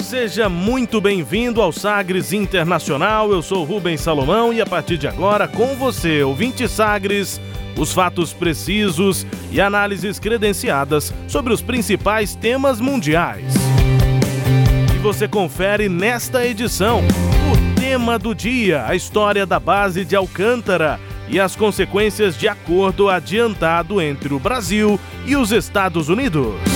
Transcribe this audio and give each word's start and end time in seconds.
Seja 0.00 0.48
muito 0.48 1.00
bem-vindo 1.00 1.62
ao 1.62 1.72
Sagres 1.72 2.32
Internacional. 2.32 3.30
Eu 3.30 3.42
sou 3.42 3.64
Rubens 3.64 4.00
Salomão 4.00 4.52
e 4.52 4.60
a 4.60 4.66
partir 4.66 4.98
de 4.98 5.06
agora, 5.06 5.46
com 5.46 5.74
você, 5.76 6.22
ouvinte 6.22 6.68
Sagres, 6.68 7.40
os 7.76 7.92
fatos 7.92 8.32
precisos 8.32 9.26
e 9.52 9.60
análises 9.60 10.18
credenciadas 10.18 11.12
sobre 11.28 11.52
os 11.52 11.62
principais 11.62 12.34
temas 12.34 12.80
mundiais. 12.80 13.54
E 14.94 14.98
você 14.98 15.28
confere 15.28 15.88
nesta 15.88 16.44
edição 16.44 17.00
o 17.52 17.80
tema 17.80 18.18
do 18.18 18.34
dia, 18.34 18.84
a 18.86 18.94
história 18.94 19.46
da 19.46 19.60
base 19.60 20.04
de 20.04 20.16
Alcântara 20.16 20.98
e 21.28 21.38
as 21.38 21.54
consequências 21.54 22.36
de 22.36 22.48
acordo 22.48 23.08
adiantado 23.08 24.00
entre 24.00 24.34
o 24.34 24.38
Brasil 24.38 24.98
e 25.26 25.36
os 25.36 25.52
Estados 25.52 26.08
Unidos 26.08 26.73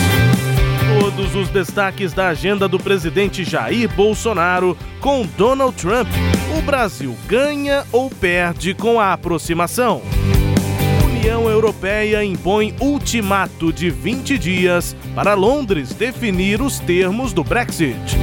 todos 0.88 1.34
os 1.34 1.50
destaques 1.50 2.14
da 2.14 2.28
agenda 2.28 2.66
do 2.66 2.78
presidente 2.78 3.44
Jair 3.44 3.88
Bolsonaro 3.94 4.76
com 5.00 5.26
Donald 5.36 5.76
Trump. 5.76 6.08
O 6.56 6.62
Brasil 6.62 7.14
ganha 7.26 7.84
ou 7.92 8.08
perde 8.08 8.72
com 8.72 8.98
a 8.98 9.12
aproximação? 9.12 10.00
União 11.04 11.48
Europeia 11.48 12.24
impõe 12.24 12.74
ultimato 12.80 13.70
de 13.70 13.90
20 13.90 14.38
dias 14.38 14.96
para 15.14 15.34
Londres 15.34 15.92
definir 15.92 16.62
os 16.62 16.78
termos 16.78 17.34
do 17.34 17.44
Brexit. 17.44 18.16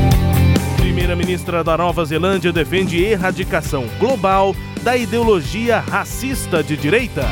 Primeira-ministra 0.78 1.64
da 1.64 1.78
Nova 1.78 2.04
Zelândia 2.04 2.52
defende 2.52 3.04
erradicação 3.04 3.86
global 4.00 4.56
da 4.82 4.98
ideologia 4.98 5.80
racista 5.80 6.64
de 6.64 6.76
direita. 6.76 7.26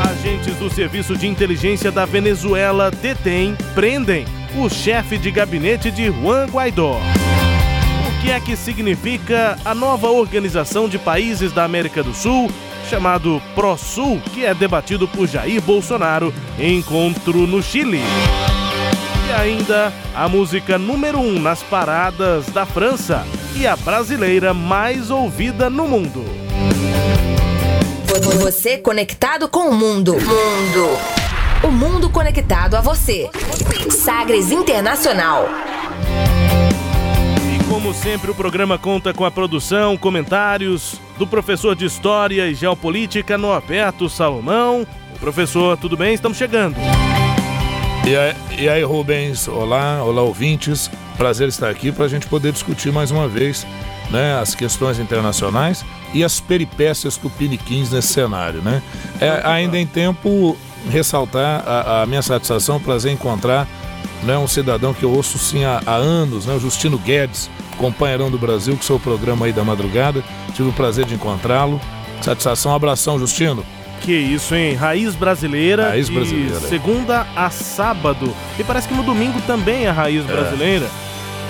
Agentes 0.00 0.56
do 0.56 0.68
Serviço 0.68 1.16
de 1.16 1.26
Inteligência 1.26 1.90
da 1.90 2.04
Venezuela 2.04 2.90
detêm, 2.90 3.56
prendem 3.74 4.24
o 4.56 4.68
chefe 4.68 5.16
de 5.18 5.30
gabinete 5.30 5.90
de 5.90 6.06
Juan 6.06 6.46
Guaidó. 6.46 6.98
O 6.98 8.22
que 8.22 8.30
é 8.30 8.40
que 8.40 8.56
significa 8.56 9.56
a 9.64 9.74
nova 9.74 10.08
organização 10.10 10.88
de 10.88 10.98
países 10.98 11.52
da 11.52 11.64
América 11.64 12.02
do 12.02 12.12
Sul, 12.12 12.50
chamado 12.90 13.40
ProSul, 13.54 14.20
que 14.32 14.44
é 14.44 14.54
debatido 14.54 15.08
por 15.08 15.26
Jair 15.26 15.60
Bolsonaro 15.60 16.32
em 16.58 16.78
encontro 16.78 17.46
no 17.46 17.62
Chile? 17.62 18.00
E 19.28 19.32
ainda 19.32 19.92
a 20.14 20.28
música 20.28 20.78
número 20.78 21.18
1 21.18 21.22
um 21.22 21.40
nas 21.40 21.62
paradas 21.62 22.46
da 22.46 22.64
França 22.66 23.26
e 23.54 23.66
a 23.66 23.74
brasileira 23.76 24.52
mais 24.52 25.10
ouvida 25.10 25.70
no 25.70 25.88
mundo. 25.88 26.24
Você 28.18 28.78
conectado 28.78 29.46
com 29.46 29.68
o 29.68 29.74
mundo. 29.74 30.14
Mundo. 30.14 30.98
O 31.62 31.70
mundo 31.70 32.08
conectado 32.08 32.74
a 32.74 32.80
você. 32.80 33.28
Sagres 33.90 34.50
Internacional. 34.50 35.46
E 37.54 37.62
como 37.64 37.92
sempre, 37.92 38.30
o 38.30 38.34
programa 38.34 38.78
conta 38.78 39.12
com 39.12 39.22
a 39.22 39.30
produção, 39.30 39.98
comentários 39.98 40.98
do 41.18 41.26
professor 41.26 41.76
de 41.76 41.84
História 41.84 42.48
e 42.48 42.54
Geopolítica 42.54 43.36
Norberto 43.36 44.08
Salomão. 44.08 44.86
Professor, 45.20 45.76
tudo 45.76 45.94
bem? 45.94 46.14
Estamos 46.14 46.38
chegando. 46.38 46.76
E 48.06 48.16
aí, 48.16 48.34
e 48.58 48.66
aí, 48.66 48.82
Rubens? 48.82 49.46
Olá, 49.46 50.02
olá, 50.02 50.22
ouvintes. 50.22 50.90
Prazer 51.18 51.48
estar 51.48 51.68
aqui 51.68 51.92
para 51.92 52.06
a 52.06 52.08
gente 52.08 52.26
poder 52.28 52.52
discutir 52.52 52.90
mais 52.90 53.10
uma 53.10 53.28
vez 53.28 53.66
né, 54.10 54.38
as 54.40 54.54
questões 54.54 54.98
internacionais 54.98 55.84
e 56.14 56.22
as 56.22 56.40
peripécias 56.40 57.16
tupiniquins 57.16 57.90
nesse 57.90 58.08
cenário, 58.08 58.62
né? 58.62 58.82
É, 59.20 59.42
ainda 59.44 59.78
em 59.78 59.86
tempo, 59.86 60.56
ressaltar 60.90 61.62
a, 61.66 62.02
a 62.02 62.06
minha 62.06 62.22
satisfação, 62.22 62.80
prazer 62.80 63.12
encontrar 63.12 63.66
né, 64.22 64.36
um 64.38 64.46
cidadão 64.46 64.94
que 64.94 65.02
eu 65.02 65.10
ouço 65.10 65.38
sim 65.38 65.64
há, 65.64 65.82
há 65.84 65.94
anos, 65.94 66.46
né, 66.46 66.54
o 66.54 66.60
Justino 66.60 66.98
Guedes, 66.98 67.50
companheirão 67.76 68.30
do 68.30 68.38
Brasil, 68.38 68.76
que 68.76 68.84
seu 68.84 68.98
programa 68.98 69.46
aí 69.46 69.52
da 69.52 69.62
madrugada. 69.64 70.22
Tive 70.54 70.70
o 70.70 70.72
prazer 70.72 71.04
de 71.04 71.14
encontrá-lo. 71.14 71.80
Satisfação, 72.22 72.74
abração, 72.74 73.18
Justino. 73.18 73.64
Que 74.00 74.12
isso, 74.12 74.54
hein? 74.54 74.74
Raiz 74.74 75.14
brasileira. 75.14 75.88
Raiz 75.90 76.08
brasileira. 76.08 76.60
segunda 76.60 77.26
a 77.34 77.50
sábado. 77.50 78.34
E 78.58 78.64
parece 78.64 78.88
que 78.88 78.94
no 78.94 79.02
domingo 79.02 79.40
também 79.46 79.84
é 79.84 79.90
raiz 79.90 80.24
brasileira. 80.24 80.88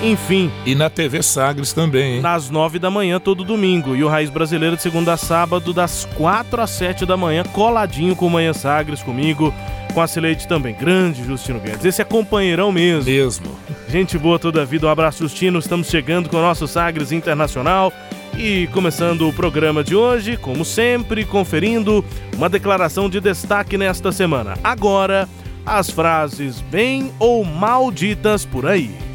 Enfim. 0.01 0.51
E 0.65 0.75
na 0.75 0.89
TV 0.89 1.23
Sagres 1.23 1.73
também, 1.73 2.15
hein? 2.15 2.21
Nas 2.21 2.49
nove 2.49 2.77
da 2.77 2.89
manhã, 2.91 3.19
todo 3.19 3.43
domingo. 3.43 3.95
E 3.95 4.03
o 4.03 4.07
Raiz 4.07 4.29
Brasileira 4.29 4.75
de 4.75 4.81
segunda 4.81 5.13
a 5.13 5.17
sábado, 5.17 5.73
das 5.73 6.05
quatro 6.15 6.61
às 6.61 6.69
sete 6.69 7.05
da 7.05 7.17
manhã, 7.17 7.43
coladinho 7.43 8.15
com 8.15 8.29
Manhã 8.29 8.53
Sagres 8.53 9.01
comigo, 9.01 9.53
com 9.93 10.01
a 10.01 10.07
Cileide 10.07 10.47
também. 10.47 10.75
Grande 10.75 11.23
Justino 11.23 11.59
Guedes. 11.59 11.83
Esse 11.83 12.01
é 12.01 12.05
companheirão 12.05 12.71
mesmo. 12.71 13.11
Mesmo. 13.11 13.47
Gente 13.89 14.17
boa 14.17 14.37
toda 14.37 14.61
a 14.61 14.65
vida. 14.65 14.85
Um 14.85 14.89
abraço, 14.91 15.23
Justino. 15.23 15.57
Estamos 15.57 15.87
chegando 15.87 16.29
com 16.29 16.37
o 16.37 16.41
nosso 16.41 16.67
Sagres 16.67 17.11
Internacional. 17.11 17.91
E 18.37 18.67
começando 18.67 19.27
o 19.27 19.33
programa 19.33 19.83
de 19.83 19.95
hoje, 19.95 20.37
como 20.37 20.63
sempre, 20.63 21.25
conferindo 21.25 22.05
uma 22.35 22.47
declaração 22.47 23.09
de 23.09 23.19
destaque 23.19 23.79
nesta 23.79 24.11
semana. 24.11 24.53
Agora, 24.63 25.27
as 25.65 25.89
frases 25.89 26.61
bem 26.61 27.11
ou 27.17 27.43
mal 27.43 27.91
ditas 27.91 28.45
por 28.45 28.67
aí. 28.67 29.06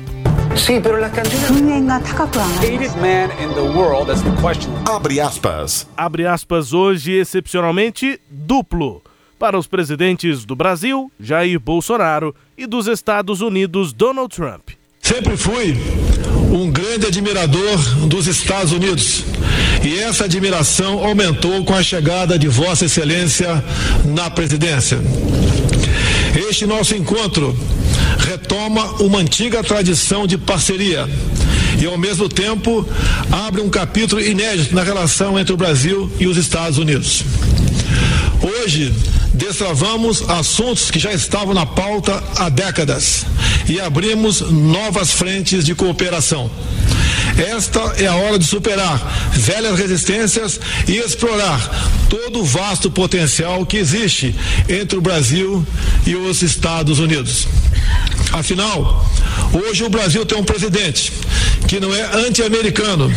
Abre 4.86 5.18
aspas. 5.18 5.88
Abre 5.96 6.26
aspas 6.26 6.72
hoje, 6.72 7.12
excepcionalmente, 7.12 8.20
duplo. 8.30 9.02
Para 9.38 9.58
os 9.58 9.66
presidentes 9.66 10.44
do 10.44 10.54
Brasil, 10.54 11.10
Jair 11.18 11.58
Bolsonaro, 11.58 12.34
e 12.56 12.66
dos 12.66 12.86
Estados 12.86 13.40
Unidos, 13.40 13.92
Donald 13.92 14.34
Trump. 14.34 14.70
Sempre 15.00 15.36
fui 15.36 15.76
um 16.52 16.70
grande 16.70 17.06
admirador 17.06 17.78
dos 18.06 18.26
Estados 18.26 18.72
Unidos. 18.72 19.24
E 19.82 19.98
essa 19.98 20.26
admiração 20.26 21.04
aumentou 21.04 21.64
com 21.64 21.74
a 21.74 21.82
chegada 21.82 22.38
de 22.38 22.46
Vossa 22.46 22.84
Excelência 22.84 23.64
na 24.04 24.30
presidência. 24.30 24.98
Este 26.34 26.66
nosso 26.66 26.94
encontro 26.94 27.56
retoma 28.18 29.02
uma 29.02 29.18
antiga 29.18 29.62
tradição 29.62 30.26
de 30.26 30.38
parceria 30.38 31.08
e, 31.80 31.86
ao 31.86 31.98
mesmo 31.98 32.28
tempo, 32.28 32.86
abre 33.30 33.60
um 33.60 33.68
capítulo 33.68 34.20
inédito 34.20 34.74
na 34.74 34.82
relação 34.82 35.38
entre 35.38 35.52
o 35.52 35.56
Brasil 35.56 36.10
e 36.18 36.26
os 36.26 36.36
Estados 36.36 36.78
Unidos. 36.78 37.24
Hoje, 38.42 38.92
destravamos 39.34 40.28
assuntos 40.28 40.90
que 40.90 40.98
já 40.98 41.12
estavam 41.12 41.54
na 41.54 41.66
pauta 41.66 42.22
há 42.36 42.48
décadas 42.48 43.24
e 43.68 43.80
abrimos 43.80 44.40
novas 44.40 45.12
frentes 45.12 45.64
de 45.64 45.74
cooperação. 45.74 46.50
Esta 47.38 47.80
é 47.98 48.06
a 48.06 48.14
hora 48.14 48.38
de 48.38 48.44
superar 48.44 49.30
velhas 49.32 49.78
resistências 49.78 50.60
e 50.86 50.96
explorar 50.96 51.70
todo 52.08 52.40
o 52.40 52.44
vasto 52.44 52.90
potencial 52.90 53.64
que 53.64 53.78
existe 53.78 54.34
entre 54.68 54.98
o 54.98 55.00
Brasil 55.00 55.66
e 56.06 56.14
os 56.14 56.42
Estados 56.42 56.98
Unidos. 56.98 57.46
Afinal, 58.32 59.06
hoje 59.52 59.84
o 59.84 59.88
Brasil 59.88 60.26
tem 60.26 60.38
um 60.38 60.44
presidente 60.44 61.12
que 61.66 61.80
não 61.80 61.94
é 61.94 62.26
anti-americano, 62.26 63.12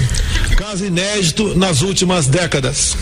caso 0.56 0.86
inédito 0.86 1.56
nas 1.57 1.81
últimas 1.81 2.28
décadas. 2.28 2.95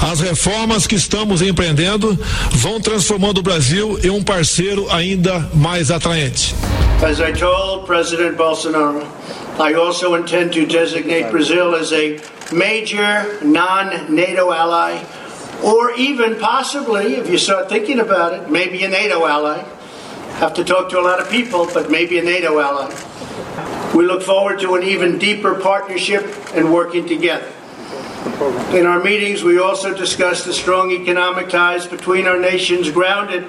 As 0.00 0.20
reformas 0.20 0.86
que 0.86 0.94
estamos 0.94 1.42
empreendendo 1.42 2.18
vão 2.52 2.80
transformando 2.80 3.38
o 3.38 3.42
Brasil 3.42 3.98
em 4.02 4.10
um 4.10 4.22
parceiro 4.22 4.86
ainda 4.90 5.48
mais 5.54 5.90
atraente. 5.90 6.54
As 7.02 7.20
I 7.20 7.32
told 7.32 7.86
President 7.86 8.36
Bolsonaro, 8.36 9.06
I 9.58 9.74
also 9.74 10.16
intend 10.16 10.52
to 10.52 10.66
designate 10.66 11.30
Brazil 11.30 11.74
as 11.74 11.92
a 11.92 12.16
major 12.52 13.38
non 13.42 13.90
NATO 14.08 14.52
ally, 14.52 15.02
or 15.62 15.92
even 15.98 16.36
possibly, 16.36 17.16
if 17.16 17.28
you 17.28 17.38
start 17.38 17.68
thinking 17.68 17.98
about 18.00 18.32
it, 18.34 18.50
maybe 18.50 18.84
a 18.84 18.88
NATO 18.88 19.26
ally. 19.26 19.62
Have 20.38 20.54
to 20.54 20.64
talk 20.64 20.90
to 20.90 20.98
a 20.98 21.02
lot 21.02 21.20
of 21.20 21.30
people, 21.30 21.66
but 21.72 21.90
maybe 21.90 22.18
a 22.18 22.22
NATO 22.22 22.58
ally. 22.60 22.94
We 23.94 24.04
look 24.04 24.22
forward 24.22 24.60
to 24.60 24.74
an 24.74 24.82
even 24.82 25.18
deeper 25.18 25.54
partnership 25.54 26.26
and 26.54 26.72
working 26.72 27.06
together. 27.06 27.50
In 28.74 28.86
our 28.86 29.02
meetings, 29.02 29.44
we 29.44 29.58
also 29.58 29.94
discussed 29.94 30.44
the 30.44 30.52
strong 30.52 30.90
economic 30.90 31.48
ties 31.48 31.86
between 31.86 32.26
our 32.26 32.38
nations 32.38 32.90
grounded 32.90 33.44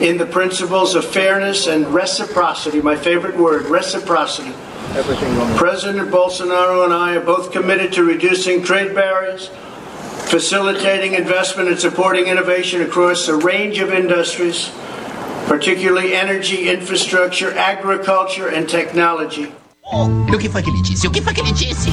in 0.00 0.16
the 0.16 0.26
principles 0.26 0.94
of 0.94 1.04
fairness 1.04 1.66
and 1.66 1.86
reciprocity. 1.92 2.80
My 2.80 2.96
favorite 2.96 3.36
word, 3.36 3.66
reciprocity. 3.66 4.52
President 5.56 6.10
Bolsonaro 6.10 6.84
and 6.84 6.92
I 6.92 7.16
are 7.16 7.24
both 7.24 7.50
committed 7.50 7.92
to 7.94 8.04
reducing 8.04 8.62
trade 8.62 8.94
barriers, 8.94 9.48
facilitating 10.28 11.14
investment 11.14 11.68
and 11.68 11.78
supporting 11.78 12.26
innovation 12.26 12.82
across 12.82 13.26
a 13.28 13.36
range 13.36 13.78
of 13.80 13.90
industries, 13.90 14.70
particularly 15.46 16.14
energy, 16.14 16.68
infrastructure, 16.68 17.52
agriculture, 17.56 18.48
and 18.48 18.68
technology. 18.68 19.52
Oh, 19.84 20.08
o 20.32 20.38
que 20.38 20.48
foi 20.48 20.62
que 20.62 20.70
ele 20.70 20.82
disse? 20.82 21.06
O 21.06 21.10
que 21.10 21.20
foi 21.20 21.34
que 21.34 21.40
ele 21.40 21.52
disse? 21.52 21.90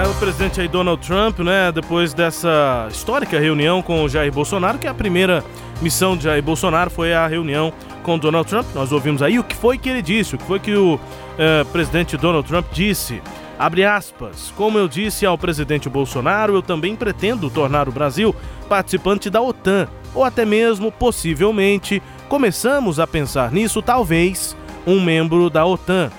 É, 0.00 0.06
o 0.06 0.14
presidente 0.14 0.58
aí 0.58 0.66
Donald 0.66 1.06
Trump, 1.06 1.40
né, 1.40 1.70
depois 1.70 2.14
dessa 2.14 2.88
histórica 2.90 3.38
reunião 3.38 3.82
com 3.82 4.02
o 4.02 4.08
Jair 4.08 4.32
Bolsonaro, 4.32 4.78
que 4.78 4.86
é 4.86 4.90
a 4.90 4.94
primeira 4.94 5.44
missão 5.82 6.16
de 6.16 6.24
Jair 6.24 6.42
Bolsonaro 6.42 6.88
foi 6.88 7.12
a 7.12 7.26
reunião 7.26 7.70
com 8.02 8.18
Donald 8.18 8.48
Trump. 8.48 8.64
Nós 8.74 8.92
ouvimos 8.92 9.20
aí 9.20 9.38
o 9.38 9.44
que 9.44 9.54
foi 9.54 9.76
que 9.76 9.90
ele 9.90 10.00
disse, 10.00 10.36
o 10.36 10.38
que 10.38 10.44
foi 10.44 10.58
que 10.58 10.74
o 10.74 10.98
eh, 11.38 11.64
presidente 11.64 12.16
Donald 12.16 12.48
Trump 12.48 12.64
disse. 12.72 13.20
Abre 13.58 13.84
aspas. 13.84 14.50
Como 14.56 14.78
eu 14.78 14.88
disse 14.88 15.26
ao 15.26 15.36
presidente 15.36 15.86
Bolsonaro, 15.86 16.54
eu 16.54 16.62
também 16.62 16.96
pretendo 16.96 17.50
tornar 17.50 17.86
o 17.86 17.92
Brasil 17.92 18.34
participante 18.70 19.28
da 19.28 19.42
OTAN, 19.42 19.86
ou 20.14 20.24
até 20.24 20.46
mesmo, 20.46 20.90
possivelmente, 20.90 22.02
começamos 22.26 22.98
a 22.98 23.06
pensar 23.06 23.52
nisso, 23.52 23.82
talvez, 23.82 24.56
um 24.86 24.98
membro 24.98 25.50
da 25.50 25.66
OTAN. 25.66 26.10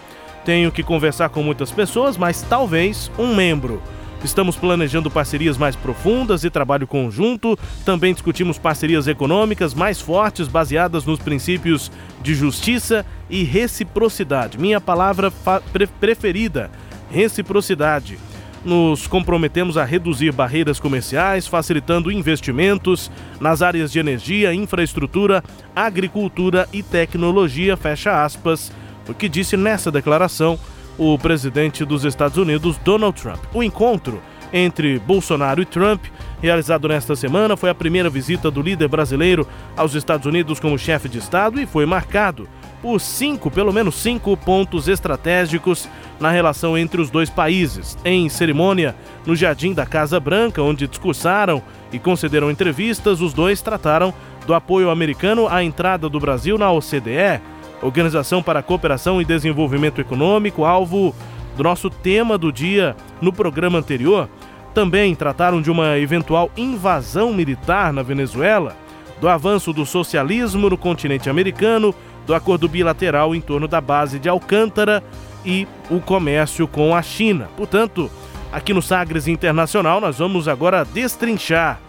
Tenho 0.43 0.71
que 0.71 0.83
conversar 0.83 1.29
com 1.29 1.43
muitas 1.43 1.71
pessoas, 1.71 2.17
mas 2.17 2.41
talvez 2.41 3.11
um 3.17 3.35
membro. 3.35 3.81
Estamos 4.23 4.55
planejando 4.55 5.09
parcerias 5.09 5.57
mais 5.57 5.75
profundas 5.75 6.43
e 6.43 6.49
trabalho 6.49 6.85
conjunto. 6.85 7.57
Também 7.83 8.13
discutimos 8.13 8.57
parcerias 8.57 9.07
econômicas 9.07 9.73
mais 9.73 9.99
fortes, 9.99 10.47
baseadas 10.47 11.05
nos 11.05 11.19
princípios 11.19 11.91
de 12.21 12.35
justiça 12.35 13.03
e 13.29 13.43
reciprocidade. 13.43 14.59
Minha 14.59 14.79
palavra 14.79 15.31
pre 15.73 15.87
preferida: 15.87 16.69
reciprocidade. 17.09 18.19
Nos 18.63 19.07
comprometemos 19.07 19.75
a 19.75 19.83
reduzir 19.83 20.31
barreiras 20.31 20.79
comerciais, 20.79 21.47
facilitando 21.47 22.11
investimentos 22.11 23.09
nas 23.39 23.63
áreas 23.63 23.91
de 23.91 23.97
energia, 23.97 24.53
infraestrutura, 24.53 25.43
agricultura 25.75 26.69
e 26.71 26.83
tecnologia. 26.83 27.75
Fecha 27.75 28.23
aspas. 28.23 28.71
O 29.07 29.13
que 29.13 29.29
disse 29.29 29.57
nessa 29.57 29.91
declaração 29.91 30.59
o 30.97 31.17
presidente 31.17 31.83
dos 31.83 32.05
Estados 32.05 32.37
Unidos, 32.37 32.77
Donald 32.77 33.19
Trump. 33.19 33.39
O 33.53 33.63
encontro 33.63 34.21
entre 34.53 34.99
Bolsonaro 34.99 35.61
e 35.61 35.65
Trump, 35.65 36.03
realizado 36.41 36.87
nesta 36.87 37.15
semana, 37.15 37.55
foi 37.55 37.69
a 37.69 37.75
primeira 37.75 38.09
visita 38.09 38.51
do 38.51 38.61
líder 38.61 38.87
brasileiro 38.87 39.47
aos 39.77 39.95
Estados 39.95 40.25
Unidos 40.25 40.59
como 40.59 40.77
chefe 40.77 41.07
de 41.07 41.17
Estado 41.17 41.59
e 41.61 41.65
foi 41.65 41.85
marcado 41.85 42.47
por 42.81 42.99
cinco, 42.99 43.49
pelo 43.49 43.71
menos 43.71 43.95
cinco 43.95 44.35
pontos 44.35 44.87
estratégicos 44.87 45.87
na 46.19 46.31
relação 46.31 46.77
entre 46.77 46.99
os 46.99 47.09
dois 47.09 47.29
países. 47.29 47.97
Em 48.03 48.27
cerimônia 48.27 48.95
no 49.25 49.35
Jardim 49.35 49.73
da 49.73 49.85
Casa 49.85 50.19
Branca, 50.19 50.61
onde 50.61 50.87
discursaram 50.87 51.61
e 51.91 51.99
concederam 51.99 52.51
entrevistas, 52.51 53.21
os 53.21 53.33
dois 53.33 53.61
trataram 53.61 54.13
do 54.45 54.53
apoio 54.53 54.89
americano 54.89 55.47
à 55.47 55.63
entrada 55.63 56.09
do 56.09 56.19
Brasil 56.19 56.57
na 56.57 56.71
OCDE 56.71 57.39
Organização 57.81 58.43
para 58.43 58.59
a 58.59 58.63
Cooperação 58.63 59.21
e 59.21 59.25
Desenvolvimento 59.25 59.99
Econômico, 59.99 60.65
alvo 60.65 61.15
do 61.57 61.63
nosso 61.63 61.89
tema 61.89 62.37
do 62.37 62.51
dia 62.51 62.95
no 63.21 63.33
programa 63.33 63.79
anterior, 63.79 64.29
também 64.73 65.15
trataram 65.15 65.61
de 65.61 65.69
uma 65.69 65.97
eventual 65.97 66.49
invasão 66.55 67.33
militar 67.33 67.91
na 67.91 68.03
Venezuela, 68.03 68.75
do 69.19 69.27
avanço 69.27 69.73
do 69.73 69.85
socialismo 69.85 70.69
no 70.69 70.77
continente 70.77 71.29
americano, 71.29 71.93
do 72.25 72.33
acordo 72.33 72.67
bilateral 72.67 73.35
em 73.35 73.41
torno 73.41 73.67
da 73.67 73.81
base 73.81 74.19
de 74.19 74.29
Alcântara 74.29 75.03
e 75.45 75.67
o 75.89 75.99
comércio 75.99 76.67
com 76.67 76.95
a 76.95 77.01
China. 77.01 77.49
Portanto, 77.57 78.09
aqui 78.51 78.73
no 78.73 78.81
Sagres 78.81 79.27
Internacional, 79.27 79.99
nós 79.99 80.19
vamos 80.19 80.47
agora 80.47 80.85
destrinchar 80.85 81.79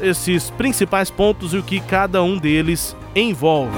esses 0.00 0.50
principais 0.50 1.10
pontos 1.10 1.54
e 1.54 1.58
o 1.58 1.62
que 1.62 1.78
cada 1.78 2.22
um 2.22 2.38
deles 2.38 2.96
envolve 3.14 3.76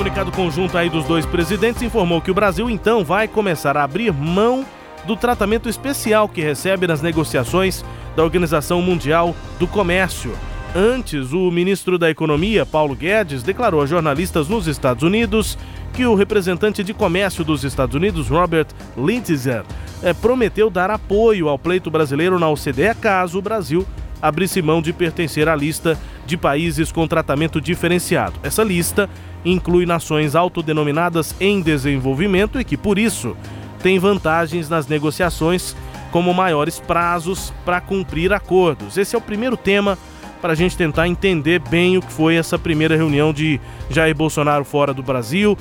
comunicado 0.00 0.32
conjunto 0.32 0.78
aí 0.78 0.88
dos 0.88 1.04
dois 1.04 1.26
presidentes 1.26 1.82
informou 1.82 2.22
que 2.22 2.30
o 2.30 2.34
Brasil 2.34 2.70
então 2.70 3.04
vai 3.04 3.28
começar 3.28 3.76
a 3.76 3.84
abrir 3.84 4.10
mão 4.10 4.64
do 5.06 5.14
tratamento 5.14 5.68
especial 5.68 6.26
que 6.26 6.40
recebe 6.40 6.86
nas 6.86 7.02
negociações 7.02 7.84
da 8.16 8.24
Organização 8.24 8.80
Mundial 8.80 9.36
do 9.58 9.66
Comércio. 9.66 10.32
Antes, 10.74 11.34
o 11.34 11.50
ministro 11.50 11.98
da 11.98 12.08
Economia, 12.08 12.64
Paulo 12.64 12.96
Guedes, 12.96 13.42
declarou 13.42 13.82
a 13.82 13.86
jornalistas 13.86 14.48
nos 14.48 14.66
Estados 14.66 15.02
Unidos 15.02 15.58
que 15.92 16.06
o 16.06 16.14
representante 16.14 16.82
de 16.82 16.94
comércio 16.94 17.44
dos 17.44 17.62
Estados 17.62 17.94
Unidos, 17.94 18.28
Robert 18.28 18.68
Lighthizer, 18.96 19.64
eh, 20.02 20.14
prometeu 20.14 20.70
dar 20.70 20.90
apoio 20.90 21.46
ao 21.46 21.58
pleito 21.58 21.90
brasileiro 21.90 22.38
na 22.38 22.48
OCDE 22.48 22.94
caso 23.02 23.38
o 23.38 23.42
Brasil 23.42 23.86
abrisse 24.22 24.60
mão 24.62 24.82
de 24.82 24.92
pertencer 24.92 25.48
à 25.48 25.56
lista 25.56 25.98
de 26.26 26.36
países 26.36 26.92
com 26.92 27.06
tratamento 27.06 27.60
diferenciado. 27.60 28.34
Essa 28.42 28.62
lista 28.62 29.08
inclui 29.44 29.86
nações 29.86 30.34
autodenominadas 30.34 31.34
em 31.40 31.60
desenvolvimento 31.60 32.60
e 32.60 32.64
que, 32.64 32.76
por 32.76 32.98
isso, 32.98 33.36
têm 33.82 33.98
vantagens 33.98 34.68
nas 34.68 34.86
negociações, 34.86 35.74
como 36.10 36.34
maiores 36.34 36.80
prazos 36.80 37.52
para 37.64 37.80
cumprir 37.80 38.32
acordos. 38.32 38.96
Esse 38.96 39.14
é 39.14 39.18
o 39.18 39.22
primeiro 39.22 39.56
tema 39.56 39.96
para 40.40 40.52
a 40.52 40.56
gente 40.56 40.76
tentar 40.76 41.06
entender 41.06 41.60
bem 41.60 41.98
o 41.98 42.02
que 42.02 42.12
foi 42.12 42.36
essa 42.36 42.58
primeira 42.58 42.96
reunião 42.96 43.32
de 43.32 43.60
Jair 43.90 44.14
Bolsonaro 44.14 44.64
fora 44.64 44.92
do 44.92 45.02
Brasil. 45.02 45.56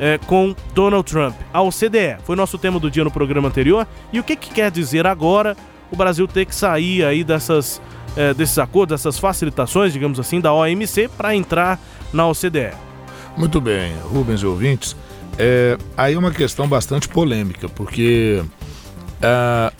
É, 0.00 0.18
com 0.26 0.56
Donald 0.74 1.08
Trump. 1.08 1.36
A 1.52 1.62
OCDE 1.62 2.16
foi 2.24 2.34
nosso 2.34 2.58
tema 2.58 2.80
do 2.80 2.90
dia 2.90 3.04
no 3.04 3.10
programa 3.10 3.46
anterior. 3.46 3.86
E 4.12 4.18
o 4.18 4.24
que, 4.24 4.34
que 4.34 4.52
quer 4.52 4.68
dizer 4.68 5.06
agora 5.06 5.56
o 5.92 5.96
Brasil 5.96 6.26
ter 6.26 6.44
que 6.44 6.54
sair 6.54 7.04
aí 7.04 7.22
dessas, 7.22 7.80
é, 8.16 8.34
desses 8.34 8.58
acordos, 8.58 9.00
dessas 9.00 9.16
facilitações, 9.20 9.92
digamos 9.92 10.18
assim, 10.18 10.40
da 10.40 10.52
OMC 10.52 11.08
para 11.16 11.36
entrar 11.36 11.78
na 12.12 12.26
OCDE? 12.26 12.91
Muito 13.36 13.60
bem, 13.60 13.94
Rubens 14.04 14.40
e 14.40 14.46
ouvintes. 14.46 14.96
É, 15.38 15.78
aí 15.96 16.16
uma 16.16 16.30
questão 16.30 16.68
bastante 16.68 17.08
polêmica, 17.08 17.68
porque 17.68 18.42
é, 19.20 19.72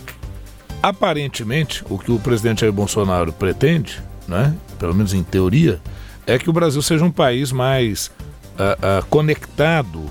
aparentemente 0.81 1.83
o 1.89 1.97
que 1.97 2.11
o 2.11 2.19
presidente 2.19 2.61
Jair 2.61 2.73
Bolsonaro 2.73 3.31
pretende, 3.31 4.01
né, 4.27 4.55
pelo 4.79 4.93
menos 4.95 5.13
em 5.13 5.23
teoria, 5.23 5.79
é 6.25 6.37
que 6.39 6.49
o 6.49 6.53
Brasil 6.53 6.81
seja 6.81 7.05
um 7.05 7.11
país 7.11 7.51
mais 7.51 8.11
é, 8.57 8.77
é, 8.81 9.03
conectado 9.09 10.01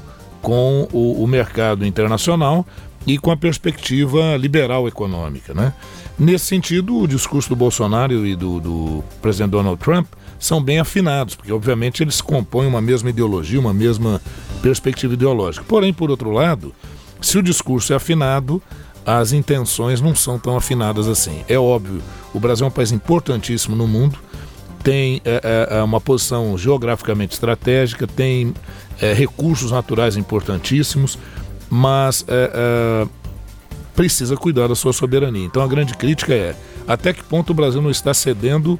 com 0.40 0.88
o, 0.92 1.22
o, 1.22 1.26
mercado 1.26 1.86
internacional 1.86 2.66
e 3.06 3.18
com 3.18 3.30
a 3.30 3.36
perspectiva 3.36 4.36
liberal 4.36 4.86
econômica. 4.88 5.54
Né? 5.54 5.72
Nesse 6.18 6.46
sentido, 6.46 6.98
o 6.98 7.06
discurso 7.06 7.48
do 7.48 7.56
Bolsonaro 7.56 8.26
e 8.26 8.34
do, 8.34 8.60
do 8.60 9.04
presidente 9.20 9.50
Donald 9.50 9.80
Trump 9.80 10.06
são 10.42 10.60
bem 10.60 10.80
afinados, 10.80 11.36
porque 11.36 11.52
obviamente 11.52 12.02
eles 12.02 12.20
compõem 12.20 12.66
uma 12.66 12.80
mesma 12.80 13.08
ideologia, 13.08 13.60
uma 13.60 13.72
mesma 13.72 14.20
perspectiva 14.60 15.14
ideológica. 15.14 15.64
Porém, 15.68 15.92
por 15.92 16.10
outro 16.10 16.32
lado, 16.32 16.74
se 17.20 17.38
o 17.38 17.42
discurso 17.42 17.92
é 17.92 17.96
afinado, 17.96 18.60
as 19.06 19.32
intenções 19.32 20.00
não 20.00 20.16
são 20.16 20.40
tão 20.40 20.56
afinadas 20.56 21.06
assim. 21.06 21.44
É 21.48 21.56
óbvio, 21.56 22.02
o 22.34 22.40
Brasil 22.40 22.64
é 22.64 22.68
um 22.68 22.72
país 22.72 22.90
importantíssimo 22.90 23.76
no 23.76 23.86
mundo, 23.86 24.18
tem 24.82 25.22
é, 25.24 25.68
é, 25.70 25.78
é 25.78 25.82
uma 25.84 26.00
posição 26.00 26.58
geograficamente 26.58 27.34
estratégica, 27.34 28.04
tem 28.04 28.52
é, 29.00 29.12
recursos 29.12 29.70
naturais 29.70 30.16
importantíssimos, 30.16 31.16
mas 31.70 32.24
é, 32.26 32.50
é, 32.52 33.08
precisa 33.94 34.36
cuidar 34.36 34.66
da 34.66 34.74
sua 34.74 34.92
soberania. 34.92 35.46
Então 35.46 35.62
a 35.62 35.68
grande 35.68 35.94
crítica 35.96 36.34
é 36.34 36.56
até 36.88 37.12
que 37.12 37.22
ponto 37.22 37.50
o 37.50 37.54
Brasil 37.54 37.80
não 37.80 37.92
está 37.92 38.12
cedendo 38.12 38.76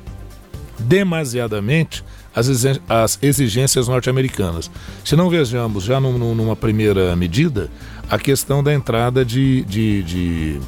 demasiadamente 0.83 2.05
as 2.35 3.19
exigências 3.21 3.89
norte-americanas. 3.89 4.71
Se 5.05 5.15
não 5.15 5.29
vejamos 5.29 5.85
já 5.85 6.01
numa 6.01 6.57
primeira 6.57 7.15
medida 7.15 7.71
a 8.09 8.19
questão 8.19 8.63
da 8.63 8.73
entrada 8.73 9.25
de, 9.25 9.63
de, 9.65 10.03
de 10.03 10.61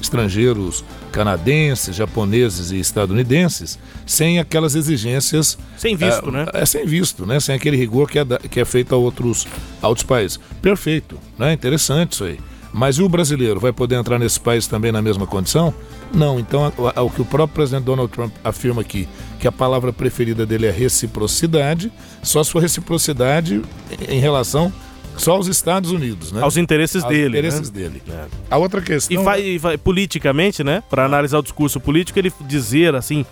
estrangeiros 0.00 0.84
canadenses, 1.12 1.94
japoneses 1.94 2.70
e 2.70 2.78
estadunidenses 2.78 3.78
sem 4.06 4.38
aquelas 4.38 4.74
exigências 4.74 5.58
sem 5.76 5.96
visto, 5.96 6.28
é, 6.28 6.32
né? 6.32 6.46
É 6.54 6.64
sem 6.64 6.86
visto, 6.86 7.26
né? 7.26 7.38
Sem 7.40 7.54
aquele 7.54 7.76
rigor 7.76 8.08
que 8.08 8.18
é, 8.18 8.24
que 8.50 8.60
é 8.60 8.64
feito 8.64 8.94
a 8.94 8.98
outros, 8.98 9.46
a 9.82 9.88
outros 9.88 10.06
países. 10.06 10.40
Perfeito, 10.62 11.18
né? 11.38 11.52
Interessante 11.52 12.12
isso 12.12 12.24
aí. 12.24 12.38
Mas 12.72 12.96
e 12.96 13.02
o 13.02 13.08
brasileiro 13.08 13.58
vai 13.58 13.72
poder 13.72 13.96
entrar 13.96 14.18
nesse 14.18 14.38
país 14.38 14.66
também 14.66 14.92
na 14.92 15.02
mesma 15.02 15.26
condição? 15.26 15.74
Não. 16.14 16.38
Então, 16.38 16.72
o 16.96 17.10
que 17.10 17.20
o 17.22 17.24
próprio 17.24 17.54
presidente 17.54 17.84
Donald 17.84 18.10
Trump 18.12 18.32
afirma 18.44 18.80
aqui, 18.80 19.08
que 19.38 19.48
a 19.48 19.52
palavra 19.52 19.92
preferida 19.92 20.46
dele 20.46 20.66
é 20.66 20.70
reciprocidade, 20.70 21.92
só 22.22 22.44
sua 22.44 22.60
reciprocidade 22.60 23.62
em 24.08 24.20
relação 24.20 24.72
Só 25.16 25.38
os 25.38 25.48
Estados 25.48 25.90
Unidos, 25.90 26.32
né? 26.32 26.40
Aos 26.40 26.56
interesses 26.56 27.02
Aos 27.02 27.12
dele. 27.12 27.28
interesses 27.38 27.70
né? 27.70 27.82
dele. 27.82 28.02
A 28.50 28.56
outra 28.56 28.80
questão. 28.80 29.20
E 29.20 29.22
vai, 29.22 29.42
e 29.42 29.58
vai- 29.58 29.76
politicamente, 29.76 30.64
né? 30.64 30.82
Para 30.88 31.04
analisar 31.04 31.38
o 31.38 31.42
discurso 31.42 31.78
político, 31.78 32.18
ele 32.18 32.32
dizer 32.46 32.94
assim, 32.94 33.26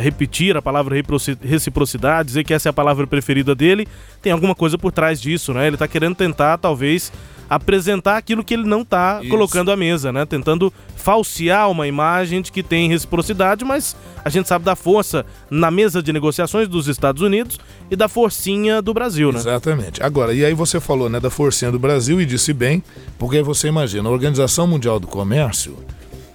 repetir 0.00 0.56
a 0.56 0.62
palavra 0.62 0.96
reciprocidade, 1.42 2.28
dizer 2.28 2.44
que 2.44 2.54
essa 2.54 2.68
é 2.68 2.70
a 2.70 2.72
palavra 2.72 3.06
preferida 3.06 3.54
dele, 3.54 3.86
tem 4.22 4.32
alguma 4.32 4.54
coisa 4.54 4.78
por 4.78 4.92
trás 4.92 5.20
disso, 5.20 5.52
né? 5.52 5.66
Ele 5.66 5.76
tá 5.76 5.86
querendo 5.86 6.14
tentar, 6.14 6.56
talvez, 6.58 7.12
apresentar 7.48 8.16
aquilo 8.16 8.44
que 8.44 8.54
ele 8.54 8.64
não 8.64 8.84
tá 8.84 9.20
Isso. 9.20 9.30
colocando 9.30 9.70
à 9.70 9.76
mesa, 9.76 10.12
né? 10.12 10.26
Tentando 10.26 10.72
falsear 10.96 11.70
uma 11.70 11.86
imagem 11.86 12.42
de 12.42 12.50
que 12.50 12.62
tem 12.62 12.88
reciprocidade, 12.88 13.64
mas 13.64 13.96
a 14.24 14.28
gente 14.28 14.48
sabe 14.48 14.64
da 14.64 14.74
força 14.74 15.24
na 15.48 15.70
mesa 15.70 16.02
de 16.02 16.12
negociações 16.12 16.68
dos 16.68 16.88
Estados 16.88 17.22
Unidos 17.22 17.58
e 17.90 17.96
da 17.96 18.08
forcinha 18.08 18.82
do 18.82 18.92
Brasil, 18.92 19.32
né? 19.32 19.38
Exatamente. 19.38 20.02
Agora, 20.02 20.34
e 20.34 20.44
aí 20.44 20.54
você 20.54 20.80
falou 20.80 21.08
né, 21.08 21.20
da 21.20 21.30
forcinha 21.30 21.70
do 21.70 21.78
Brasil 21.78 22.20
e 22.20 22.26
disse 22.26 22.52
bem, 22.52 22.82
porque 23.18 23.36
aí 23.36 23.42
você 23.42 23.68
imagina, 23.68 24.08
a 24.08 24.12
Organização 24.12 24.66
Mundial 24.66 24.98
do 24.98 25.06
Comércio 25.06 25.76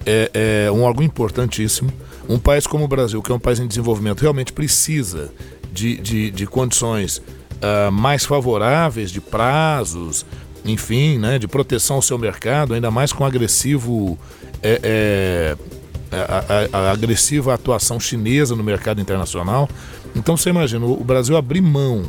é, 0.06 0.32
é 0.66 0.72
um 0.72 0.84
órgão 0.84 1.04
importantíssimo. 1.04 1.92
Um 2.30 2.40
país 2.40 2.66
como 2.66 2.86
o 2.86 2.88
Brasil, 2.88 3.22
que 3.22 3.32
é 3.32 3.36
um 3.36 3.40
país 3.40 3.60
em 3.60 3.68
desenvolvimento, 3.68 4.22
realmente 4.22 4.54
precisa 4.54 5.34
de, 5.74 5.98
de, 5.98 6.32
de 6.32 6.48
condições 6.48 7.22
ah, 7.62 7.92
mais 7.92 8.26
favoráveis, 8.26 9.12
de 9.12 9.22
prazos, 9.22 10.26
enfim, 10.66 11.18
né, 11.18 11.40
de 11.40 11.48
proteção 11.48 11.96
ao 11.98 12.02
seu 12.02 12.18
mercado, 12.18 12.74
ainda 12.74 12.92
mais 12.92 13.12
com 13.14 13.26
agressivo. 13.26 14.18
é, 14.64 14.80
é, 14.84 15.58
a, 16.12 16.78
a- 16.78 16.88
a 16.90 16.92
agressiva 16.92 17.54
atuação 17.54 18.00
chinesa 18.00 18.56
no 18.56 18.64
mercado 18.64 19.00
internacional. 19.00 19.70
Então 20.16 20.36
você 20.36 20.50
imagina, 20.50 20.86
o 20.86 21.04
Brasil 21.04 21.38
abrir 21.38 21.62
mão 21.62 22.04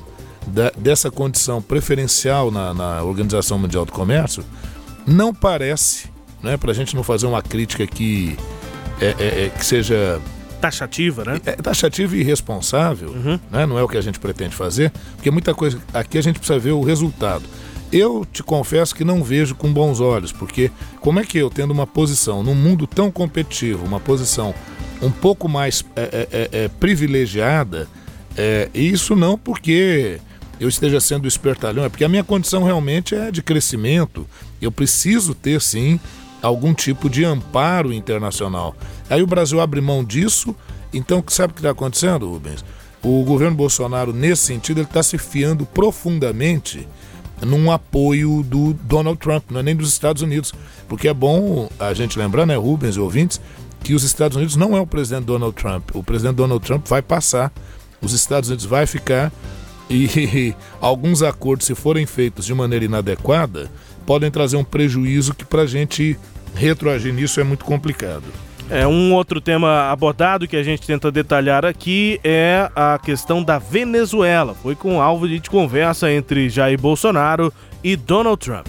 da- 0.47 0.73
dessa 0.77 1.09
condição 1.11 1.63
preferencial 1.63 2.51
na, 2.51 2.75
na 2.75 3.03
Organização 3.05 3.59
Mundial 3.59 3.85
do 3.85 3.93
Comércio 3.93 4.45
não 5.07 5.33
parece, 5.33 6.11
né, 6.43 6.57
para 6.57 6.73
a 6.73 6.75
gente 6.75 6.97
não 6.97 7.03
fazer 7.05 7.27
uma 7.27 7.41
crítica 7.41 7.87
que, 7.87 8.37
é, 9.01 9.07
é- 9.19 9.45
é- 9.45 9.53
que 9.57 9.65
seja 9.65 10.21
Taxativa, 10.61 11.25
né? 11.25 11.41
é 11.45 11.53
taxativa 11.53 12.15
e 12.17 12.21
irresponsável, 12.21 13.11
né? 13.51 13.67
não 13.67 13.77
é 13.79 13.83
o 13.83 13.89
que 13.89 13.97
a 13.97 14.01
gente 14.01 14.21
pretende 14.21 14.55
fazer, 14.55 14.93
porque 15.17 15.29
muita 15.29 15.53
coisa. 15.55 15.81
Aqui 15.93 16.19
a 16.19 16.23
gente 16.23 16.39
precisa 16.39 16.57
ver 16.59 16.71
o 16.71 16.83
resultado. 16.83 17.43
Eu 17.93 18.25
te 18.25 18.43
confesso 18.43 18.95
que 18.95 19.05
não 19.05 19.23
vejo 19.23 19.55
com 19.55 19.71
bons 19.71 20.01
olhos, 20.01 20.33
porque 20.33 20.71
como 21.01 21.21
é 21.21 21.25
que 21.25 21.37
eu, 21.37 21.51
tendo 21.51 21.73
uma 21.73 21.87
posição 21.87 22.43
num 22.43 22.55
mundo 22.55 22.87
tão 22.87 23.11
competitivo, 23.11 23.85
uma 23.85 24.01
posição 24.01 24.55
um 25.03 25.11
pouco 25.11 25.47
mais 25.47 25.85
é, 25.95 26.01
é, 26.01 26.29
é, 26.33 26.65
é, 26.65 26.69
privilegiada, 26.69 27.87
é, 28.35 28.71
e 28.73 28.89
isso 28.89 29.15
não 29.15 29.37
porque 29.37 30.19
eu 30.59 30.71
esteja 30.71 31.01
sendo 31.01 31.29
espertalhão, 31.29 31.85
é 31.85 31.91
porque 31.91 32.05
a 32.05 32.09
minha 32.09 32.25
condição 32.25 32.63
realmente 32.65 33.15
é 33.15 33.31
de 33.31 33.43
crescimento. 33.43 34.27
Eu 34.61 34.73
preciso 34.73 35.35
ter, 35.35 35.61
sim, 35.61 36.01
algum 36.41 36.73
tipo 36.73 37.11
de 37.11 37.25
amparo 37.25 37.93
internacional. 37.93 38.75
Aí 39.11 39.23
o 39.23 39.27
Brasil 39.27 39.61
abre 39.61 39.83
mão 39.83 40.03
disso, 40.03 40.57
então 40.95 41.23
sabe 41.29 41.51
o 41.51 41.55
que 41.55 41.61
está 41.61 41.71
acontecendo, 41.71 42.31
Rubens? 42.31 42.65
O 43.03 43.23
governo 43.25 43.57
Bolsonaro, 43.57 44.13
nesse 44.15 44.43
sentido, 44.43 44.79
ele 44.79 44.87
está 44.87 45.03
se 45.03 45.19
fiando 45.19 45.67
profundamente 45.67 46.89
num 47.45 47.71
apoio 47.71 48.43
do 48.43 48.73
Donald 48.73 49.19
Trump, 49.19 49.51
não 49.51 49.61
é 49.61 49.63
nem 49.63 49.77
dos 49.77 49.93
Estados 49.93 50.23
Unidos. 50.23 50.53
Porque 50.89 51.09
é 51.09 51.15
bom 51.15 51.69
a 51.79 51.93
gente 51.93 52.19
lembrar, 52.19 52.47
né, 52.47 52.57
Rubens 52.57 52.97
e 52.97 53.01
ouvintes, 53.01 53.41
que 53.83 53.95
os 53.95 54.05
Estados 54.05 54.37
Unidos 54.37 54.57
não 54.57 54.77
é 54.77 54.81
o 54.81 54.87
presidente 54.87 55.25
Donald 55.25 55.55
Trump. 55.55 55.91
O 55.95 56.03
presidente 56.03 56.37
Donald 56.37 56.65
Trump 56.65 56.87
vai 56.87 57.03
passar, 57.03 57.53
os 58.01 58.13
Estados 58.13 58.49
Unidos 58.49 58.65
vai 58.65 58.87
ficar 58.87 59.33
e 59.91 60.55
alguns 60.81 61.23
acordos, 61.23 61.67
se 61.67 61.75
forem 61.75 62.07
feitos 62.07 62.47
de 62.47 62.55
maneira 62.55 62.85
inadequada, 62.85 63.71
podem 64.07 64.31
trazer 64.31 64.57
um 64.57 64.65
prejuízo 64.65 65.35
que 65.35 65.45
para 65.45 65.63
a 65.63 65.67
gente 65.67 66.17
retroagir 66.55 67.13
nisso 67.13 67.41
é 67.41 67.45
muito 67.45 67.65
complicado. 67.65 68.25
É, 68.71 68.87
um 68.87 69.13
outro 69.13 69.41
tema 69.41 69.91
abordado 69.91 70.49
que 70.49 70.57
a 70.57 70.63
gente 70.63 70.87
tenta 70.87 71.11
detalhar 71.11 71.65
aqui 71.65 72.19
é 72.25 72.71
a 72.75 72.99
questão 72.99 73.43
da 73.43 73.59
Venezuela. 73.59 74.55
Foi 74.63 74.75
com 74.75 75.01
alvo 75.01 75.29
de 75.29 75.51
conversa 75.51 76.11
entre 76.11 76.49
Jair 76.49 76.81
Bolsonaro 76.81 77.53
e 77.85 77.97
Donald 77.97 78.39
Trump. 78.39 78.67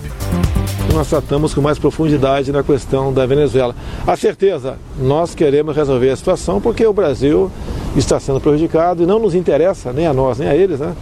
nós 0.93 1.09
tratamos 1.09 1.53
com 1.53 1.61
mais 1.61 1.79
profundidade 1.79 2.51
na 2.51 2.63
questão 2.63 3.13
da 3.13 3.25
Venezuela. 3.25 3.75
A 4.05 4.15
certeza, 4.15 4.77
nós 4.99 5.33
queremos 5.33 5.75
resolver 5.75 6.09
a 6.09 6.15
situação 6.15 6.59
porque 6.59 6.85
o 6.85 6.93
Brasil 6.93 7.51
está 7.95 8.19
sendo 8.19 8.41
prejudicado 8.41 9.03
e 9.03 9.05
não 9.05 9.19
nos 9.19 9.33
interessa, 9.33 9.93
nem 9.93 10.05
a 10.05 10.13
nós, 10.13 10.37
nem 10.37 10.49
a 10.49 10.55
eles, 10.55 10.79
né? 10.79 10.93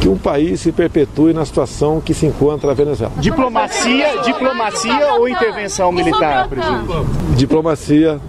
Que 0.00 0.08
um 0.08 0.16
país 0.16 0.60
se 0.60 0.72
perpetue 0.72 1.32
na 1.32 1.44
situação 1.44 2.00
que 2.00 2.14
se 2.14 2.26
encontra 2.26 2.70
a 2.70 2.74
Venezuela. 2.74 3.12
Diplomacia, 3.18 4.22
diplomacia 4.22 5.14
ou 5.14 5.28
intervenção 5.28 5.90
militar, 5.90 6.48
presidente? 6.48 6.86
Diplomacia 7.36 8.20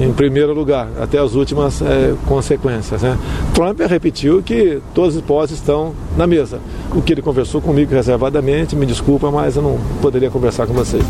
em 0.00 0.12
primeiro 0.12 0.52
lugar, 0.52 0.88
até 1.00 1.18
as 1.18 1.34
últimas 1.34 1.80
eh, 1.80 2.14
consequências. 2.26 3.02
Né? 3.02 3.16
Trump 3.54 3.80
repetiu 3.80 4.42
que 4.42 4.80
todas 4.94 5.14
as 5.14 5.22
hipóteses 5.22 5.58
estão 5.58 5.94
na 6.16 6.26
mesa. 6.26 6.60
O 6.94 7.00
que 7.00 7.12
ele 7.12 7.22
conversou 7.22 7.60
comigo 7.60 7.92
reservadamente, 7.92 8.76
me 8.76 8.84
desculpa, 8.84 9.30
mas 9.30 9.56
eu 9.56 9.62
não 9.62 9.78
poderia 10.02 10.30
conversar 10.30 10.66
com 10.66 10.74
vocês. 10.74 11.04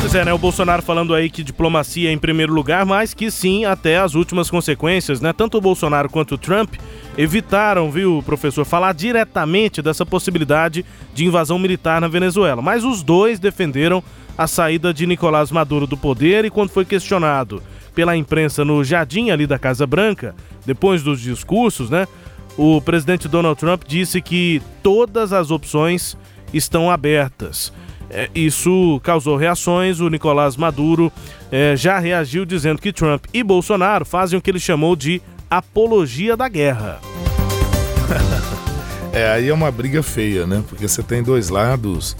Pois 0.00 0.14
é, 0.14 0.24
né? 0.24 0.32
O 0.32 0.38
Bolsonaro 0.38 0.82
falando 0.82 1.12
aí 1.14 1.28
que 1.28 1.42
diplomacia 1.42 2.08
é 2.08 2.12
em 2.12 2.18
primeiro 2.18 2.52
lugar, 2.52 2.86
mas 2.86 3.12
que 3.12 3.30
sim, 3.30 3.64
até 3.64 3.98
as 3.98 4.14
últimas 4.14 4.50
consequências, 4.50 5.20
né? 5.20 5.32
Tanto 5.32 5.58
o 5.58 5.60
Bolsonaro 5.60 6.08
quanto 6.08 6.36
o 6.36 6.38
Trump 6.38 6.74
evitaram, 7.18 7.90
viu, 7.90 8.22
professor, 8.24 8.64
falar 8.64 8.94
diretamente 8.94 9.82
dessa 9.82 10.06
possibilidade 10.06 10.86
de 11.12 11.26
invasão 11.26 11.58
militar 11.58 12.00
na 12.00 12.06
Venezuela. 12.06 12.62
Mas 12.62 12.84
os 12.84 13.02
dois 13.02 13.40
defenderam 13.40 14.02
a 14.38 14.46
saída 14.46 14.94
de 14.94 15.04
Nicolás 15.04 15.50
Maduro 15.50 15.84
do 15.84 15.96
poder 15.96 16.44
e 16.44 16.50
quando 16.50 16.70
foi 16.70 16.84
questionado 16.84 17.60
pela 17.92 18.16
imprensa 18.16 18.64
no 18.64 18.84
jardim 18.84 19.30
ali 19.30 19.48
da 19.48 19.58
Casa 19.58 19.84
Branca, 19.84 20.32
depois 20.64 21.02
dos 21.02 21.20
discursos, 21.20 21.90
né? 21.90 22.06
O 22.56 22.80
presidente 22.80 23.26
Donald 23.26 23.58
Trump 23.58 23.82
disse 23.86 24.22
que 24.22 24.62
todas 24.80 25.32
as 25.32 25.50
opções 25.50 26.16
estão 26.54 26.88
abertas. 26.88 27.72
É, 28.10 28.30
isso 28.32 29.00
causou 29.02 29.36
reações. 29.36 29.98
O 29.98 30.08
Nicolás 30.08 30.56
Maduro 30.56 31.12
é, 31.50 31.76
já 31.76 31.98
reagiu 31.98 32.44
dizendo 32.44 32.80
que 32.80 32.92
Trump 32.92 33.24
e 33.34 33.42
Bolsonaro 33.42 34.04
fazem 34.04 34.38
o 34.38 34.42
que 34.42 34.50
ele 34.50 34.60
chamou 34.60 34.94
de 34.94 35.20
apologia 35.50 36.36
da 36.36 36.48
guerra. 36.48 37.00
É, 39.10 39.30
aí 39.32 39.48
é 39.48 39.54
uma 39.54 39.70
briga 39.70 40.02
feia, 40.02 40.46
né? 40.46 40.62
Porque 40.68 40.86
você 40.86 41.02
tem 41.02 41.22
dois 41.22 41.48
lados, 41.48 42.14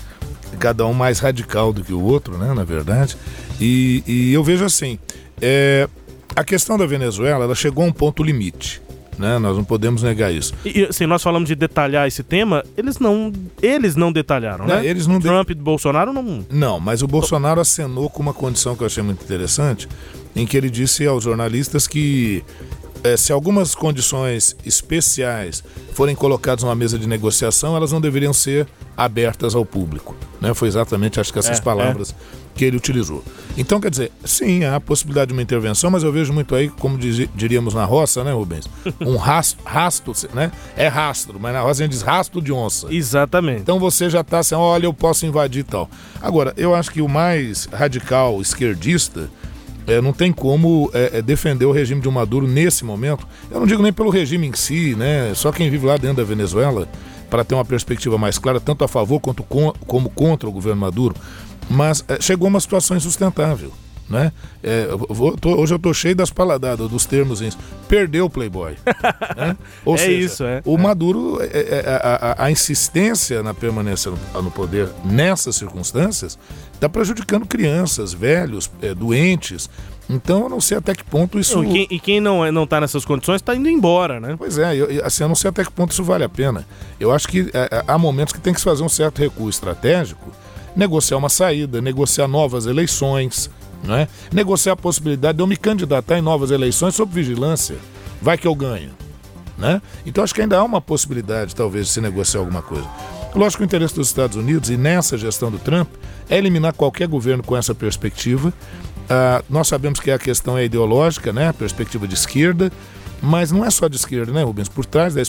cada 0.58 0.86
um 0.86 0.94
mais 0.94 1.18
radical 1.18 1.70
do 1.70 1.84
que 1.84 1.92
o 1.92 2.00
outro, 2.02 2.38
né? 2.38 2.54
Na 2.54 2.64
verdade. 2.64 3.14
E, 3.60 4.02
e 4.06 4.32
eu 4.32 4.42
vejo 4.42 4.64
assim, 4.64 4.98
é, 5.40 5.86
a 6.34 6.42
questão 6.42 6.78
da 6.78 6.86
Venezuela, 6.86 7.44
ela 7.44 7.54
chegou 7.54 7.84
a 7.84 7.86
um 7.88 7.92
ponto 7.92 8.22
limite. 8.22 8.80
Né? 9.18 9.38
Nós 9.38 9.56
não 9.56 9.64
podemos 9.64 10.02
negar 10.02 10.32
isso. 10.32 10.54
E 10.64 10.84
assim, 10.84 11.04
nós 11.04 11.22
falamos 11.22 11.46
de 11.48 11.54
detalhar 11.54 12.08
esse 12.08 12.22
tema, 12.22 12.64
eles 12.76 12.98
não, 12.98 13.32
eles 13.60 13.94
não 13.94 14.10
detalharam, 14.10 14.66
Não, 14.66 14.76
né? 14.76 14.86
eles 14.86 15.06
não 15.06 15.18
de- 15.18 15.26
Trump 15.26 15.50
e 15.50 15.54
Bolsonaro 15.54 16.12
não. 16.12 16.46
Não, 16.50 16.80
mas 16.80 17.02
o 17.02 17.06
Bolsonaro 17.06 17.60
acenou 17.60 18.08
com 18.08 18.22
uma 18.22 18.32
condição 18.32 18.74
que 18.74 18.82
eu 18.82 18.86
achei 18.86 19.02
muito 19.02 19.22
interessante, 19.22 19.86
em 20.34 20.46
que 20.46 20.56
ele 20.56 20.70
disse 20.70 21.04
aos 21.06 21.24
jornalistas 21.24 21.86
que 21.86 22.42
eh, 23.12 23.16
se 23.16 23.32
algumas 23.32 23.74
condições 23.74 24.56
especiais 24.64 25.62
forem 25.92 26.14
colocadas 26.14 26.64
numa 26.64 26.74
mesa 26.74 26.98
de 26.98 27.06
negociação, 27.06 27.76
elas 27.76 27.92
não 27.92 28.00
deveriam 28.00 28.32
ser 28.32 28.66
abertas 28.96 29.54
ao 29.54 29.64
público. 29.64 30.16
Né? 30.40 30.52
Foi 30.54 30.68
exatamente, 30.68 31.20
acho 31.20 31.32
que 31.32 31.38
essas 31.38 31.58
É, 31.58 31.62
palavras 31.62 32.14
que 32.54 32.64
ele 32.64 32.76
utilizou. 32.76 33.22
Então, 33.56 33.80
quer 33.80 33.88
dizer, 33.90 34.10
sim, 34.24 34.64
há 34.64 34.74
a 34.76 34.80
possibilidade 34.80 35.28
de 35.28 35.32
uma 35.32 35.42
intervenção, 35.42 35.90
mas 35.92 36.02
eu 36.02 36.12
vejo 36.12 36.32
muito 36.32 36.54
aí, 36.56 36.68
como 36.68 36.98
dizi- 36.98 37.30
diríamos 37.32 37.72
na 37.72 37.84
roça, 37.84 38.24
né, 38.24 38.32
Rubens? 38.32 38.68
Um 39.00 39.14
rastro, 39.18 39.60
rastro, 39.64 40.12
né? 40.34 40.50
É 40.76 40.88
rastro, 40.88 41.38
mas 41.40 41.52
na 41.52 41.60
roça 41.60 41.82
a 41.82 41.84
gente 41.86 41.92
diz 41.92 42.02
rastro 42.02 42.40
de 42.42 42.52
onça. 42.52 42.92
Exatamente. 42.92 43.60
Então 43.60 43.78
você 43.78 44.10
já 44.10 44.22
está 44.22 44.40
assim, 44.40 44.56
olha, 44.56 44.86
eu 44.86 44.92
posso 44.92 45.24
invadir 45.24 45.60
e 45.60 45.64
tal. 45.64 45.88
Agora, 46.20 46.52
eu 46.56 46.74
acho 46.74 46.90
que 46.90 47.00
o 47.00 47.08
mais 47.08 47.66
radical 47.72 48.40
esquerdista 48.40 49.30
é, 49.88 50.02
não 50.02 50.12
tem 50.12 50.30
como 50.30 50.90
é, 50.92 51.18
é, 51.18 51.22
defender 51.22 51.64
o 51.64 51.72
regime 51.72 52.00
de 52.00 52.08
Maduro 52.10 52.46
nesse 52.46 52.84
momento. 52.84 53.26
Eu 53.50 53.58
não 53.58 53.66
digo 53.66 53.82
nem 53.82 53.92
pelo 53.92 54.10
regime 54.10 54.46
em 54.46 54.52
si, 54.52 54.94
né? 54.94 55.32
Só 55.34 55.50
quem 55.50 55.70
vive 55.70 55.86
lá 55.86 55.96
dentro 55.96 56.18
da 56.18 56.24
Venezuela 56.24 56.86
para 57.30 57.42
ter 57.42 57.54
uma 57.54 57.64
perspectiva 57.64 58.18
mais 58.18 58.38
clara, 58.38 58.60
tanto 58.60 58.84
a 58.84 58.88
favor 58.88 59.18
quanto 59.18 59.42
com, 59.42 59.72
como 59.86 60.10
contra 60.10 60.46
o 60.48 60.52
governo 60.52 60.82
Maduro. 60.82 61.14
Mas 61.70 62.04
é, 62.06 62.20
chegou 62.20 62.46
a 62.46 62.50
uma 62.50 62.60
situação 62.60 62.96
insustentável. 62.98 63.72
Né? 64.08 64.32
É, 64.62 64.86
eu 64.88 64.98
vou- 64.98 65.36
tô- 65.36 65.54
hoje 65.60 65.74
eu 65.74 65.78
tô 65.78 65.92
cheio 65.92 66.14
das 66.14 66.30
paladadas, 66.30 66.88
dos 66.88 67.04
termos. 67.06 67.40
Perdeu 67.88 68.24
o 68.26 68.30
Playboy. 68.30 68.74
né? 69.36 69.56
Ou 69.84 69.94
É 69.94 69.98
seja, 69.98 70.12
isso, 70.26 70.44
é. 70.44 70.62
O 70.64 70.76
Maduro, 70.78 71.38
é- 71.42 71.46
é- 71.46 71.82
é- 71.86 72.00
a, 72.02 72.32
a- 72.42 72.44
a 72.46 72.50
insistência 72.50 73.42
na 73.42 73.52
permanência 73.54 74.10
no, 74.34 74.42
no 74.42 74.50
poder 74.50 74.88
nessas 75.04 75.56
circunstâncias 75.56 76.38
está 76.72 76.88
prejudicando 76.88 77.46
crianças, 77.46 78.12
velhos, 78.12 78.70
doentes. 78.96 79.68
Então 80.10 80.44
eu 80.44 80.48
não 80.48 80.60
sei 80.60 80.78
até 80.78 80.94
que 80.94 81.04
ponto 81.04 81.38
isso. 81.38 81.62
E 81.64 81.68
quem, 81.68 81.86
e 81.90 82.00
quem 82.00 82.20
não, 82.20 82.50
não 82.50 82.66
tá 82.66 82.80
nessas 82.80 83.04
condições 83.04 83.42
tá 83.42 83.54
indo 83.54 83.68
embora, 83.68 84.18
né? 84.18 84.36
Pois 84.38 84.56
é, 84.56 84.74
eu, 84.74 85.04
assim, 85.04 85.22
eu 85.22 85.28
não 85.28 85.34
sei 85.34 85.50
até 85.50 85.62
que 85.62 85.70
ponto 85.70 85.92
isso 85.92 86.02
vale 86.02 86.24
a 86.24 86.28
pena. 86.30 86.64
Eu 86.98 87.12
acho 87.12 87.28
que 87.28 87.50
há 87.86 87.98
momentos 87.98 88.32
que 88.32 88.40
tem 88.40 88.54
que 88.54 88.58
se 88.60 88.64
fazer 88.64 88.82
um 88.82 88.88
certo 88.88 89.18
recuo 89.18 89.50
estratégico, 89.50 90.32
negociar 90.74 91.18
uma 91.18 91.28
saída, 91.28 91.82
negociar 91.82 92.26
novas 92.26 92.64
eleições, 92.64 93.50
não 93.84 93.94
é? 93.94 94.08
negociar 94.32 94.72
a 94.72 94.76
possibilidade 94.76 95.36
de 95.36 95.42
eu 95.42 95.46
me 95.46 95.56
candidatar 95.56 96.18
em 96.18 96.22
novas 96.22 96.50
eleições 96.50 96.94
sob 96.94 97.12
vigilância. 97.12 97.76
Vai 98.20 98.36
que 98.36 98.46
eu 98.46 98.54
ganho. 98.54 98.90
Né? 99.56 99.82
Então 100.06 100.22
acho 100.22 100.34
que 100.34 100.40
ainda 100.40 100.58
há 100.58 100.62
uma 100.64 100.80
possibilidade, 100.80 101.54
talvez, 101.54 101.86
de 101.86 101.92
se 101.92 102.00
negociar 102.00 102.40
alguma 102.40 102.62
coisa. 102.62 102.86
Lógico 103.34 103.58
que 103.58 103.64
o 103.64 103.66
interesse 103.66 103.94
dos 103.94 104.06
Estados 104.08 104.36
Unidos 104.36 104.70
e 104.70 104.76
nessa 104.76 105.18
gestão 105.18 105.50
do 105.50 105.58
Trump 105.58 105.88
é 106.30 106.38
eliminar 106.38 106.72
qualquer 106.72 107.08
governo 107.08 107.42
com 107.42 107.56
essa 107.56 107.74
perspectiva. 107.74 108.52
Ah, 109.10 109.42
nós 109.50 109.68
sabemos 109.68 110.00
que 110.00 110.10
a 110.10 110.18
questão 110.18 110.56
é 110.56 110.64
ideológica, 110.64 111.32
né? 111.32 111.48
a 111.48 111.52
perspectiva 111.52 112.06
de 112.06 112.14
esquerda, 112.14 112.70
mas 113.20 113.50
não 113.50 113.64
é 113.64 113.70
só 113.70 113.88
de 113.88 113.96
esquerda, 113.96 114.30
né, 114.32 114.44
Rubens? 114.44 114.68
Por 114.68 114.84
trás 114.86 115.14
da, 115.14 115.22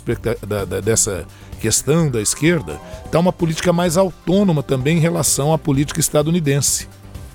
da- 0.47 0.65
da- 0.65 0.79
dessa 0.79 1.25
questão 1.59 2.09
da 2.09 2.21
esquerda 2.21 2.79
está 3.05 3.17
uma 3.19 3.33
política 3.33 3.73
mais 3.73 3.97
autônoma 3.97 4.61
também 4.61 4.97
em 4.97 5.01
relação 5.01 5.51
à 5.51 5.57
política 5.57 5.99
estadunidense. 5.99 6.87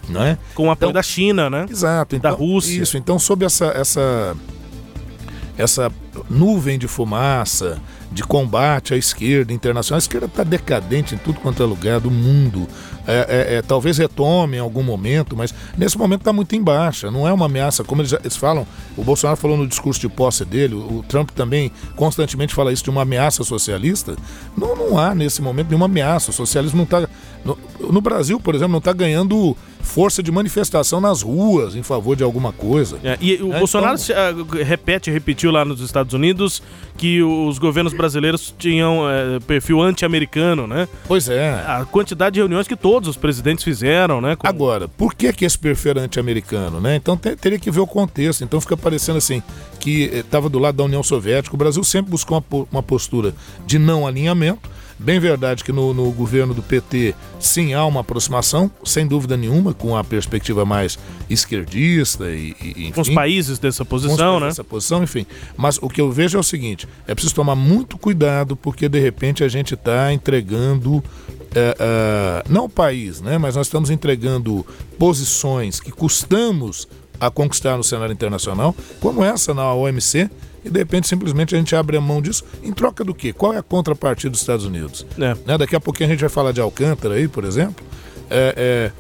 Não 0.09 0.23
é? 0.23 0.39
Com 0.55 0.69
o 0.69 0.71
apoio 0.71 0.93
da 0.93 1.03
China, 1.03 1.49
né? 1.49 1.67
Exato. 1.69 2.19
Da 2.19 2.31
Então, 2.31 2.39
Rússia. 2.39 2.83
Isso. 2.83 2.97
Então, 2.97 3.19
sob 3.19 3.45
essa, 3.45 3.67
essa, 3.67 4.37
essa 5.57 5.93
nuvem 6.29 6.79
de 6.79 6.87
fumaça, 6.87 7.81
de 8.13 8.23
combate 8.23 8.95
à 8.95 8.97
esquerda 8.97 9.53
internacional, 9.53 9.97
a 9.97 9.99
esquerda 9.99 10.27
está 10.27 10.45
decadente 10.45 11.15
em 11.15 11.19
tudo 11.19 11.41
quanto 11.41 11.63
é 11.63 11.67
lugar 11.67 11.99
do 12.01 12.11
mundo. 12.11 12.69
É, 13.07 13.53
é, 13.53 13.55
é, 13.57 13.63
talvez 13.63 13.99
retome 13.99 14.57
em 14.57 14.61
algum 14.61 14.83
momento, 14.83 15.37
mas 15.37 15.53
nesse 15.77 15.99
momento 15.99 16.21
está 16.21 16.33
muito 16.33 16.55
em 16.55 16.63
baixa. 16.63 17.11
Não 17.11 17.29
é 17.29 17.33
uma 17.33 17.47
ameaça, 17.47 17.85
como 17.85 18.01
eles, 18.01 18.13
eles 18.13 18.37
falam. 18.37 18.67
O 18.97 19.03
Bolsonaro 19.03 19.37
falou 19.39 19.57
no 19.57 19.67
discurso 19.67 20.01
de 20.01 20.09
posse 20.09 20.45
dele, 20.45 20.75
o, 20.75 20.99
o 20.99 21.05
Trump 21.07 21.31
também 21.31 21.71
constantemente 21.97 22.55
fala 22.55 22.73
isso 22.73 22.85
de 22.85 22.91
uma 22.91 23.03
ameaça 23.03 23.43
socialista. 23.45 24.17
Não, 24.57 24.75
não 24.77 24.99
há 24.99 25.15
nesse 25.15 25.43
momento 25.43 25.69
nenhuma 25.69 25.87
ameaça. 25.87 26.31
O 26.31 26.35
socialismo 26.35 26.79
não 26.79 26.85
está. 26.85 27.07
No, 27.45 27.59
no 27.91 28.01
Brasil, 28.01 28.41
por 28.41 28.55
exemplo, 28.55 28.73
não 28.73 28.79
está 28.79 28.93
ganhando 28.93 29.55
força 29.85 30.23
de 30.23 30.33
manifestação 30.33 31.01
nas 31.01 31.23
ruas 31.23 31.77
em 31.77 31.83
favor 31.83 32.17
de 32.17 32.25
alguma 32.25 32.53
coisa. 32.53 32.99
É, 33.05 33.17
e 33.21 33.35
o 33.43 33.53
É, 33.53 33.59
Bolsonaro 33.61 33.97
então- 33.97 34.17
ah, 34.17 34.65
repete, 34.65 35.11
repetiu 35.11 35.51
lá 35.53 35.65
nos 35.65 35.81
Estados 35.81 36.15
Unidos 36.15 36.63
que 36.97 37.23
os 37.23 37.59
governos 37.59 37.93
brasileiros 37.93 38.53
tinham 38.59 39.09
eh, 39.09 39.39
perfil 39.47 39.81
anti-americano, 39.81 40.67
né? 40.67 40.89
Pois 41.07 41.29
é. 41.29 41.51
A 41.67 41.85
quantidade 41.85 42.35
de 42.35 42.41
reuniões 42.41 42.67
que 42.67 42.75
todos 42.77 43.09
os 43.09 43.17
presidentes 43.17 43.63
fizeram, 43.63 44.21
né? 44.21 44.35
com- 44.37 44.47
Agora, 44.47 44.89
por 44.89 45.15
que, 45.15 45.33
que 45.33 45.45
esse 45.45 45.59
perfil 45.59 45.93
era 45.93 46.01
anti-americano, 46.01 46.81
né? 46.81 46.97
Então 46.97 47.17
te- 47.17 47.37
teria 47.37 47.59
que 47.59 47.71
ver 47.71 47.81
o 47.81 47.87
contexto. 47.87 48.43
Então 48.43 48.61
fica 48.61 48.77
parecendo 48.77 49.19
assim 49.19 49.43
que 49.79 50.05
estava 50.13 50.49
do 50.49 50.59
lado 50.59 50.77
da 50.77 50.85
União 50.85 51.03
Soviética. 51.03 51.55
O 51.55 51.59
Brasil 51.59 51.85
sempre 51.85 52.11
buscou 52.11 52.43
uma, 52.51 52.67
uma 52.73 52.83
postura 52.83 53.35
de 53.67 53.79
não 53.79 54.07
alinhamento. 54.07 54.69
Bem 54.99 55.19
verdade 55.19 55.65
que 55.65 55.73
no, 55.73 55.93
no 55.93 56.11
governo 56.13 56.55
do 56.55 56.63
PT 56.63 57.15
sim 57.41 57.75
há 57.75 57.85
uma 57.85 58.01
aproximação, 58.01 58.71
sem 58.85 59.07
dúvida 59.07 59.37
nenhuma, 59.37 59.75
com 59.75 59.97
a 59.97 60.05
perspectiva 60.05 60.65
mais 60.65 60.99
esquerdista 61.29 62.31
e, 62.31 62.55
e 62.61 62.93
com 62.93 63.01
os 63.01 63.09
enfim. 63.09 63.15
países 63.15 63.59
dessa 63.59 63.85
posição, 63.85 64.35
né? 64.35 64.41
fazer 64.41 64.51
Essa 64.51 64.65
posição, 64.65 65.03
enfim. 65.03 65.27
Mas 65.57 65.79
o 65.83 65.89
que 65.89 66.01
eu 66.01 66.13
vejo 66.13 66.37
é 66.37 66.41
o 66.41 66.45
seguinte: 66.45 66.87
é 67.07 67.15
preciso 67.15 67.35
tomar 67.35 67.57
muito 67.57 67.99
cuidado, 67.99 68.57
porque 68.57 68.89
de 68.89 69.01
repente 69.01 69.43
a 69.43 69.49
gente 69.49 69.75
está 69.75 70.13
entregando. 70.13 71.03
é, 71.55 71.77
é, 71.79 72.45
não 72.49 72.67
o 72.67 72.69
país, 72.69 73.21
né? 73.21 73.37
Mas 73.37 73.57
nós 73.57 73.67
estamos 73.67 73.91
entregando 73.91 74.65
posições 74.99 75.81
que 75.81 75.91
custamos 75.91 76.89
a 77.21 77.31
conquistar 77.31 77.77
no 77.77 77.85
cenário 77.85 78.13
internacional, 78.13 78.75
como 79.01 79.25
essa 79.25 79.55
na 79.55 79.73
OMC, 79.73 80.29
e 80.65 80.71
de 80.71 80.79
repente 80.79 81.07
simplesmente 81.07 81.55
a 81.55 81.59
gente 81.59 81.77
abre 81.77 81.97
a 81.97 82.01
mão 82.01 82.23
disso. 82.23 82.45
Em 82.63 82.73
troca 82.73 83.05
do 83.05 83.15
quê? 83.15 83.33
Qual 83.33 83.53
é 83.53 83.59
a 83.59 83.63
contrapartida 83.63 84.31
dos 84.31 84.41
Estados 84.41 84.65
Unidos? 84.65 85.07
É. 85.19 85.35
Né? 85.47 85.59
Daqui 85.59 85.77
a 85.77 85.81
pouquinho 85.81 86.09
a 86.09 86.13
gente 86.13 86.21
vai 86.21 86.31
falar 86.31 86.53
de 86.53 86.61
Alcântara 86.61 87.15
aí, 87.15 87.29
por 87.29 87.45
exemplo. 87.45 87.85
É, 88.31 88.55
é, 88.57 88.93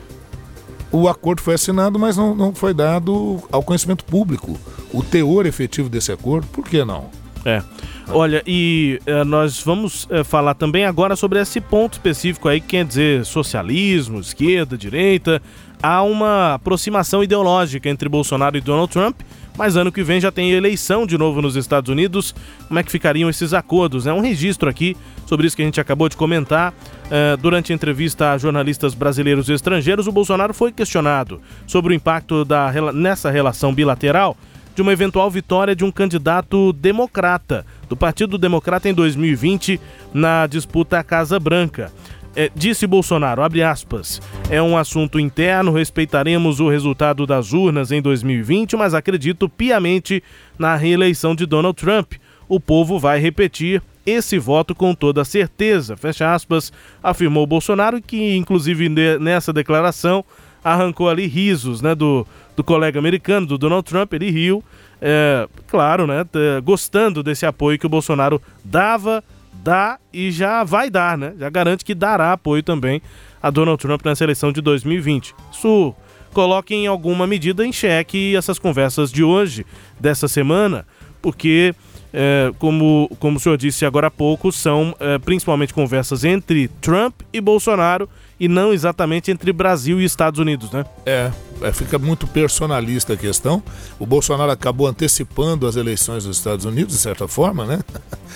o 0.93 1.09
acordo 1.09 1.43
foi 1.43 1.55
assinado, 1.55 1.99
mas 1.99 2.17
não, 2.17 2.35
não 2.35 2.55
foi 2.55 2.73
dado 2.73 3.43
ao 3.51 3.63
conhecimento 3.63 4.05
público 4.05 4.59
o 4.93 5.03
teor 5.03 5.47
efetivo 5.47 5.89
desse 5.89 6.13
acordo. 6.13 6.47
Por 6.49 6.65
que 6.65 6.85
não? 6.85 7.11
É. 7.45 7.63
Olha, 8.09 8.43
e 8.47 9.01
eh, 9.05 9.25
nós 9.25 9.63
vamos 9.63 10.07
eh, 10.11 10.25
falar 10.25 10.55
também 10.55 10.85
agora 10.85 11.17
sobre 11.17 11.41
esse 11.41 11.61
ponto 11.61 11.95
específico 11.95 12.49
aí, 12.49 12.61
que 12.61 12.69
quer 12.69 12.85
dizer 12.85 13.25
socialismo, 13.25 14.21
esquerda, 14.21 14.79
direita. 14.79 15.43
Há 15.83 16.03
uma 16.03 16.55
aproximação 16.55 17.23
ideológica 17.23 17.89
entre 17.89 18.09
Bolsonaro 18.09 18.57
e 18.57 18.61
Donald 18.61 18.91
Trump, 18.91 19.21
mas 19.57 19.77
ano 19.77 19.93
que 19.93 20.03
vem 20.03 20.21
já 20.21 20.33
tem 20.33 20.51
eleição 20.51 21.07
de 21.07 21.17
novo 21.17 21.41
nos 21.41 21.57
Estados 21.57 21.89
Unidos. 21.89 22.35
Como 22.67 22.79
é 22.79 22.83
que 22.83 22.91
ficariam 22.91 23.31
esses 23.31 23.53
acordos? 23.53 24.07
É 24.07 24.13
um 24.13 24.21
registro 24.21 24.69
aqui 24.69 24.97
sobre 25.27 25.47
isso 25.47 25.57
que 25.57 25.63
a 25.63 25.65
gente 25.65 25.81
acabou 25.81 26.09
de 26.09 26.17
comentar. 26.17 26.75
Eh, 27.11 27.37
durante 27.37 27.73
a 27.73 27.75
entrevista 27.75 28.33
a 28.33 28.39
jornalistas 28.39 28.95
brasileiros 28.95 29.49
e 29.49 29.53
estrangeiros, 29.53 30.07
o 30.07 30.13
Bolsonaro 30.13 30.53
foi 30.53 30.73
questionado 30.73 31.41
sobre 31.67 31.93
o 31.93 31.97
impacto 31.97 32.45
da, 32.45 32.73
nessa 32.93 33.31
relação 33.31 33.73
bilateral 33.73 34.37
de 34.75 34.83
uma 34.83 34.93
eventual 34.93 35.31
vitória 35.31 35.75
de 35.75 35.85
um 35.85 35.91
candidato 35.91 36.73
democrata, 36.73 37.65
do 37.89 37.97
Partido 37.97 38.37
Democrata 38.37 38.89
em 38.89 38.95
2020, 38.95 39.81
na 40.13 40.47
disputa 40.47 40.99
à 40.99 41.05
Casa 41.05 41.39
Branca. 41.39 41.93
É, 42.37 42.51
disse 42.55 42.85
Bolsonaro, 42.87 43.43
abre 43.43 43.63
aspas, 43.63 44.21
é 44.51 44.61
um 44.61 44.77
assunto 44.77 45.21
interno, 45.21 45.71
respeitaremos 45.73 46.59
o 46.59 46.69
resultado 46.69 47.27
das 47.27 47.53
urnas 47.53 47.93
em 47.93 48.03
2020, 48.03 48.77
mas 48.77 48.93
acredito 48.93 49.49
piamente 49.49 50.21
na 50.59 50.75
reeleição 50.75 51.35
de 51.35 51.47
Donald 51.47 51.77
Trump. 51.77 52.15
O 52.49 52.59
povo 52.59 52.99
vai 52.99 53.21
repetir 53.21 53.81
esse 54.05 54.37
voto 54.37 54.75
com 54.75 54.95
toda 54.95 55.25
certeza, 55.25 55.97
fecha 55.97 56.35
aspas, 56.35 56.73
afirmou 57.03 57.47
Bolsonaro, 57.47 58.03
que 58.03 58.37
inclusive 58.37 58.89
ne- 58.89 59.19
nessa 59.19 59.53
declaração 59.53 60.25
arrancou 60.63 61.09
ali 61.09 61.27
risos, 61.27 61.81
né, 61.81 61.95
do, 61.95 62.27
do 62.57 62.65
colega 62.65 62.99
americano, 62.99 63.47
do 63.47 63.57
Donald 63.57 63.85
Trump, 63.89 64.13
ele 64.13 64.31
riu, 64.31 64.63
é, 65.01 65.47
claro, 65.69 66.07
né, 66.07 66.25
gostando 66.65 67.23
desse 67.23 67.47
apoio 67.47 67.79
que 67.79 67.87
o 67.87 67.89
Bolsonaro 67.89 68.41
dava, 68.65 69.23
dá 69.65 69.99
e 70.13 70.31
já 70.31 70.63
vai 70.63 70.91
dar, 70.91 71.17
né, 71.17 71.33
já 71.39 71.49
garante 71.49 71.85
que 71.85 71.95
dará 71.95 72.33
apoio 72.33 72.63
também 72.63 73.01
a 73.43 73.51
Donald 73.51 73.81
Trump 73.81 74.05
nessa 74.05 74.23
eleição 74.23 74.53
de 74.53 74.61
2020. 74.61 75.35
Isso 75.51 75.95
coloca 76.33 76.75
em 76.75 76.87
alguma 76.87 77.27
medida 77.27 77.65
em 77.65 77.73
xeque 77.73 78.37
essas 78.37 78.59
conversas 78.59 79.11
de 79.11 79.25
hoje, 79.25 79.65
dessa 79.99 80.29
semana, 80.29 80.85
porque, 81.23 81.75
é, 82.13 82.53
como, 82.59 83.09
como 83.19 83.39
o 83.39 83.41
senhor 83.41 83.57
disse 83.57 83.87
agora 83.87 84.09
há 84.09 84.11
pouco, 84.11 84.53
são 84.53 84.95
é, 85.01 85.17
principalmente 85.19 85.73
conversas 85.73 86.25
entre 86.25 86.69
Trump 86.83 87.15
e 87.33 87.41
Bolsonaro 87.41 88.09
e 88.39 88.49
não 88.49 88.73
exatamente 88.73 89.31
entre 89.31 89.53
Brasil 89.53 90.01
e 90.01 90.05
Estados 90.05 90.41
Unidos, 90.41 90.71
né? 90.71 90.85
É, 91.07 91.31
é, 91.63 91.73
fica 91.73 91.99
muito 91.99 92.27
personalista 92.27 93.15
a 93.15 93.17
questão. 93.17 93.63
O 93.99 94.05
Bolsonaro 94.05 94.51
acabou 94.51 94.87
antecipando 94.87 95.67
as 95.67 95.77
eleições 95.77 96.25
dos 96.25 96.37
Estados 96.37 96.65
Unidos, 96.65 96.95
de 96.95 97.01
certa 97.01 97.29
forma, 97.29 97.65
né? 97.65 97.81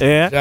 É, 0.01 0.29
Já, 0.31 0.39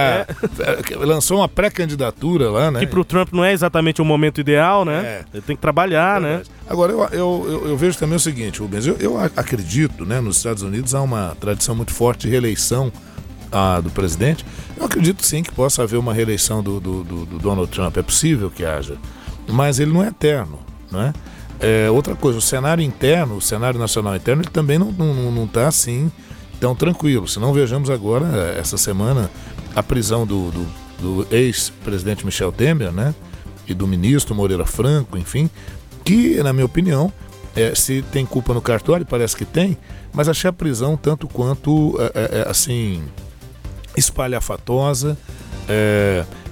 é, 0.66 0.96
lançou 1.06 1.38
uma 1.40 1.48
pré-candidatura 1.50 2.50
lá, 2.52 2.70
né? 2.72 2.80
que 2.80 2.88
pro 2.88 3.04
Trump 3.06 3.30
não 3.34 3.44
é 3.44 3.54
exatamente 3.54 4.02
o 4.02 4.06
momento 4.06 4.40
ideal, 4.42 4.84
né? 4.86 5.22
Ele 5.34 5.42
tem 5.42 5.56
que 5.56 5.62
trabalhar, 5.62 6.20
né? 6.22 6.42
Agora, 6.70 6.92
eu, 6.92 7.04
eu, 7.12 7.46
eu, 7.48 7.68
eu 7.70 7.78
vejo 7.78 7.98
também 7.98 8.16
o 8.16 8.20
seguinte, 8.20 8.60
Rubens, 8.60 8.86
eu, 8.86 8.96
eu 9.00 9.18
a- 9.18 9.26
acredito, 9.36 10.06
né, 10.06 10.20
nos 10.20 10.38
Estados 10.38 10.64
Unidos 10.64 10.94
há 10.94 11.02
uma 11.02 11.36
tradição 11.40 11.76
muito 11.76 11.94
forte 11.94 12.22
de 12.22 12.30
reeleição 12.30 12.92
ah, 13.52 13.80
do 13.82 13.90
presidente. 13.90 14.46
Eu 14.78 14.86
acredito 14.86 15.26
sim 15.26 15.42
que 15.42 15.52
possa 15.52 15.84
haver 15.84 15.98
uma 15.98 16.14
reeleição 16.14 16.62
do, 16.62 16.80
do, 16.80 17.04
do- 17.04 17.26
do 17.26 17.40
Donald 17.40 17.72
Trump, 17.72 17.98
é 17.98 18.02
possível 18.02 18.50
que 18.52 18.66
haja, 18.66 18.98
mas 19.48 19.80
ele 19.80 19.92
não 19.94 20.04
é 20.04 20.08
eterno, 20.10 20.60
não 20.92 21.02
é? 21.02 21.14
É, 21.60 21.90
outra 21.90 22.16
coisa, 22.16 22.38
o 22.38 22.42
cenário 22.42 22.84
interno, 22.84 23.38
o 23.38 23.42
cenário 23.42 23.80
nacional 23.80 24.16
interno, 24.16 24.44
ele 24.44 24.50
também 24.52 24.78
não 24.78 24.90
está 24.92 25.04
não, 25.04 25.32
não 25.32 25.48
tá 25.48 25.68
assim 25.68 26.12
tão 26.60 26.76
tranquilo. 26.76 27.28
Se 27.28 27.40
não 27.40 27.54
vejamos 27.54 27.90
agora, 27.90 28.26
eh, 28.26 28.60
essa 28.60 28.78
semana, 28.78 29.30
a 29.76 29.84
prisão 29.84 30.26
do, 30.26 30.52
do, 30.52 30.68
do 31.00 31.28
ex-presidente 31.32 32.26
Michel 32.26 32.52
Temer, 32.52 32.92
né? 32.92 33.14
E 33.68 33.74
do 33.74 33.86
ministro 33.86 34.34
Moreira 34.34 34.66
Franco, 34.66 35.18
enfim, 35.18 35.50
que, 36.04 36.42
na 36.42 36.54
minha 36.54 36.66
opinião, 36.66 37.12
eh, 37.58 37.74
se 37.74 38.04
tem 38.12 38.24
culpa 38.24 38.54
no 38.54 38.62
cartório, 38.62 39.04
parece 39.04 39.36
que 39.36 39.44
tem, 39.44 39.76
mas 40.14 40.30
achei 40.30 40.48
a 40.48 40.54
prisão 40.54 40.96
tanto 40.96 41.28
quanto, 41.28 41.98
eh, 42.00 42.12
eh, 42.16 42.48
assim, 42.48 43.04
espalhafatosa, 43.98 45.18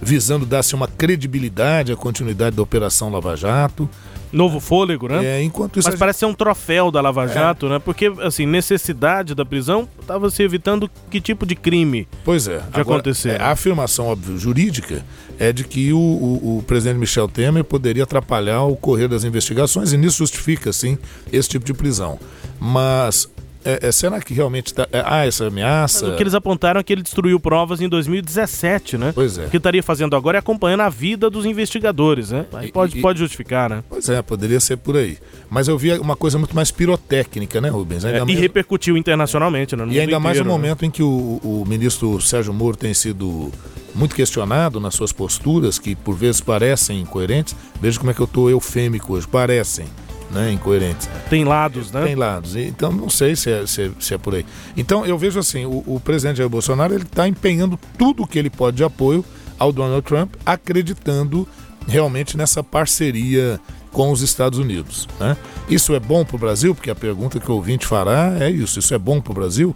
visando 0.02 0.46
dar-se 0.46 0.76
uma 0.76 0.90
credibilidade 0.90 1.94
à 1.94 1.96
continuidade 1.96 2.56
da 2.56 2.62
Operação 2.62 3.10
Lava 3.10 3.38
Jato. 3.38 3.90
Novo 4.36 4.60
fôlego, 4.60 5.08
né? 5.08 5.26
É, 5.26 5.42
enquanto 5.42 5.80
isso. 5.80 5.88
Mas 5.88 5.98
parece 5.98 6.20
ser 6.20 6.26
um 6.26 6.34
troféu 6.34 6.92
da 6.92 7.00
Lava 7.00 7.26
Jato, 7.28 7.68
é. 7.68 7.70
né? 7.70 7.80
Porque, 7.80 8.12
assim, 8.22 8.46
necessidade 8.46 9.34
da 9.34 9.46
prisão 9.46 9.88
estava 10.02 10.30
se 10.30 10.44
evitando 10.44 10.92
que 11.10 11.22
tipo 11.22 11.46
de 11.46 11.56
crime 11.56 12.06
pois 12.24 12.48
é, 12.48 12.62
de 12.74 12.82
acontecer. 12.82 13.40
É, 13.40 13.42
a 13.42 13.52
afirmação 13.52 14.08
óbvio, 14.08 14.38
jurídica 14.38 15.06
é 15.40 15.54
de 15.54 15.64
que 15.64 15.94
o, 15.94 15.98
o, 15.98 16.58
o, 16.58 16.64
presidente 16.64 16.98
Michel 16.98 17.28
Temer 17.28 17.64
poderia 17.64 18.04
atrapalhar 18.04 18.64
o 18.64 18.76
correr 18.76 19.08
das 19.08 19.24
investigações 19.24 19.94
e 19.94 19.98
nisso 19.98 20.18
justifica, 20.18 20.74
sim, 20.74 20.98
esse 21.32 21.48
tipo 21.48 21.66
de 21.66 21.74
prisão. 21.74 22.20
Mas 22.60 23.30
é, 23.66 23.88
é, 23.88 23.92
será 23.92 24.22
que 24.22 24.32
realmente 24.32 24.74
tá, 24.74 24.88
é, 24.92 25.04
há 25.04 25.26
essa 25.26 25.48
ameaça? 25.48 26.08
O 26.08 26.16
que 26.16 26.22
eles 26.22 26.36
apontaram 26.36 26.80
é 26.80 26.84
que 26.84 26.94
ele 26.94 27.02
destruiu 27.02 27.40
provas 27.40 27.82
em 27.82 27.90
2017, 27.90 28.96
né? 28.98 29.12
Pois 29.14 29.40
é. 29.40 29.46
O 29.46 29.50
que 29.50 29.58
estaria 29.58 29.82
fazendo 29.82 30.16
agora 30.16 30.38
é 30.38 30.40
acompanhando 30.40 30.82
a 30.82 30.90
vida 30.90 31.30
dos 31.32 31.46
investigadores, 31.46 32.30
né? 32.30 32.46
Aí 32.54 32.72
pode, 32.72 33.00
e, 33.00 33.02
pode 33.02 33.18
justificar, 33.18 33.70
né? 33.70 33.84
Pois 33.90 34.08
é, 34.08 34.22
poderia 34.22 34.60
ser 34.60 34.78
por 34.78 34.96
aí. 34.96 35.18
Mas 35.50 35.68
eu 35.68 35.78
vi 35.78 35.92
uma 35.98 36.16
coisa 36.16 36.38
muito 36.38 36.56
mais 36.56 36.70
pirotécnica, 36.70 37.60
né, 37.60 37.70
Rubens? 37.70 38.06
Ainda 38.06 38.20
é, 38.20 38.24
mais... 38.24 38.38
E 38.38 38.40
repercutiu 38.40 38.96
internacionalmente, 38.96 39.76
né? 39.76 39.84
No 39.84 39.92
e 39.92 40.00
ainda 40.00 40.04
inteiro, 40.04 40.22
mais 40.22 40.38
no 40.38 40.46
né? 40.46 40.52
momento 40.52 40.86
em 40.86 40.92
que 40.92 41.02
o, 41.02 41.40
o 41.44 41.66
ministro 41.68 42.22
Sérgio 42.22 42.54
Moro 42.54 42.78
tem 42.78 42.94
sido 42.94 43.52
muito 43.96 44.14
questionado 44.14 44.80
nas 44.80 44.94
suas 44.94 45.12
posturas, 45.12 45.80
que 45.80 45.96
por 45.96 46.16
vezes 46.16 46.40
parecem 46.40 47.02
incoerentes. 47.02 47.56
Veja 47.82 47.98
como 47.98 48.12
é 48.12 48.14
que 48.14 48.20
eu 48.20 48.26
estou 48.26 48.48
eufêmico 48.48 49.14
hoje, 49.14 49.28
parecem 49.28 49.88
né, 50.32 50.52
incoerentes. 50.52 51.10
Tem 51.30 51.44
lados, 51.44 51.92
né? 51.92 52.04
Tem 52.04 52.16
lados. 52.16 52.56
Então 52.56 52.92
não 52.92 53.10
sei 53.10 53.36
se 53.36 53.52
é, 53.52 53.66
se 53.66 53.84
é, 53.84 53.92
se 54.00 54.14
é 54.14 54.18
por 54.18 54.36
aí. 54.36 54.46
Então 54.76 55.06
eu 55.06 55.18
vejo 55.18 55.40
assim, 55.40 55.66
o, 55.66 55.84
o 55.86 56.00
presidente 56.00 56.38
Jair 56.38 56.50
Bolsonaro 56.50 56.94
ele 56.94 57.04
está 57.04 57.28
empenhando 57.28 57.80
tudo 57.98 58.24
o 58.24 58.28
que 58.28 58.38
ele 58.40 58.50
pode 58.50 58.78
de 58.78 58.84
apoio 58.84 59.24
ao 59.58 59.72
Donald 59.72 60.02
Trump, 60.02 60.34
acreditando 60.46 61.48
realmente 61.88 62.36
nessa 62.36 62.64
parceria 62.64 63.60
com 63.92 64.12
os 64.12 64.22
Estados 64.22 64.60
Unidos. 64.60 65.08
Né? 65.20 65.38
Isso 65.70 65.96
é 65.96 66.00
bom 66.00 66.26
para 66.26 66.36
o 66.36 66.40
Brasil? 66.40 66.76
Porque 66.76 66.90
a 66.90 66.96
pergunta 66.96 67.40
que 67.40 67.50
o 67.50 67.56
ouvinte 67.56 67.86
fará 67.86 68.36
é 68.40 68.50
isso. 68.50 68.80
Isso 68.80 68.94
é 68.94 68.98
bom 68.98 69.22
para 69.22 69.32
o 69.32 69.36
Brasil? 69.36 69.76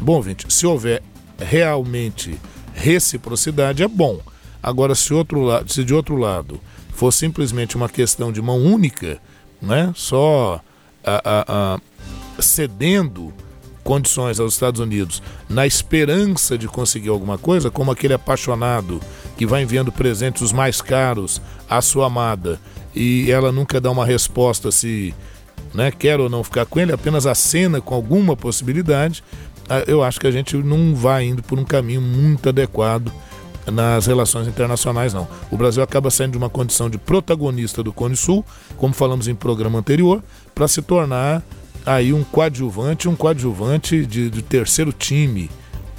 Bom, 0.00 0.14
ouvinte, 0.14 0.46
se 0.48 0.66
houver 0.66 1.02
realmente 1.38 2.38
reciprocidade, 2.72 3.82
é 3.82 3.88
bom. 3.88 4.20
Agora, 4.62 4.94
se, 4.94 5.12
outro 5.12 5.42
lado, 5.42 5.70
se 5.70 5.84
de 5.84 5.92
outro 5.92 6.16
lado 6.16 6.60
for 6.94 7.12
simplesmente 7.12 7.76
uma 7.76 7.88
questão 7.88 8.32
de 8.32 8.40
mão 8.40 8.58
única, 8.58 9.20
né? 9.60 9.92
só 9.94 10.60
a, 11.04 11.22
a, 11.24 11.44
a, 11.76 12.42
cedendo 12.42 13.32
condições 13.82 14.38
aos 14.38 14.52
Estados 14.52 14.80
Unidos 14.80 15.22
na 15.48 15.66
esperança 15.66 16.58
de 16.58 16.68
conseguir 16.68 17.08
alguma 17.08 17.38
coisa, 17.38 17.70
como 17.70 17.90
aquele 17.90 18.12
apaixonado 18.12 19.00
que 19.36 19.46
vai 19.46 19.62
enviando 19.62 19.90
presentes 19.90 20.42
os 20.42 20.52
mais 20.52 20.82
caros 20.82 21.40
à 21.68 21.80
sua 21.80 22.06
amada 22.06 22.60
e 22.94 23.30
ela 23.30 23.50
nunca 23.50 23.80
dá 23.80 23.90
uma 23.90 24.04
resposta 24.04 24.70
se 24.70 25.14
né, 25.72 25.90
quer 25.90 26.20
ou 26.20 26.28
não 26.28 26.44
ficar 26.44 26.66
com 26.66 26.80
ele, 26.80 26.92
apenas 26.92 27.26
acena 27.26 27.80
com 27.80 27.94
alguma 27.94 28.36
possibilidade, 28.36 29.22
eu 29.86 30.02
acho 30.02 30.18
que 30.18 30.26
a 30.26 30.30
gente 30.30 30.56
não 30.56 30.94
vai 30.94 31.24
indo 31.24 31.42
por 31.42 31.58
um 31.58 31.64
caminho 31.64 32.00
muito 32.00 32.48
adequado 32.48 33.12
nas 33.70 34.06
relações 34.06 34.46
internacionais, 34.46 35.14
não. 35.14 35.26
O 35.50 35.56
Brasil 35.56 35.82
acaba 35.82 36.10
saindo 36.10 36.32
de 36.32 36.38
uma 36.38 36.50
condição 36.50 36.88
de 36.88 36.98
protagonista 36.98 37.82
do 37.82 37.92
Cone 37.92 38.16
Sul, 38.16 38.44
como 38.76 38.94
falamos 38.94 39.28
em 39.28 39.34
programa 39.34 39.78
anterior, 39.78 40.22
para 40.54 40.68
se 40.68 40.82
tornar 40.82 41.42
aí 41.84 42.12
um 42.12 42.22
coadjuvante, 42.24 43.08
um 43.08 43.16
coadjuvante 43.16 44.04
de, 44.04 44.30
de 44.30 44.42
terceiro 44.42 44.92
time 44.92 45.50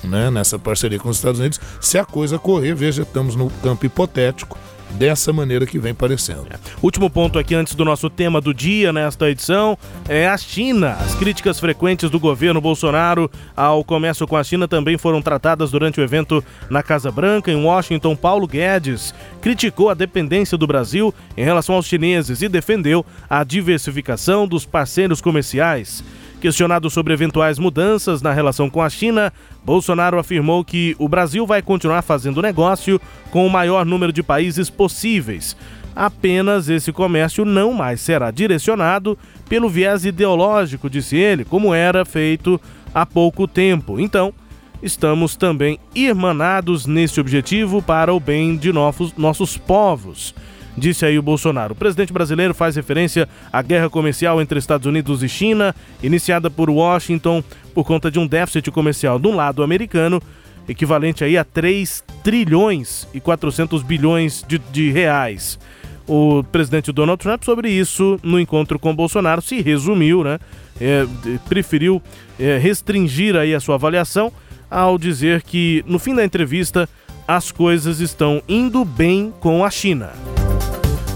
né, 0.04 0.30
nessa 0.30 0.58
parceria 0.58 1.00
com 1.00 1.10
os 1.10 1.18
Estados 1.18 1.40
Unidos. 1.40 1.60
Se 1.82 1.98
a 1.98 2.06
coisa 2.06 2.38
correr, 2.38 2.74
veja, 2.74 3.04
estamos 3.04 3.36
no 3.36 3.50
campo 3.50 3.86
hipotético 3.86 4.58
dessa 4.92 5.32
maneira 5.32 5.66
que 5.66 5.80
vem 5.80 5.94
parecendo. 5.94 6.48
É. 6.50 6.58
Último 6.82 7.10
ponto 7.10 7.38
aqui 7.40 7.56
antes 7.56 7.76
do 7.76 7.86
nosso 7.86 8.10
tema 8.10 8.42
do 8.42 8.54
dia 8.54 8.92
nesta 8.92 9.30
edição 9.30 9.78
é 10.08 10.28
a 10.28 10.38
China. 10.38 10.98
As 11.00 11.16
críticas 11.16 11.60
frequentes 11.60 12.10
do 12.10 12.20
governo 12.20 12.62
Bolsonaro 12.62 13.30
ao 13.56 13.84
comércio 13.84 14.28
com 14.28 14.36
a 14.36 14.44
China 14.44 14.68
também 14.68 14.98
foram 14.98 15.22
tratadas 15.22 15.72
durante 15.72 16.00
o 16.00 16.04
evento 16.04 16.44
na 16.70 16.84
Casa 16.84 17.12
Branca 17.12 17.52
em 17.52 17.64
Washington. 17.64 18.16
Paulo 18.16 18.48
Guedes 18.48 19.14
criticou 19.42 19.90
a 19.90 19.94
dependência 19.94 20.58
do 20.58 20.68
Brasil 20.68 21.14
em 21.38 21.44
relação 21.44 21.76
aos 21.76 21.86
chineses 21.86 22.42
e 22.42 22.50
defendeu 22.50 23.06
a 23.30 23.44
diversificação 23.44 24.48
dos 24.48 24.66
parceiros 24.66 25.22
comerciais. 25.22 26.04
Questionado 26.42 26.90
sobre 26.90 27.14
eventuais 27.14 27.60
mudanças 27.60 28.22
na 28.22 28.32
relação 28.32 28.70
com 28.70 28.82
a 28.82 28.90
China, 28.90 29.34
Bolsonaro 29.64 30.18
afirmou 30.18 30.64
que 30.64 30.96
o 30.98 31.10
Brasil 31.10 31.46
vai 31.46 31.62
continuar 31.62 32.02
fazendo 32.02 32.42
negócio 32.42 33.00
com 33.30 33.46
o 33.46 33.50
maior 33.50 33.86
número 33.86 34.14
de 34.14 34.24
países 34.24 34.70
possíveis. 34.70 35.58
Apenas 35.94 36.70
esse 36.70 36.94
comércio 36.94 37.44
não 37.44 37.74
mais 37.74 38.00
será 38.00 38.32
direcionado 38.32 39.18
pelo 39.50 39.68
viés 39.68 40.06
ideológico, 40.06 40.90
disse 40.90 41.18
ele, 41.18 41.44
como 41.44 41.74
era 41.74 42.06
feito 42.06 42.60
há 42.96 43.06
pouco 43.06 43.46
tempo. 43.46 44.00
Então, 44.00 44.34
estamos 44.82 45.36
também 45.36 45.78
irmanados 45.94 46.86
nesse 46.86 47.20
objetivo 47.20 47.82
para 47.82 48.14
o 48.14 48.20
bem 48.20 48.56
de 48.56 48.72
nossos, 48.72 49.14
nossos 49.18 49.58
povos 49.58 50.34
disse 50.78 51.06
aí 51.06 51.18
o 51.18 51.22
Bolsonaro. 51.22 51.74
O 51.74 51.76
presidente 51.76 52.14
brasileiro 52.14 52.54
faz 52.54 52.76
referência 52.76 53.28
à 53.52 53.62
guerra 53.62 53.90
comercial 53.90 54.42
entre 54.42 54.60
Estados 54.60 54.86
Unidos 54.86 55.24
e 55.24 55.30
China, 55.30 55.76
iniciada 56.02 56.50
por 56.50 56.70
Washington 56.70 57.44
por 57.74 57.86
conta 57.86 58.10
de 58.10 58.20
um 58.20 58.28
déficit 58.28 58.72
comercial 58.72 59.20
do 59.20 59.32
lado 59.32 59.64
americano, 59.64 60.22
equivalente 60.68 61.24
aí 61.24 61.38
a 61.38 61.44
3 61.44 62.04
trilhões 62.24 63.08
e 63.14 63.20
400 63.20 63.84
bilhões 63.84 64.44
de, 64.48 64.58
de 64.58 64.92
reais. 64.92 65.60
O 66.08 66.44
presidente 66.44 66.92
Donald 66.92 67.22
Trump, 67.22 67.44
sobre 67.44 67.70
isso, 67.70 68.20
no 68.24 68.40
encontro 68.40 68.80
com 68.80 68.96
Bolsonaro, 68.96 69.42
se 69.42 69.62
resumiu, 69.62 70.24
né? 70.24 70.40
É, 70.82 71.06
preferiu 71.48 72.02
é, 72.40 72.58
restringir 72.58 73.36
aí 73.36 73.54
a 73.54 73.60
sua 73.60 73.76
avaliação 73.76 74.32
ao 74.70 74.98
dizer 74.98 75.44
que, 75.44 75.84
no 75.86 76.00
fim 76.00 76.16
da 76.16 76.24
entrevista, 76.24 76.88
as 77.28 77.52
coisas 77.52 78.00
estão 78.00 78.42
indo 78.48 78.84
bem 78.84 79.32
com 79.40 79.64
a 79.64 79.70
China. 79.70 80.12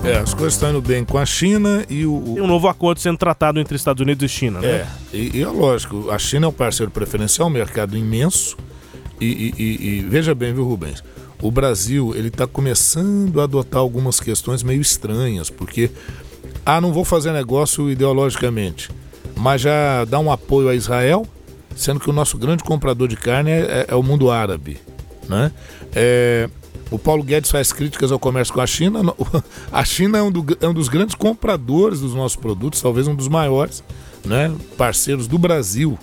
É, 0.03 0.17
as 0.17 0.33
coisas 0.33 0.53
estão 0.55 0.69
indo 0.69 0.81
bem 0.81 1.05
com 1.05 1.17
a 1.17 1.25
China 1.25 1.85
e 1.89 2.05
o. 2.05 2.33
Tem 2.33 2.43
um 2.43 2.47
novo 2.47 2.67
acordo 2.67 2.99
sendo 2.99 3.17
tratado 3.17 3.57
entre 3.57 3.77
Estados 3.77 4.01
Unidos 4.01 4.23
e 4.23 4.27
China, 4.27 4.59
né? 4.59 4.67
É, 4.67 4.87
e, 5.13 5.37
e 5.37 5.41
é 5.41 5.47
lógico, 5.47 6.11
a 6.11 6.19
China 6.19 6.47
é 6.47 6.49
um 6.49 6.53
parceiro 6.53 6.91
preferencial, 6.91 7.47
um 7.47 7.51
mercado 7.51 7.97
imenso. 7.97 8.57
E, 9.21 9.53
e, 9.57 9.87
e 9.87 10.01
veja 10.01 10.35
bem, 10.35 10.53
viu, 10.53 10.65
Rubens? 10.65 11.01
O 11.41 11.49
Brasil 11.49 12.13
ele 12.15 12.27
está 12.27 12.45
começando 12.45 13.39
a 13.39 13.45
adotar 13.45 13.79
algumas 13.79 14.19
questões 14.19 14.61
meio 14.61 14.81
estranhas, 14.81 15.49
porque 15.49 15.89
ah, 16.65 16.81
não 16.81 16.91
vou 16.91 17.05
fazer 17.05 17.31
negócio 17.31 17.89
ideologicamente, 17.89 18.89
mas 19.37 19.61
já 19.61 20.03
dá 20.05 20.19
um 20.19 20.29
apoio 20.29 20.67
a 20.67 20.75
Israel, 20.75 21.25
sendo 21.75 22.01
que 22.01 22.09
o 22.09 22.13
nosso 22.13 22.37
grande 22.37 22.63
comprador 22.63 23.07
de 23.07 23.15
carne 23.15 23.51
é, 23.51 23.55
é, 23.55 23.85
é 23.89 23.95
o 23.95 24.03
mundo 24.03 24.29
árabe, 24.29 24.79
né? 25.29 25.51
É, 25.95 26.49
o 26.93 26.99
Paulo 26.99 27.23
Guedes 27.23 27.49
faz 27.49 27.73
críticas 27.73 28.11
ao 28.11 28.19
comércio 28.19 28.53
com 28.53 28.61
a 28.61 28.67
China. 28.67 28.99
A 29.73 29.83
China 29.83 30.19
é 30.19 30.21
um, 30.21 30.31
do, 30.31 30.45
é 30.61 30.67
um 30.67 30.73
dos 30.75 30.87
grandes 30.87 31.15
compradores 31.15 32.01
dos 32.01 32.13
nossos 32.13 32.35
produtos, 32.35 32.83
talvez 32.83 33.07
um 33.07 33.15
dos 33.15 33.27
maiores 33.27 33.83
né, 34.23 34.53
parceiros 34.77 35.27
do 35.27 35.39
Brasil. 35.39 35.97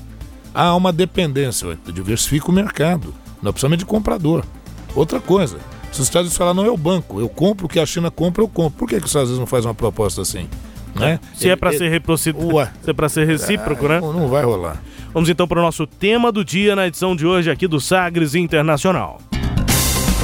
Há 0.52 0.74
uma 0.74 0.92
dependência, 0.92 1.78
diversifica 1.94 2.50
o 2.50 2.52
mercado, 2.52 3.14
não 3.40 3.52
precisa 3.52 3.76
de 3.76 3.84
comprador. 3.84 4.44
Outra 4.92 5.20
coisa, 5.20 5.58
se 5.92 6.00
os 6.00 6.08
Estados 6.08 6.26
Unidos 6.26 6.36
falar, 6.36 6.54
não 6.54 6.66
é 6.66 6.70
o 6.70 6.76
banco, 6.76 7.20
eu 7.20 7.28
compro 7.28 7.66
o 7.66 7.68
que 7.68 7.78
a 7.78 7.86
China 7.86 8.10
compra, 8.10 8.42
eu 8.42 8.48
compro. 8.48 8.76
Por 8.76 8.88
que, 8.88 8.96
que 8.96 9.04
os 9.04 9.10
Estados 9.10 9.28
Unidos 9.28 9.38
não 9.38 9.46
faz 9.46 9.64
uma 9.64 9.74
proposta 9.74 10.22
assim? 10.22 10.48
Né? 10.92 11.20
Se 11.36 11.48
é 11.48 11.54
para 11.54 11.70
ser 11.70 11.88
recíproco, 11.88 12.18
se 12.82 12.90
é 12.90 12.92
para 12.92 13.08
ser 13.08 13.28
recíproco, 13.28 13.86
né? 13.86 14.00
Não, 14.00 14.12
não 14.12 14.28
vai 14.28 14.42
rolar. 14.42 14.82
Vamos 15.14 15.28
então 15.28 15.46
para 15.46 15.60
o 15.60 15.62
nosso 15.62 15.86
tema 15.86 16.32
do 16.32 16.44
dia 16.44 16.74
na 16.74 16.88
edição 16.88 17.14
de 17.14 17.24
hoje 17.24 17.48
aqui 17.48 17.68
do 17.68 17.78
Sagres 17.80 18.34
Internacional. 18.34 19.29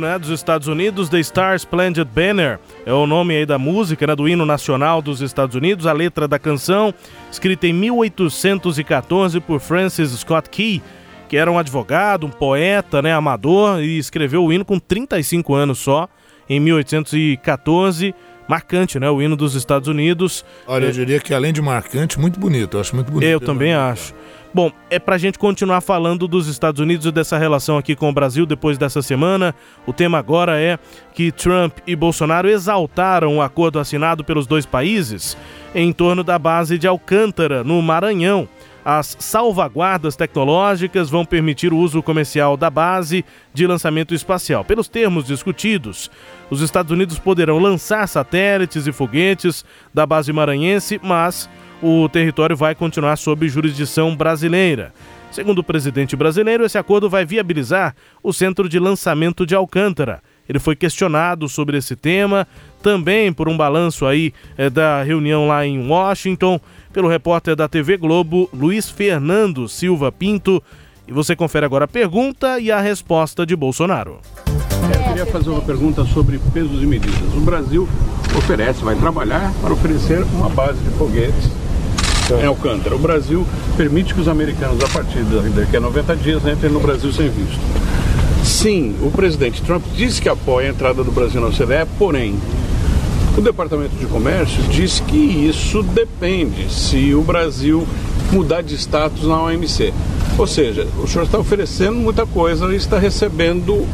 Né, 0.00 0.18
dos 0.18 0.30
Estados 0.30 0.68
Unidos, 0.68 1.08
The 1.08 1.22
Star 1.22 1.56
Splendid 1.56 2.08
Banner, 2.12 2.58
é 2.84 2.92
o 2.92 3.06
nome 3.06 3.34
aí 3.36 3.46
da 3.46 3.58
música, 3.58 4.06
né, 4.06 4.14
do 4.14 4.28
hino 4.28 4.46
nacional 4.46 5.00
dos 5.00 5.20
Estados 5.20 5.56
Unidos, 5.56 5.86
a 5.86 5.92
letra 5.92 6.26
da 6.26 6.38
canção, 6.38 6.92
escrita 7.30 7.66
em 7.66 7.72
1814 7.72 9.40
por 9.40 9.60
Francis 9.60 10.10
Scott 10.10 10.50
Key, 10.50 10.82
que 11.28 11.36
era 11.36 11.50
um 11.50 11.58
advogado, 11.58 12.26
um 12.26 12.30
poeta, 12.30 13.02
né, 13.02 13.12
amador, 13.12 13.80
e 13.80 13.98
escreveu 13.98 14.44
o 14.44 14.52
hino 14.52 14.64
com 14.64 14.78
35 14.78 15.54
anos 15.54 15.78
só, 15.78 16.08
em 16.48 16.60
1814, 16.60 18.14
marcante, 18.48 18.98
né? 18.98 19.10
O 19.10 19.20
hino 19.20 19.36
dos 19.36 19.54
Estados 19.54 19.88
Unidos. 19.88 20.44
Olha, 20.66 20.86
eu 20.86 20.92
diria 20.92 21.20
que 21.20 21.34
além 21.34 21.52
de 21.52 21.60
marcante, 21.62 22.18
muito 22.18 22.38
bonito. 22.38 22.76
Eu 22.76 22.80
acho 22.80 22.94
muito 22.94 23.10
bonito. 23.10 23.28
Eu 23.28 23.40
também 23.40 23.72
acho. 23.74 24.14
Bom, 24.56 24.72
é 24.88 24.98
pra 24.98 25.18
gente 25.18 25.38
continuar 25.38 25.82
falando 25.82 26.26
dos 26.26 26.46
Estados 26.48 26.80
Unidos 26.80 27.04
e 27.04 27.12
dessa 27.12 27.36
relação 27.36 27.76
aqui 27.76 27.94
com 27.94 28.08
o 28.08 28.12
Brasil 28.12 28.46
depois 28.46 28.78
dessa 28.78 29.02
semana. 29.02 29.54
O 29.86 29.92
tema 29.92 30.16
agora 30.16 30.58
é 30.58 30.78
que 31.12 31.30
Trump 31.30 31.76
e 31.86 31.94
Bolsonaro 31.94 32.48
exaltaram 32.48 33.36
o 33.36 33.42
acordo 33.42 33.78
assinado 33.78 34.24
pelos 34.24 34.46
dois 34.46 34.64
países 34.64 35.36
em 35.74 35.92
torno 35.92 36.24
da 36.24 36.38
base 36.38 36.78
de 36.78 36.86
Alcântara, 36.86 37.62
no 37.62 37.82
Maranhão. 37.82 38.48
As 38.88 39.16
salvaguardas 39.18 40.14
tecnológicas 40.14 41.10
vão 41.10 41.24
permitir 41.24 41.72
o 41.72 41.76
uso 41.76 42.00
comercial 42.00 42.56
da 42.56 42.70
base 42.70 43.24
de 43.52 43.66
lançamento 43.66 44.14
espacial. 44.14 44.64
Pelos 44.64 44.86
termos 44.86 45.24
discutidos, 45.24 46.08
os 46.48 46.60
Estados 46.60 46.92
Unidos 46.92 47.18
poderão 47.18 47.58
lançar 47.58 48.06
satélites 48.06 48.86
e 48.86 48.92
foguetes 48.92 49.64
da 49.92 50.06
base 50.06 50.32
maranhense, 50.32 51.00
mas 51.02 51.50
o 51.82 52.08
território 52.08 52.56
vai 52.56 52.76
continuar 52.76 53.16
sob 53.16 53.48
jurisdição 53.48 54.14
brasileira. 54.14 54.94
Segundo 55.32 55.58
o 55.58 55.64
presidente 55.64 56.14
brasileiro, 56.14 56.64
esse 56.64 56.78
acordo 56.78 57.10
vai 57.10 57.24
viabilizar 57.24 57.92
o 58.22 58.32
centro 58.32 58.68
de 58.68 58.78
lançamento 58.78 59.44
de 59.44 59.56
Alcântara. 59.56 60.22
Ele 60.48 60.58
foi 60.58 60.76
questionado 60.76 61.48
sobre 61.48 61.76
esse 61.76 61.96
tema, 61.96 62.46
também 62.82 63.32
por 63.32 63.48
um 63.48 63.56
balanço 63.56 64.06
aí 64.06 64.32
é, 64.56 64.70
da 64.70 65.02
reunião 65.02 65.48
lá 65.48 65.66
em 65.66 65.86
Washington 65.88 66.60
pelo 66.92 67.08
repórter 67.08 67.54
da 67.54 67.68
TV 67.68 67.96
Globo, 67.96 68.48
Luiz 68.52 68.88
Fernando 68.88 69.68
Silva 69.68 70.10
Pinto. 70.10 70.62
E 71.06 71.12
você 71.12 71.36
confere 71.36 71.66
agora 71.66 71.84
a 71.84 71.88
pergunta 71.88 72.58
e 72.58 72.70
a 72.70 72.80
resposta 72.80 73.46
de 73.46 73.54
Bolsonaro. 73.54 74.18
É, 74.92 74.98
eu 74.98 75.02
queria 75.04 75.26
fazer 75.26 75.50
uma 75.50 75.60
pergunta 75.60 76.04
sobre 76.04 76.38
pesos 76.52 76.82
e 76.82 76.86
medidas. 76.86 77.34
O 77.34 77.40
Brasil 77.40 77.88
oferece, 78.36 78.82
vai 78.82 78.96
trabalhar 78.96 79.52
para 79.60 79.72
oferecer 79.72 80.22
uma 80.34 80.48
base 80.48 80.78
de 80.80 80.90
foguetes 80.90 81.50
em 82.40 82.46
Alcântara. 82.46 82.94
O 82.94 82.98
Brasil 82.98 83.46
permite 83.76 84.14
que 84.14 84.20
os 84.20 84.28
americanos, 84.28 84.82
a 84.82 84.88
partir 84.88 85.22
daqui 85.54 85.76
a 85.76 85.80
90 85.80 86.16
dias, 86.16 86.46
entrem 86.46 86.72
no 86.72 86.80
Brasil 86.80 87.12
sem 87.12 87.28
visto. 87.28 87.60
Sim, 88.46 88.94
o 89.02 89.10
presidente 89.10 89.60
Trump 89.60 89.82
disse 89.96 90.22
que 90.22 90.28
apoia 90.28 90.68
a 90.68 90.70
entrada 90.70 91.02
do 91.02 91.10
Brasil 91.10 91.40
na 91.40 91.48
OCDE, 91.48 91.84
porém, 91.98 92.38
o 93.36 93.40
Departamento 93.40 93.96
de 93.96 94.06
Comércio 94.06 94.62
diz 94.70 95.00
que 95.00 95.16
isso 95.16 95.82
depende 95.82 96.72
se 96.72 97.12
o 97.12 97.22
Brasil 97.22 97.86
mudar 98.30 98.62
de 98.62 98.76
status 98.76 99.26
na 99.26 99.42
OMC. 99.42 99.92
Ou 100.38 100.46
seja, 100.46 100.86
o 101.02 101.08
senhor 101.08 101.24
está 101.24 101.38
oferecendo 101.38 101.96
muita 101.96 102.24
coisa 102.24 102.72
e 102.72 102.76
está 102.76 103.00
recebendo 103.00 103.84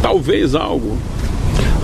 talvez 0.00 0.54
algo. 0.54 0.96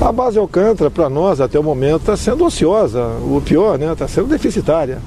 A 0.00 0.10
base 0.10 0.38
Alcântara, 0.38 0.90
para 0.90 1.10
nós, 1.10 1.42
até 1.42 1.58
o 1.58 1.62
momento, 1.62 2.00
está 2.00 2.16
sendo 2.16 2.42
ociosa. 2.42 3.04
O 3.20 3.42
pior, 3.44 3.78
né? 3.78 3.92
Está 3.92 4.08
sendo 4.08 4.28
deficitária. 4.28 4.98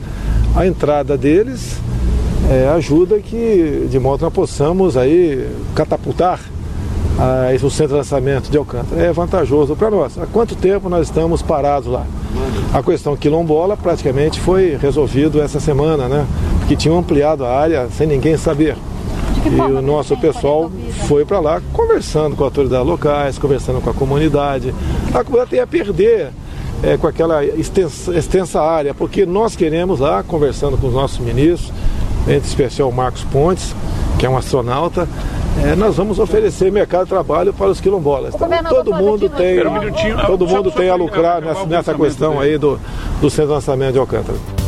A 0.55 0.67
entrada 0.67 1.17
deles 1.17 1.77
é, 2.49 2.69
ajuda 2.69 3.19
que, 3.19 3.87
de 3.89 3.99
modo 3.99 4.19
que 4.19 4.23
nós 4.23 4.33
possamos 4.33 4.95
aí 4.95 5.49
catapultar 5.73 6.39
a, 7.17 7.54
o 7.65 7.69
centro 7.69 7.89
de 7.89 7.93
lançamento 7.95 8.50
de 8.50 8.58
Alcântara. 8.58 9.02
É 9.02 9.12
vantajoso 9.12 9.76
para 9.76 9.89
nós. 9.89 10.17
Há 10.17 10.26
quanto 10.26 10.56
tempo 10.56 10.89
nós 10.89 11.08
estamos 11.08 11.41
parados 11.41 11.91
lá? 11.91 12.06
A 12.74 12.82
questão 12.82 13.15
quilombola 13.15 13.76
praticamente 13.76 14.39
foi 14.39 14.78
resolvido 14.80 15.41
essa 15.41 15.60
semana, 15.60 16.08
né? 16.08 16.26
Porque 16.60 16.76
tinham 16.76 16.97
ampliado 16.97 17.45
a 17.45 17.56
área 17.56 17.88
sem 17.89 18.08
ninguém 18.08 18.38
saber. 18.38 18.76
E 19.45 19.60
o 19.60 19.82
nosso 19.82 20.15
pessoal 20.17 20.71
foi 21.08 21.26
para 21.26 21.39
lá 21.39 21.62
conversando 21.74 22.36
com 22.36 22.43
autoridades 22.43 22.88
locais, 22.88 23.38
conversando 23.38 23.82
com 23.82 23.89
a 23.89 23.93
comunidade. 23.93 24.74
A 25.13 25.24
comunidade 25.24 25.56
ia 25.56 25.65
perder 25.65 26.30
é, 26.84 26.97
com 26.97 27.08
aquela 27.08 27.43
extensa, 27.43 28.15
extensa 28.15 28.62
área, 28.62 28.93
porque 28.93 29.26
nós 29.26 29.56
queremos 29.56 30.00
lá, 30.00 30.24
conversando 30.24 30.78
com 30.78 30.88
os 30.88 30.93
nossos 30.93 31.19
ministros, 31.19 31.71
entre 32.28 32.47
especial 32.47 32.91
Marcos 32.91 33.24
Pontes, 33.26 33.76
que 34.21 34.25
é 34.27 34.29
um 34.29 34.38
astronauta, 34.38 35.10
é, 35.65 35.75
nós 35.75 35.97
vamos 35.97 36.19
oferecer 36.19 36.71
mercado 36.71 37.05
de 37.05 37.10
trabalho 37.10 37.51
para 37.51 37.65
os 37.65 37.81
quilombolas. 37.81 38.36
Então, 38.36 38.47
todo 38.69 38.93
mundo 38.93 39.27
tem, 39.27 39.57
todo 40.27 40.45
mundo 40.45 40.69
tem 40.69 40.91
a 40.91 40.95
lucrar 40.95 41.41
nessa, 41.41 41.65
nessa 41.65 41.93
questão 41.95 42.39
aí 42.39 42.55
do, 42.55 42.79
do 43.19 43.31
centro 43.31 43.47
de 43.47 43.53
lançamento 43.53 43.93
de 43.93 43.97
Alcântara. 43.97 44.61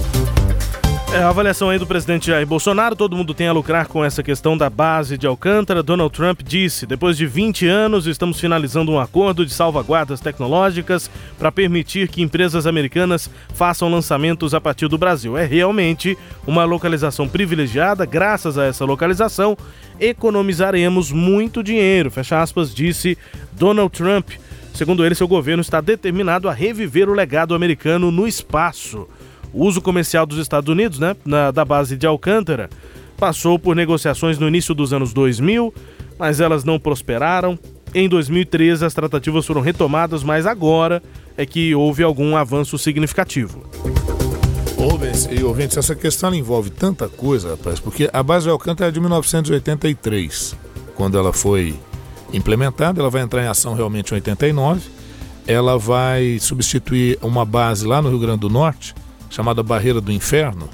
É, 1.14 1.22
a 1.22 1.30
avaliação 1.30 1.70
aí 1.70 1.78
do 1.78 1.86
presidente 1.86 2.26
Jair 2.26 2.48
Bolsonaro, 2.48 2.96
todo 2.96 3.16
mundo 3.16 3.36
tem 3.36 3.48
a 3.48 3.52
lucrar 3.52 3.88
com 3.88 4.04
essa 4.04 4.24
questão 4.24 4.58
da 4.58 4.68
base 4.68 5.16
de 5.16 5.28
Alcântara. 5.28 5.84
Donald 5.84 6.12
Trump 6.12 6.42
disse: 6.42 6.88
depois 6.88 7.16
de 7.16 7.28
20 7.28 7.68
anos, 7.68 8.08
estamos 8.08 8.40
finalizando 8.40 8.92
um 8.92 9.00
acordo 9.00 9.46
de 9.46 9.54
salvaguardas 9.54 10.20
tecnológicas 10.20 11.12
para 11.38 11.52
permitir 11.52 12.08
que 12.08 12.24
empresas 12.24 12.66
americanas 12.66 13.30
façam 13.54 13.92
lançamentos 13.92 14.56
a 14.56 14.60
partir 14.60 14.88
do 14.88 14.98
Brasil. 14.98 15.38
É 15.38 15.46
realmente 15.46 16.18
uma 16.48 16.66
localização 16.66 17.28
privilegiada. 17.28 18.08
Graças 18.08 18.58
a 18.58 18.66
essa 18.66 18.84
localização, 18.84 19.56
economizaremos 20.00 21.12
muito 21.12 21.62
dinheiro. 21.62 22.10
Fecha 22.10 22.42
aspas, 22.42 22.74
disse 22.74 23.16
Donald 23.52 23.96
Trump. 23.96 24.32
Segundo 24.74 25.06
ele, 25.06 25.14
seu 25.14 25.28
governo 25.28 25.62
está 25.62 25.80
determinado 25.80 26.50
a 26.50 26.54
reviver 26.54 27.08
o 27.08 27.14
legado 27.14 27.54
americano 27.54 28.10
no 28.10 28.28
espaço. 28.28 29.08
O 29.54 29.66
uso 29.66 29.82
comercial 29.82 30.26
dos 30.26 30.40
Estados 30.40 30.70
Unidos, 30.70 30.98
né, 30.98 31.16
na, 31.24 31.52
da 31.52 31.64
base 31.64 31.96
de 31.96 32.08
Alcântara, 32.08 32.70
passou 33.18 33.60
por 33.60 33.76
negociações 33.76 34.40
no 34.40 34.48
início 34.48 34.74
dos 34.74 34.92
anos 34.92 35.14
2000, 35.14 35.74
mas 36.18 36.40
elas 36.40 36.64
não 36.64 36.80
prosperaram. 36.80 37.58
Em 37.94 38.10
2013, 38.10 38.84
as 38.84 38.94
tratativas 38.94 39.46
foram 39.46 39.62
retomadas, 39.62 40.24
mas 40.24 40.48
agora 40.48 41.02
é 41.38 41.46
que 41.46 41.76
houve 41.76 42.02
algum 42.02 42.36
avanço 42.36 42.78
significativo. 42.78 43.64
Rubens 44.76 45.30
e 45.32 45.44
ouvintes, 45.44 45.78
essa 45.78 45.96
questão 45.96 46.34
envolve 46.34 46.72
tanta 46.72 47.08
coisa, 47.08 47.52
rapaz, 47.52 47.80
porque 47.80 48.10
a 48.12 48.24
base 48.24 48.46
de 48.46 48.50
Alcântara 48.50 48.90
é 48.90 48.92
de 48.92 49.00
1983, 49.00 50.56
quando 50.96 51.18
ela 51.18 51.32
foi 51.32 51.76
implementada, 52.34 53.00
ela 53.00 53.10
vai 53.10 53.22
entrar 53.22 53.44
em 53.44 53.48
ação 53.48 53.76
realmente 53.76 54.12
em 54.12 54.16
89. 54.16 54.90
Ela 55.46 55.78
vai 55.78 56.38
substituir 56.40 57.20
uma 57.22 57.46
base 57.46 57.86
lá 57.86 58.02
no 58.02 58.10
Rio 58.10 58.20
Grande 58.20 58.40
do 58.40 58.50
Norte, 58.50 58.96
chamada 59.34 59.64
Barreira 59.64 60.00
do 60.00 60.12
Inferno, 60.12 60.70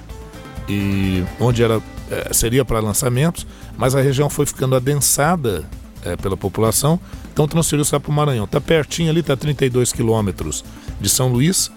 e 0.68 1.24
onde 1.40 1.64
era, 1.64 1.82
é, 2.12 2.34
seria 2.34 2.66
para 2.66 2.82
lançamentos, 2.82 3.48
mas 3.78 3.96
a 3.96 4.02
região 4.02 4.30
foi 4.30 4.46
ficando 4.46 4.76
adensada 4.76 5.64
é, 6.04 6.18
pela 6.18 6.36
população, 6.36 7.00
então 7.32 7.48
transferiu-se 7.48 7.98
para 7.98 8.12
o 8.12 8.14
Maranhão. 8.14 8.44
Está 8.44 8.60
pertinho 8.60 9.10
ali, 9.10 9.22
está 9.22 9.38
32 9.38 9.94
quilômetros 9.94 10.66
de 11.00 11.08
São 11.08 11.30
Luís, 11.30 11.72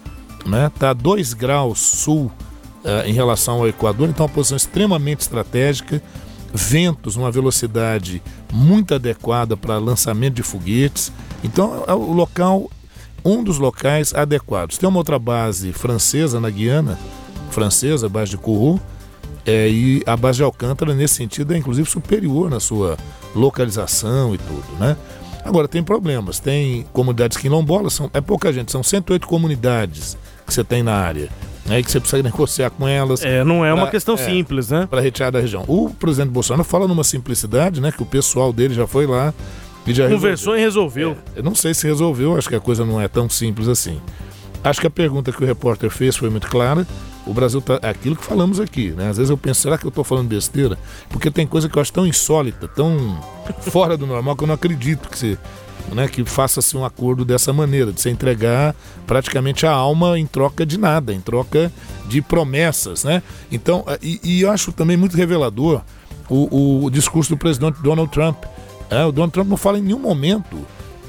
né? 0.45 0.67
Está 0.67 0.89
a 0.89 0.93
2 0.93 1.33
graus 1.33 1.79
sul 1.79 2.29
é, 2.83 3.09
em 3.09 3.13
relação 3.13 3.59
ao 3.59 3.67
Equador, 3.67 4.09
então 4.09 4.25
é 4.25 4.27
uma 4.27 4.33
posição 4.35 4.57
extremamente 4.57 5.21
estratégica, 5.21 6.03
ventos 6.53 7.15
numa 7.15 7.31
velocidade 7.31 8.21
muito 8.51 8.93
adequada 8.93 9.55
para 9.55 9.77
lançamento 9.77 10.35
de 10.35 10.43
foguetes. 10.43 11.13
Então 11.41 11.85
é 11.87 11.93
o 11.93 12.11
local 12.11 12.69
um 13.23 13.43
dos 13.43 13.57
locais 13.57 14.13
adequados. 14.13 14.77
Tem 14.77 14.87
uma 14.87 14.99
outra 14.99 15.17
base 15.17 15.71
francesa 15.71 16.39
na 16.39 16.49
Guiana, 16.49 16.97
francesa, 17.49 18.07
a 18.07 18.09
base 18.09 18.31
de 18.31 18.37
Kourou, 18.37 18.79
é, 19.45 19.67
e 19.69 20.03
a 20.05 20.15
base 20.15 20.37
de 20.37 20.43
Alcântara, 20.43 20.93
nesse 20.93 21.15
sentido, 21.15 21.53
é 21.53 21.57
inclusive 21.57 21.89
superior 21.89 22.49
na 22.49 22.59
sua 22.59 22.97
localização 23.35 24.33
e 24.33 24.37
tudo, 24.37 24.65
né? 24.79 24.95
Agora, 25.43 25.67
tem 25.67 25.83
problemas. 25.83 26.39
Tem 26.39 26.85
comunidades 26.93 27.37
quilombolas, 27.37 27.93
são, 27.93 28.09
é 28.13 28.21
pouca 28.21 28.51
gente, 28.53 28.71
são 28.71 28.81
108 28.81 29.27
comunidades 29.27 30.17
que 30.45 30.53
você 30.53 30.63
tem 30.63 30.81
na 30.81 30.93
área. 30.93 31.29
Né, 31.65 31.81
que 31.81 31.89
você 31.89 31.97
precisa 31.97 32.21
negociar 32.21 32.69
com 32.71 32.85
elas. 32.85 33.23
É, 33.23 33.41
não 33.41 33.63
é 33.63 33.73
uma 33.73 33.87
questão 33.89 34.15
é, 34.15 34.17
simples, 34.17 34.67
né? 34.67 34.85
Para 34.85 34.99
retirar 34.99 35.31
da 35.31 35.39
região. 35.39 35.63
O 35.65 35.89
presidente 35.89 36.29
Bolsonaro 36.29 36.65
fala 36.65 36.89
numa 36.89 37.05
simplicidade, 37.05 37.79
né? 37.79 37.89
Que 37.89 38.03
o 38.03 38.05
pessoal 38.05 38.51
dele 38.51 38.73
já 38.73 38.85
foi 38.85 39.07
lá, 39.07 39.33
Conversou 40.09 40.53
resolveu. 40.53 40.57
e 40.57 40.61
resolveu. 40.61 41.17
É, 41.35 41.39
eu 41.39 41.43
não 41.43 41.55
sei 41.55 41.73
se 41.73 41.85
resolveu, 41.85 42.37
acho 42.37 42.49
que 42.49 42.55
a 42.55 42.59
coisa 42.59 42.85
não 42.85 42.99
é 42.99 43.07
tão 43.07 43.29
simples 43.29 43.67
assim. 43.67 43.99
Acho 44.63 44.79
que 44.79 44.87
a 44.87 44.89
pergunta 44.89 45.31
que 45.31 45.43
o 45.43 45.45
repórter 45.45 45.89
fez 45.89 46.15
foi 46.15 46.29
muito 46.29 46.47
clara. 46.47 46.87
O 47.25 47.33
Brasil 47.33 47.61
tá. 47.61 47.79
É 47.81 47.89
aquilo 47.89 48.15
que 48.15 48.23
falamos 48.23 48.59
aqui, 48.59 48.91
né? 48.91 49.09
Às 49.09 49.17
vezes 49.17 49.29
eu 49.29 49.37
penso, 49.37 49.61
será 49.61 49.77
que 49.77 49.85
eu 49.85 49.89
estou 49.89 50.03
falando 50.03 50.27
besteira? 50.27 50.77
Porque 51.09 51.29
tem 51.29 51.45
coisa 51.45 51.67
que 51.67 51.77
eu 51.77 51.81
acho 51.81 51.91
tão 51.91 52.07
insólita, 52.07 52.67
tão 52.67 53.21
fora 53.59 53.97
do 53.97 54.07
normal, 54.07 54.35
que 54.37 54.43
eu 54.43 54.47
não 54.47 54.55
acredito 54.55 55.09
que 55.09 55.17
se. 55.17 55.37
Né, 55.91 56.07
que 56.07 56.23
faça-se 56.23 56.77
um 56.77 56.85
acordo 56.85 57.25
dessa 57.25 57.51
maneira, 57.51 57.91
de 57.91 57.99
se 57.99 58.09
entregar 58.09 58.73
praticamente 59.05 59.65
a 59.65 59.71
alma 59.71 60.17
em 60.17 60.25
troca 60.25 60.65
de 60.65 60.79
nada, 60.79 61.13
em 61.13 61.19
troca 61.19 61.69
de 62.07 62.21
promessas. 62.21 63.03
Né? 63.03 63.21
Então, 63.51 63.83
e, 64.01 64.17
e 64.23 64.41
eu 64.41 64.49
acho 64.49 64.71
também 64.71 64.95
muito 64.95 65.17
revelador 65.17 65.81
o, 66.29 66.85
o 66.85 66.89
discurso 66.89 67.31
do 67.31 67.37
presidente 67.37 67.81
Donald 67.81 68.09
Trump 68.11 68.45
é, 69.01 69.05
o 69.05 69.11
Donald 69.11 69.33
Trump 69.33 69.47
não 69.47 69.57
fala 69.57 69.79
em 69.79 69.81
nenhum 69.81 69.99
momento 69.99 70.57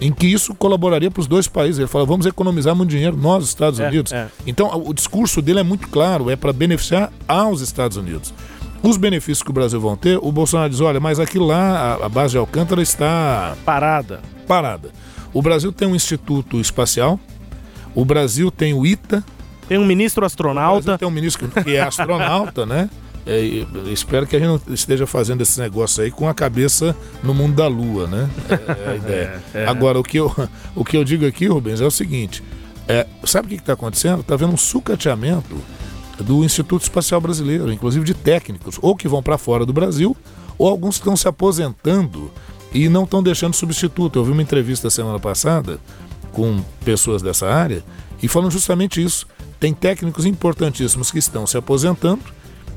em 0.01 0.13
que 0.13 0.27
isso 0.27 0.55
colaboraria 0.55 1.11
para 1.11 1.21
os 1.21 1.27
dois 1.27 1.47
países. 1.49 1.79
Ele 1.79 1.89
fala, 1.89 2.05
vamos 2.05 2.27
economizar 2.27 2.75
muito 2.75 2.91
dinheiro 2.91 3.17
nós, 3.17 3.45
Estados 3.45 3.81
é, 3.81 3.89
Unidos. 3.89 4.13
É. 4.13 4.29
Então, 4.47 4.71
o 4.85 4.93
discurso 4.93 5.41
dele 5.41 5.61
é 5.61 5.63
muito 5.63 5.89
claro, 5.89 6.31
é 6.31 6.37
para 6.37 6.53
beneficiar 6.53 7.13
aos 7.27 7.61
Estados 7.61 7.97
Unidos. 7.97 8.35
Os 8.83 8.97
benefícios 8.97 9.43
que 9.43 9.51
o 9.51 9.53
Brasil 9.55 9.81
vão 9.81 9.97
ter, 9.97 10.19
o 10.21 10.31
Bolsonaro 10.31 10.69
diz, 10.69 10.81
olha, 10.81 11.01
mas 11.01 11.19
aqui 11.19 11.39
lá 11.39 11.99
a, 12.03 12.07
a 12.07 12.09
base 12.09 12.33
de 12.33 12.39
Alcântara 12.39 12.83
está 12.83 13.57
parada. 13.65 14.21
Parada. 14.47 14.91
O 15.33 15.41
Brasil 15.41 15.73
tem 15.73 15.89
um 15.89 15.95
instituto 15.95 16.61
espacial, 16.61 17.19
O 17.95 18.05
Brasil 18.05 18.51
tem 18.51 18.75
o 18.75 18.85
ITA. 18.85 19.25
Tem 19.69 19.79
um 19.79 19.85
ministro 19.87 20.27
astronauta. 20.27 20.99
Tem 20.99 21.07
um 21.07 21.11
ministro 21.11 21.49
que 21.49 21.77
é 21.77 21.81
astronauta, 21.81 22.67
né? 22.67 22.91
É, 23.27 23.65
espero 23.91 24.27
que 24.27 24.37
a 24.37 24.39
gente 24.39 24.49
não 24.49 24.75
esteja 24.75 25.07
fazendo 25.07 25.41
esse 25.41 25.59
negócio 25.59 26.03
aí 26.03 26.11
com 26.11 26.29
a 26.29 26.35
cabeça 26.35 26.95
no 27.23 27.33
mundo 27.33 27.57
da 27.57 27.67
lua, 27.67 28.07
né? 28.07 28.29
É, 28.49 28.55
é 28.55 28.91
a 28.91 28.97
ideia. 28.97 29.43
É, 29.55 29.63
é. 29.63 29.67
Agora, 29.67 29.99
o 29.99 30.03
que, 30.03 30.19
eu, 30.19 30.35
o 30.75 30.85
que 30.85 30.97
eu 30.97 31.05
digo 31.05 31.27
aqui, 31.27 31.47
Rubens, 31.47 31.81
é 31.81 31.87
o 31.87 31.91
seguinte: 31.91 32.43
é, 32.87 33.07
sabe 33.25 33.47
o 33.47 33.49
que 33.49 33.57
está 33.57 33.73
acontecendo? 33.73 34.21
Está 34.21 34.35
havendo 34.35 34.53
um 34.53 34.57
sucateamento 34.57 35.57
do 36.19 36.45
Instituto 36.45 36.83
Espacial 36.83 37.21
Brasileiro, 37.21 37.73
inclusive 37.73 38.05
de 38.05 38.15
técnicos, 38.15 38.79
ou 38.83 38.95
que 38.95 39.09
vão 39.09 39.23
para 39.23 39.39
fora 39.39 39.65
do 39.65 39.73
Brasil, 39.73 40.17
ou 40.59 40.69
alguns 40.69 40.97
que 40.97 41.03
estão 41.03 41.17
se 41.17 41.27
aposentando 41.27 42.31
e 42.73 42.89
não 42.89 43.05
estão 43.05 43.23
deixando 43.23 43.55
substituto. 43.55 44.19
Eu 44.19 44.25
vi 44.25 44.33
uma 44.33 44.43
entrevista 44.43 44.91
semana 44.91 45.19
passada 45.19 45.79
com 46.33 46.61
pessoas 46.85 47.23
dessa 47.23 47.47
área 47.47 47.83
e 48.23 48.29
falam 48.29 48.51
justamente 48.51 49.03
isso. 49.03 49.27
Tem 49.59 49.73
técnicos 49.73 50.27
importantíssimos 50.27 51.11
que 51.11 51.19
estão 51.19 51.47
se 51.47 51.57
aposentando 51.57 52.23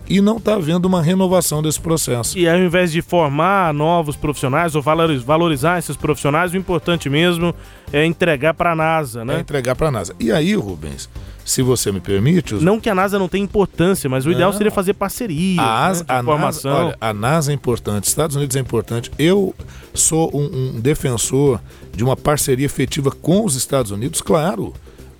e 0.09 0.21
não 0.21 0.37
está 0.37 0.55
havendo 0.55 0.85
uma 0.85 1.01
renovação 1.01 1.61
desse 1.61 1.79
processo. 1.79 2.37
E 2.37 2.47
ao 2.47 2.57
invés 2.57 2.91
de 2.91 3.01
formar 3.01 3.73
novos 3.73 4.15
profissionais 4.15 4.75
ou 4.75 4.81
valorizar 4.81 5.79
esses 5.79 5.97
profissionais, 5.97 6.53
o 6.53 6.57
importante 6.57 7.09
mesmo 7.09 7.53
é 7.91 8.05
entregar 8.05 8.53
para 8.53 8.71
a 8.71 8.75
NASA, 8.75 9.25
né? 9.25 9.37
É 9.37 9.39
entregar 9.39 9.75
para 9.75 9.87
a 9.87 9.91
NASA. 9.91 10.15
E 10.19 10.31
aí, 10.31 10.55
Rubens, 10.55 11.09
se 11.45 11.61
você 11.61 11.91
me 11.91 11.99
permite. 11.99 12.55
Os... 12.55 12.63
Não 12.63 12.79
que 12.79 12.89
a 12.89 12.95
NASA 12.95 13.17
não 13.17 13.29
tenha 13.29 13.43
importância, 13.43 14.09
mas 14.09 14.25
o 14.25 14.31
ideal 14.31 14.51
seria 14.53 14.71
fazer 14.71 14.93
parceria. 14.93 15.61
A, 15.61 15.93
né, 15.93 16.01
a, 16.07 16.23
formação. 16.23 16.71
NASA, 16.71 16.85
olha, 16.85 16.97
a 16.99 17.13
NASA 17.13 17.51
é 17.51 17.55
importante, 17.55 18.05
Estados 18.05 18.35
Unidos 18.35 18.55
é 18.55 18.59
importante. 18.59 19.11
Eu 19.17 19.55
sou 19.93 20.29
um, 20.33 20.75
um 20.75 20.79
defensor 20.79 21.61
de 21.93 22.03
uma 22.03 22.15
parceria 22.15 22.65
efetiva 22.65 23.11
com 23.11 23.45
os 23.45 23.55
Estados 23.55 23.91
Unidos, 23.91 24.21
claro, 24.21 24.73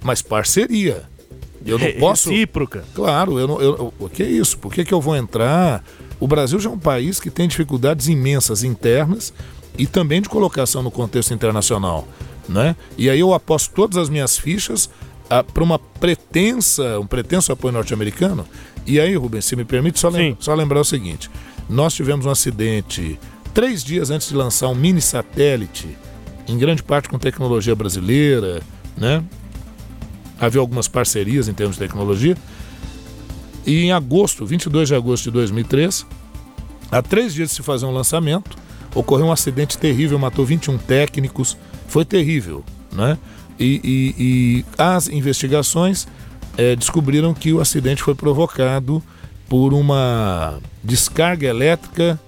mas 0.03 0.21
parceria. 0.21 1.03
Eu 1.67 1.77
não 1.77 1.91
posso. 1.93 2.29
Recíproca. 2.29 2.83
Claro, 2.95 3.37
eu 3.39 3.47
não. 3.47 3.61
Eu, 3.61 3.93
o 3.99 4.09
que 4.09 4.23
é 4.23 4.29
isso? 4.29 4.57
Por 4.57 4.73
que, 4.73 4.85
que 4.85 4.93
eu 4.93 5.01
vou 5.01 5.15
entrar? 5.15 5.83
O 6.19 6.27
Brasil 6.27 6.59
já 6.59 6.69
é 6.69 6.73
um 6.73 6.79
país 6.79 7.19
que 7.19 7.29
tem 7.29 7.47
dificuldades 7.47 8.07
imensas 8.07 8.63
internas 8.63 9.33
e 9.77 9.85
também 9.85 10.21
de 10.21 10.29
colocação 10.29 10.81
no 10.81 10.89
contexto 10.89 11.33
internacional. 11.33 12.07
Né? 12.49 12.75
E 12.97 13.09
aí 13.09 13.19
eu 13.19 13.33
aposto 13.33 13.73
todas 13.73 13.97
as 13.97 14.09
minhas 14.09 14.37
fichas 14.37 14.89
ah, 15.29 15.43
para 15.43 15.63
uma 15.63 15.77
pretensa, 15.77 16.99
um 16.99 17.05
pretenso 17.05 17.51
apoio 17.51 17.73
norte-americano. 17.73 18.45
E 18.85 18.99
aí, 18.99 19.15
Rubens, 19.15 19.45
se 19.45 19.55
me 19.55 19.65
permite 19.65 19.99
só, 19.99 20.09
lem 20.09 20.37
só 20.39 20.55
lembrar 20.55 20.79
o 20.79 20.85
seguinte: 20.85 21.29
nós 21.69 21.93
tivemos 21.93 22.25
um 22.25 22.29
acidente 22.29 23.19
três 23.53 23.83
dias 23.83 24.09
antes 24.09 24.29
de 24.29 24.35
lançar 24.35 24.69
um 24.69 24.75
mini 24.75 25.01
satélite, 25.01 25.89
em 26.47 26.57
grande 26.57 26.81
parte 26.81 27.09
com 27.09 27.19
tecnologia 27.19 27.75
brasileira, 27.75 28.61
né? 28.95 29.23
Havia 30.39 30.59
algumas 30.59 30.87
parcerias 30.87 31.47
em 31.47 31.53
termos 31.53 31.75
de 31.77 31.83
tecnologia. 31.83 32.35
E 33.65 33.83
em 33.83 33.91
agosto, 33.91 34.45
22 34.45 34.87
de 34.87 34.95
agosto 34.95 35.25
de 35.25 35.31
2003, 35.31 36.05
há 36.91 37.01
três 37.01 37.33
dias 37.33 37.49
de 37.49 37.55
se 37.55 37.63
fazer 37.63 37.85
um 37.85 37.91
lançamento, 37.91 38.57
ocorreu 38.95 39.25
um 39.25 39.31
acidente 39.31 39.77
terrível, 39.77 40.17
matou 40.17 40.45
21 40.45 40.77
técnicos, 40.77 41.57
foi 41.87 42.05
terrível, 42.05 42.63
né? 42.91 43.17
E, 43.59 43.81
e, 43.83 44.15
e 44.17 44.65
as 44.77 45.09
investigações 45.09 46.07
é, 46.57 46.75
descobriram 46.75 47.33
que 47.33 47.51
o 47.51 47.59
acidente 47.59 48.03
foi 48.03 48.15
provocado 48.15 49.03
por 49.49 49.73
uma 49.73 50.59
descarga 50.83 51.47
elétrica 51.47 52.19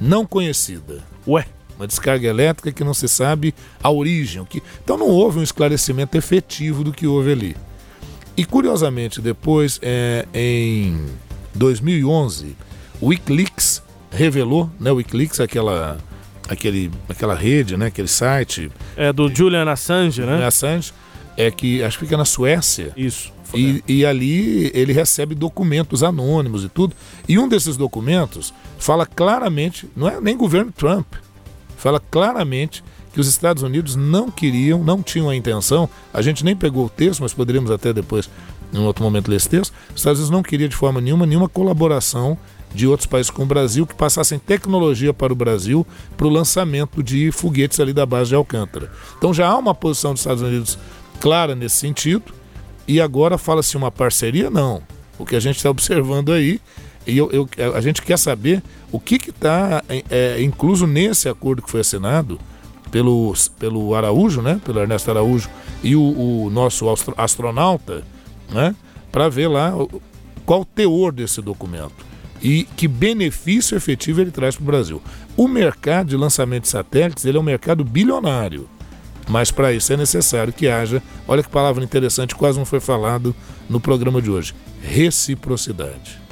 não 0.00 0.26
conhecida. 0.26 1.02
Ué? 1.26 1.46
Uma 1.78 1.86
descarga 1.86 2.28
elétrica 2.28 2.72
que 2.72 2.84
não 2.84 2.94
se 2.94 3.08
sabe 3.08 3.54
a 3.82 3.90
origem. 3.90 4.44
Que... 4.44 4.62
Então 4.82 4.96
não 4.96 5.08
houve 5.08 5.38
um 5.38 5.42
esclarecimento 5.42 6.16
efetivo 6.16 6.82
do 6.82 6.92
que 6.92 7.06
houve 7.06 7.32
ali. 7.32 7.56
E 8.36 8.44
curiosamente, 8.44 9.20
depois, 9.20 9.78
é, 9.82 10.26
em 10.34 11.06
2011, 11.54 12.54
o 13.00 13.06
Wikileaks 13.08 13.82
revelou, 14.10 14.70
né, 14.78 14.92
o 14.92 14.96
Wikileaks, 14.96 15.40
aquela, 15.40 15.98
aquele, 16.48 16.90
aquela 17.08 17.34
rede, 17.34 17.76
né, 17.76 17.86
aquele 17.86 18.08
site. 18.08 18.70
É 18.96 19.12
do 19.12 19.34
Julian 19.34 19.70
Assange, 19.70 20.22
né? 20.22 20.44
Assange, 20.44 20.92
é 21.36 21.50
que 21.50 21.82
acho 21.82 21.98
que 21.98 22.04
fica 22.04 22.16
na 22.16 22.24
Suécia. 22.24 22.92
Isso. 22.96 23.34
E, 23.54 23.82
e, 23.86 24.04
ali 24.04 24.70
ele 24.74 24.92
recebe 24.92 25.34
documentos 25.34 26.02
anônimos 26.02 26.64
e 26.64 26.68
tudo. 26.68 26.94
E 27.28 27.38
um 27.38 27.48
desses 27.48 27.76
documentos 27.76 28.52
fala 28.78 29.06
claramente, 29.06 29.88
não 29.96 30.08
é 30.08 30.20
nem 30.20 30.36
governo 30.36 30.72
Trump, 30.72 31.06
fala 31.86 32.00
claramente 32.00 32.82
que 33.12 33.20
os 33.20 33.28
Estados 33.28 33.62
Unidos 33.62 33.94
não 33.94 34.28
queriam, 34.28 34.82
não 34.82 35.04
tinham 35.04 35.30
a 35.30 35.36
intenção, 35.36 35.88
a 36.12 36.20
gente 36.20 36.44
nem 36.44 36.56
pegou 36.56 36.86
o 36.86 36.88
texto, 36.88 37.20
mas 37.20 37.32
poderíamos 37.32 37.70
até 37.70 37.92
depois, 37.92 38.28
em 38.74 38.78
outro 38.78 39.04
momento, 39.04 39.28
ler 39.28 39.36
esse 39.36 39.48
texto, 39.48 39.72
os 39.90 39.98
Estados 40.00 40.18
Unidos 40.18 40.30
não 40.36 40.42
queriam 40.42 40.68
de 40.68 40.74
forma 40.74 41.00
nenhuma, 41.00 41.24
nenhuma 41.24 41.48
colaboração 41.48 42.36
de 42.74 42.88
outros 42.88 43.06
países 43.06 43.30
com 43.30 43.44
o 43.44 43.46
Brasil 43.46 43.86
que 43.86 43.94
passassem 43.94 44.36
tecnologia 44.36 45.14
para 45.14 45.32
o 45.32 45.36
Brasil 45.36 45.86
para 46.16 46.26
o 46.26 46.30
lançamento 46.30 47.04
de 47.04 47.30
foguetes 47.30 47.78
ali 47.78 47.92
da 47.92 48.04
base 48.04 48.30
de 48.30 48.34
Alcântara. 48.34 48.90
Então 49.16 49.32
já 49.32 49.46
há 49.46 49.56
uma 49.56 49.72
posição 49.72 50.12
dos 50.12 50.22
Estados 50.22 50.42
Unidos 50.42 50.76
clara 51.20 51.54
nesse 51.54 51.76
sentido, 51.76 52.34
e 52.88 53.00
agora 53.00 53.38
fala-se 53.38 53.76
uma 53.76 53.92
parceria? 53.92 54.50
Não. 54.50 54.82
O 55.20 55.24
que 55.24 55.36
a 55.36 55.40
gente 55.40 55.56
está 55.56 55.70
observando 55.70 56.32
aí 56.32 56.60
e 57.06 57.16
eu, 57.16 57.30
eu, 57.30 57.48
a 57.74 57.80
gente 57.80 58.02
quer 58.02 58.18
saber 58.18 58.62
o 58.90 58.98
que 58.98 59.16
está 59.16 59.82
é, 59.88 60.04
é, 60.10 60.42
incluso 60.42 60.86
nesse 60.86 61.28
acordo 61.28 61.62
que 61.62 61.70
foi 61.70 61.80
assinado 61.80 62.38
pelo, 62.90 63.32
pelo 63.58 63.94
Araújo, 63.94 64.42
né? 64.42 64.60
Pelo 64.64 64.80
Ernesto 64.80 65.10
Araújo 65.10 65.48
e 65.82 65.94
o, 65.94 66.44
o 66.46 66.50
nosso 66.50 66.86
astronauta, 67.16 68.02
né? 68.50 68.74
Para 69.12 69.28
ver 69.28 69.48
lá 69.48 69.72
qual 70.44 70.62
o 70.62 70.64
teor 70.64 71.12
desse 71.12 71.40
documento 71.40 72.04
e 72.42 72.64
que 72.76 72.86
benefício 72.86 73.76
efetivo 73.76 74.20
ele 74.20 74.30
traz 74.30 74.56
para 74.56 74.62
o 74.62 74.66
Brasil. 74.66 75.02
O 75.36 75.48
mercado 75.48 76.08
de 76.08 76.16
lançamento 76.16 76.64
de 76.64 76.68
satélites 76.68 77.24
ele 77.24 77.36
é 77.36 77.40
um 77.40 77.44
mercado 77.44 77.84
bilionário, 77.84 78.68
mas 79.28 79.50
para 79.50 79.72
isso 79.72 79.92
é 79.92 79.96
necessário 79.96 80.52
que 80.52 80.68
haja, 80.68 81.02
olha 81.26 81.42
que 81.42 81.48
palavra 81.48 81.82
interessante, 81.82 82.34
quase 82.34 82.58
não 82.58 82.66
foi 82.66 82.80
falado 82.80 83.34
no 83.68 83.80
programa 83.80 84.20
de 84.20 84.30
hoje, 84.30 84.54
reciprocidade. 84.82 86.25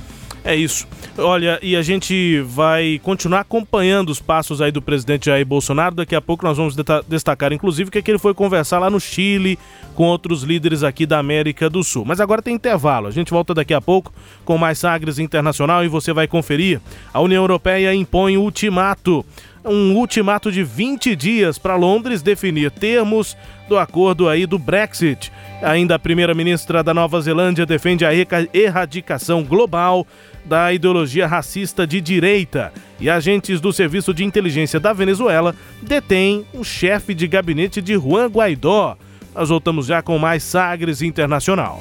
É 0.45 0.55
isso. 0.55 0.87
Olha, 1.17 1.59
e 1.63 1.75
a 1.75 1.81
gente 1.81 2.43
vai 2.43 3.01
continuar 3.03 3.41
acompanhando 3.41 4.11
os 4.11 4.21
passos 4.21 4.61
aí 4.61 4.71
do 4.71 4.83
presidente 4.83 5.27
Jair 5.27 5.47
Bolsonaro. 5.47 5.95
Daqui 5.95 6.15
a 6.15 6.21
pouco 6.21 6.45
nós 6.45 6.59
vamos 6.59 6.77
destacar, 7.09 7.51
inclusive, 7.51 7.91
que, 7.91 7.97
é 7.97 8.03
que 8.03 8.11
ele 8.11 8.19
foi 8.19 8.35
conversar 8.35 8.79
lá 8.79 8.91
no 8.91 9.01
Chile 9.01 9.59
com 9.95 10.05
outros 10.05 10.43
líderes 10.43 10.83
aqui 10.83 11.07
da 11.07 11.19
América 11.19 11.71
do 11.71 11.83
Sul. 11.83 12.05
Mas 12.05 12.21
agora 12.21 12.43
tem 12.43 12.55
intervalo. 12.55 13.07
A 13.07 13.11
gente 13.11 13.31
volta 13.31 13.55
daqui 13.55 13.73
a 13.73 13.81
pouco 13.81 14.13
com 14.45 14.59
mais 14.59 14.79
Sagres 14.79 15.19
Internacional 15.19 15.83
e 15.83 15.89
você 15.89 16.13
vai 16.13 16.29
conferir. 16.29 16.79
A 17.13 17.23
União 17.23 17.43
Europeia 17.43 17.95
impõe 17.95 18.37
ultimato 18.37 19.25
um 19.65 19.95
ultimato 19.97 20.53
de 20.53 20.63
20 20.63 21.17
dias 21.17 21.59
para 21.59 21.77
Londres 21.77 22.23
definir 22.23 22.71
termos 22.71 23.37
do 23.69 23.79
acordo 23.79 24.29
aí 24.29 24.47
do 24.47 24.59
Brexit. 24.59 25.33
Ainda 25.63 25.95
a 25.95 25.99
primeira-ministra 25.99 26.83
da 26.83 26.93
Nova 26.93 27.21
Zelândia 27.21 27.65
defende 27.65 28.05
a 28.05 28.11
erradicação 28.53 29.43
global 29.43 30.07
da 30.45 30.73
ideologia 30.73 31.27
racista 31.27 31.87
de 31.87 32.01
direita. 32.01 32.73
E 33.01 33.09
agentes 33.09 33.61
do 33.61 33.73
Serviço 33.73 34.13
de 34.13 34.25
Inteligência 34.25 34.79
da 34.79 34.93
Venezuela 34.93 35.55
detêm 35.81 36.45
o 36.53 36.63
chefe 36.63 37.15
de 37.15 37.27
gabinete 37.27 37.81
de 37.81 37.95
Juan 37.95 38.27
Guaidó. 38.27 38.97
Nós 39.35 39.49
voltamos 39.49 39.87
já 39.87 40.03
com 40.03 40.19
mais 40.19 40.43
Sagres 40.43 41.03
Internacional. 41.03 41.81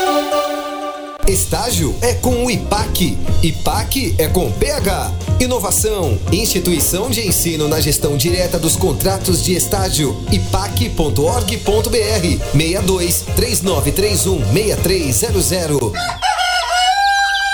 Estágio 1.31 1.95
é 2.01 2.13
com 2.13 2.45
o 2.45 2.51
IPAC. 2.51 3.17
IPAC 3.41 4.15
é 4.17 4.27
com 4.27 4.51
PH. 4.51 5.13
Inovação, 5.39 6.19
instituição 6.29 7.09
de 7.09 7.25
ensino 7.25 7.69
na 7.69 7.79
gestão 7.79 8.17
direta 8.17 8.59
dos 8.59 8.75
contratos 8.75 9.41
de 9.41 9.53
estágio. 9.53 10.21
ipac.org.br 10.29 11.55
62 12.51 13.21
3931 13.35 14.39
6300. 14.53 16.50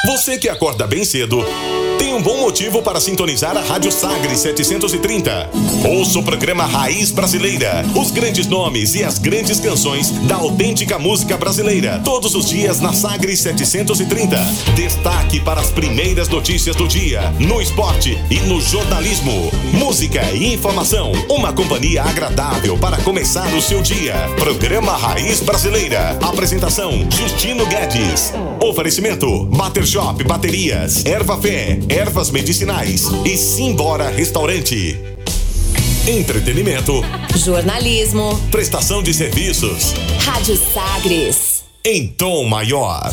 Você 0.07 0.37
que 0.37 0.47
acorda 0.47 0.87
bem 0.87 1.03
cedo, 1.03 1.43
tem 1.99 2.13
um 2.13 2.21
bom 2.21 2.37
motivo 2.37 2.81
para 2.81 3.01
sintonizar 3.01 3.57
a 3.57 3.61
Rádio 3.61 3.91
Sagres 3.91 4.39
730. 4.39 5.49
Ouça 5.89 6.19
o 6.19 6.23
programa 6.23 6.65
Raiz 6.65 7.11
Brasileira. 7.11 7.83
Os 7.93 8.09
grandes 8.11 8.47
nomes 8.47 8.95
e 8.95 9.03
as 9.03 9.19
grandes 9.19 9.59
canções 9.59 10.11
da 10.25 10.35
autêntica 10.35 10.97
música 10.97 11.35
brasileira. 11.35 11.99
Todos 12.05 12.35
os 12.35 12.45
dias 12.45 12.79
na 12.79 12.93
Sagres 12.93 13.41
730. 13.41 14.37
Destaque 14.75 15.41
para 15.41 15.59
as 15.59 15.71
primeiras 15.71 16.29
notícias 16.29 16.75
do 16.77 16.87
dia, 16.87 17.29
no 17.39 17.61
esporte 17.61 18.17
e 18.31 18.39
no 18.41 18.61
jornalismo. 18.61 19.51
Música 19.73 20.21
e 20.31 20.53
informação. 20.53 21.11
Uma 21.29 21.51
companhia 21.51 22.03
agradável 22.03 22.77
para 22.77 22.95
começar 22.97 23.53
o 23.53 23.61
seu 23.61 23.81
dia. 23.81 24.13
Programa 24.37 24.95
Raiz 24.95 25.41
Brasileira. 25.41 26.17
Apresentação: 26.21 27.05
Justino 27.11 27.65
Guedes. 27.65 28.31
Oferecimento: 28.61 29.45
Bater 29.45 29.83
Shop 29.97 30.23
Baterias, 30.25 31.03
Erva 31.07 31.41
Fé, 31.41 31.79
Ervas 31.89 32.29
Medicinais 32.29 33.05
e 33.25 33.35
Simbora 33.35 34.11
Restaurante. 34.11 34.95
Entretenimento, 36.07 37.03
Jornalismo. 37.35 38.39
prestação 38.51 39.01
de 39.01 39.11
serviços 39.11 39.95
Rádio 40.23 40.55
Sagres. 40.55 41.63
em 41.83 42.09
tom 42.09 42.43
maior. 42.43 43.09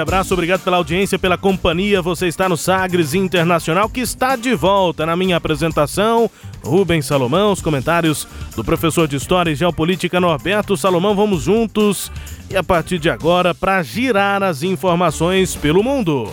Abraço, 0.00 0.34
obrigado 0.34 0.62
pela 0.62 0.76
audiência, 0.76 1.18
pela 1.18 1.38
companhia. 1.38 2.02
Você 2.02 2.26
está 2.26 2.48
no 2.48 2.56
Sagres 2.56 3.14
Internacional, 3.14 3.88
que 3.88 4.00
está 4.00 4.36
de 4.36 4.54
volta 4.54 5.04
na 5.06 5.16
minha 5.16 5.36
apresentação. 5.36 6.30
Rubens 6.64 7.06
Salomão, 7.06 7.52
os 7.52 7.62
comentários 7.62 8.26
do 8.56 8.64
professor 8.64 9.06
de 9.06 9.16
História 9.16 9.50
e 9.50 9.54
Geopolítica 9.54 10.20
Norberto 10.20 10.76
Salomão. 10.76 11.14
Vamos 11.14 11.42
juntos 11.42 12.10
e 12.50 12.56
a 12.56 12.62
partir 12.62 12.98
de 12.98 13.10
agora 13.10 13.54
para 13.54 13.82
girar 13.82 14.42
as 14.42 14.62
informações 14.62 15.54
pelo 15.54 15.82
mundo. 15.82 16.30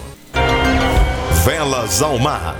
Velas 1.46 2.02
ao 2.02 2.18
mar. 2.20 2.58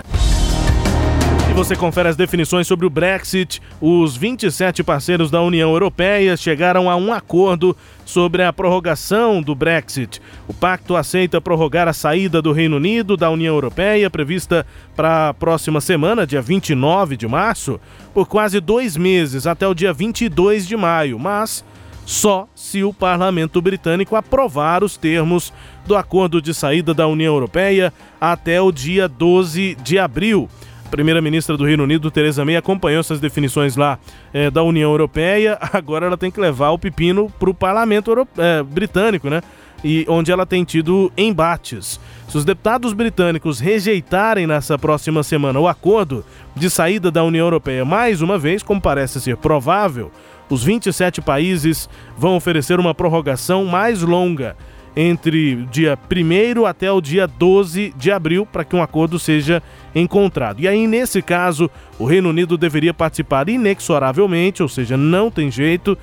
Você 1.58 1.76
confere 1.76 2.08
as 2.08 2.16
definições 2.16 2.68
sobre 2.68 2.86
o 2.86 2.90
Brexit. 2.90 3.60
Os 3.82 4.16
27 4.16 4.84
parceiros 4.84 5.32
da 5.32 5.42
União 5.42 5.72
Europeia 5.72 6.38
chegaram 6.38 6.88
a 6.88 6.96
um 6.96 7.12
acordo 7.12 7.76
sobre 8.06 8.44
a 8.44 8.54
prorrogação 8.54 9.42
do 9.42 9.56
Brexit. 9.56 10.22
O 10.48 10.54
pacto 10.54 10.96
aceita 10.96 11.42
prorrogar 11.42 11.88
a 11.88 11.94
saída 11.94 12.44
do 12.44 12.52
Reino 12.52 12.76
Unido 12.76 13.18
da 13.18 13.32
União 13.32 13.56
Europeia, 13.56 14.08
prevista 14.08 14.68
para 14.96 15.30
a 15.30 15.34
próxima 15.34 15.82
semana, 15.82 16.28
dia 16.28 16.44
29 16.44 17.18
de 17.18 17.28
março, 17.28 17.80
por 18.14 18.28
quase 18.28 18.60
dois 18.60 18.96
meses, 18.96 19.48
até 19.48 19.68
o 19.68 19.74
dia 19.74 19.92
22 19.92 20.68
de 20.68 20.78
maio, 20.78 21.18
mas 21.18 21.66
só 22.06 22.48
se 22.56 22.84
o 22.84 22.94
parlamento 22.94 23.60
britânico 23.64 24.16
aprovar 24.16 24.84
os 24.84 24.96
termos 24.96 25.52
do 25.88 25.96
acordo 25.96 26.40
de 26.40 26.54
saída 26.54 26.94
da 26.94 27.08
União 27.08 27.34
Europeia 27.34 27.92
até 28.22 28.62
o 28.62 28.72
dia 28.72 29.08
12 29.08 29.76
de 29.84 29.98
abril. 29.98 30.48
Primeira-ministra 30.90 31.58
do 31.58 31.66
Reino 31.66 31.84
Unido, 31.84 32.10
Theresa 32.10 32.46
May, 32.46 32.56
acompanhou 32.56 33.00
essas 33.00 33.20
definições 33.20 33.76
lá 33.76 34.00
eh, 34.34 34.50
da 34.50 34.64
União 34.64 34.90
Europeia. 34.90 35.58
Agora 35.74 36.06
ela 36.06 36.18
tem 36.18 36.32
que 36.32 36.40
levar 36.40 36.72
o 36.72 36.80
pepino 36.80 37.30
para 37.38 37.50
o 37.50 37.54
parlamento 37.54 38.28
eh, 38.38 38.64
britânico, 38.64 39.30
né? 39.30 39.42
E 39.84 40.06
onde 40.08 40.32
ela 40.32 40.46
tem 40.46 40.64
tido 40.64 41.12
embates. 41.16 42.00
Se 42.28 42.38
os 42.38 42.44
deputados 42.44 42.94
britânicos 42.94 43.60
rejeitarem 43.60 44.48
nessa 44.48 44.78
próxima 44.78 45.22
semana 45.22 45.60
o 45.60 45.68
acordo 45.68 46.26
de 46.56 46.70
saída 46.70 47.12
da 47.12 47.24
União 47.24 47.46
Europeia 47.46 47.86
mais 47.86 48.22
uma 48.22 48.40
vez, 48.40 48.64
como 48.64 48.82
parece 48.82 49.22
ser 49.22 49.38
provável, 49.38 50.12
os 50.50 50.64
27 50.64 51.22
países 51.22 51.90
vão 52.18 52.36
oferecer 52.36 52.80
uma 52.80 52.96
prorrogação 52.96 53.66
mais 53.66 54.02
longa 54.02 54.56
entre 55.00 55.58
dia 55.70 55.98
1 56.10 56.66
até 56.66 56.92
o 56.92 57.00
dia 57.00 57.28
12 57.28 57.94
de 57.96 58.12
abril 58.12 58.48
para 58.48 58.66
que 58.66 58.76
um 58.76 58.82
acordo 58.82 59.20
seja 59.20 59.62
encontrado. 60.00 60.60
E 60.60 60.68
aí, 60.68 60.88
nesse 60.88 61.22
caso, 61.22 61.70
o 61.98 62.06
Reino 62.06 62.30
Unido 62.30 62.58
deveria 62.58 62.94
participar 62.94 63.50
inexoravelmente, 63.50 64.62
ou 64.62 64.70
seja, 64.70 64.98
não 64.98 65.32
tem 65.32 65.50
jeito, 65.50 65.98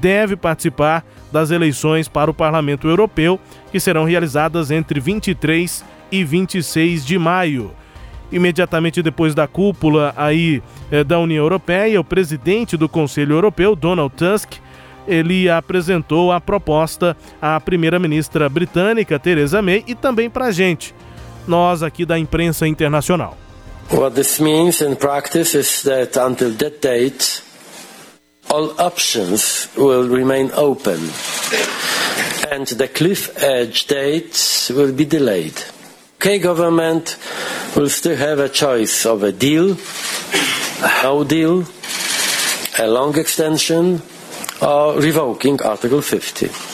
deve 0.00 0.36
participar 0.36 1.04
das 1.32 1.50
eleições 1.50 2.08
para 2.08 2.30
o 2.30 2.34
Parlamento 2.34 2.88
Europeu, 2.88 3.40
que 3.70 3.80
serão 3.80 4.04
realizadas 4.04 4.70
entre 4.70 5.00
23 5.00 5.84
e 6.10 6.24
26 6.24 7.04
de 7.04 7.18
maio. 7.18 7.72
Imediatamente 8.32 9.02
depois 9.02 9.34
da 9.34 9.46
cúpula 9.46 10.14
aí 10.16 10.62
eh, 10.90 11.02
da 11.02 11.18
União 11.18 11.42
Europeia, 11.42 12.00
o 12.00 12.04
presidente 12.04 12.76
do 12.76 12.88
Conselho 12.88 13.34
Europeu, 13.34 13.74
Donald 13.74 14.14
Tusk, 14.16 14.54
ele 15.08 15.48
apresentou 15.48 16.30
a 16.30 16.40
proposta 16.40 17.16
à 17.42 17.58
primeira-ministra 17.58 18.48
britânica, 18.48 19.18
Theresa 19.18 19.60
May, 19.60 19.82
e 19.86 19.94
também 19.94 20.30
para 20.30 20.46
a 20.46 20.52
gente, 20.52 20.94
nós 21.46 21.82
aqui 21.82 22.04
da 22.04 22.18
imprensa 22.18 22.66
internacional. 22.66 23.36
What 23.90 24.14
this 24.14 24.38
means 24.38 24.80
in 24.80 24.94
practice 24.94 25.54
is 25.54 25.82
that 25.82 26.16
until 26.16 26.52
that 26.58 26.80
date, 26.80 27.42
all 28.48 28.74
options 28.78 29.68
will 29.76 30.08
remain 30.08 30.50
open 30.54 31.00
and 32.50 32.66
the 32.66 32.88
cliff 32.88 33.42
edge 33.42 33.86
dates 33.86 34.70
will 34.70 34.92
be 34.92 35.04
delayed. 35.04 35.54
UK 36.20 36.42
government 36.42 37.16
will 37.76 37.88
still 37.88 38.16
have 38.16 38.38
a 38.38 38.48
choice 38.48 39.06
of 39.06 39.22
a 39.22 39.32
deal, 39.32 39.76
a 40.82 41.02
no 41.02 41.24
deal, 41.24 41.64
a 42.78 42.86
long 42.86 43.16
extension, 43.18 44.02
or 44.60 45.00
revoking 45.00 45.60
Article 45.62 46.02
50. 46.02 46.69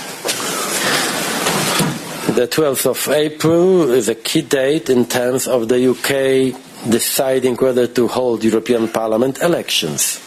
The 2.37 2.47
12th 2.49 2.85
of 2.85 3.09
April 3.09 3.91
is 3.93 4.11
a 4.11 4.15
key 4.15 4.43
date 4.43 4.91
in 4.91 5.07
terms 5.07 5.49
of 5.49 5.69
the 5.69 5.89
UK 5.89 6.53
deciding 6.87 7.57
whether 7.57 7.87
to 7.87 8.07
hold 8.07 8.45
European 8.45 8.89
Parliament 8.89 9.41
elections. 9.41 10.21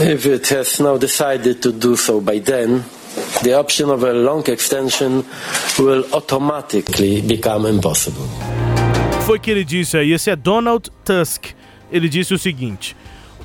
If 0.00 0.26
it 0.26 0.48
has 0.48 0.80
now 0.80 0.98
decided 0.98 1.62
to 1.62 1.70
do 1.70 1.94
so 1.94 2.20
by 2.20 2.40
then, 2.40 2.82
the 3.44 3.54
option 3.56 3.88
of 3.88 4.02
a 4.02 4.12
long 4.12 4.42
extension 4.50 5.24
will 5.78 6.04
automatically 6.12 7.20
become 7.22 7.64
impossible. 7.64 8.26
Foi 9.24 9.38
que 9.38 9.52
ele 9.52 9.62
disse 9.62 9.96
aí, 9.96 10.12
esse 10.12 10.28
é 10.28 10.34
Donald 10.34 10.90
Tusk. 11.04 11.54
Ele 11.92 12.08
disse 12.08 12.34
o 12.34 12.38
seguinte: 12.38 12.96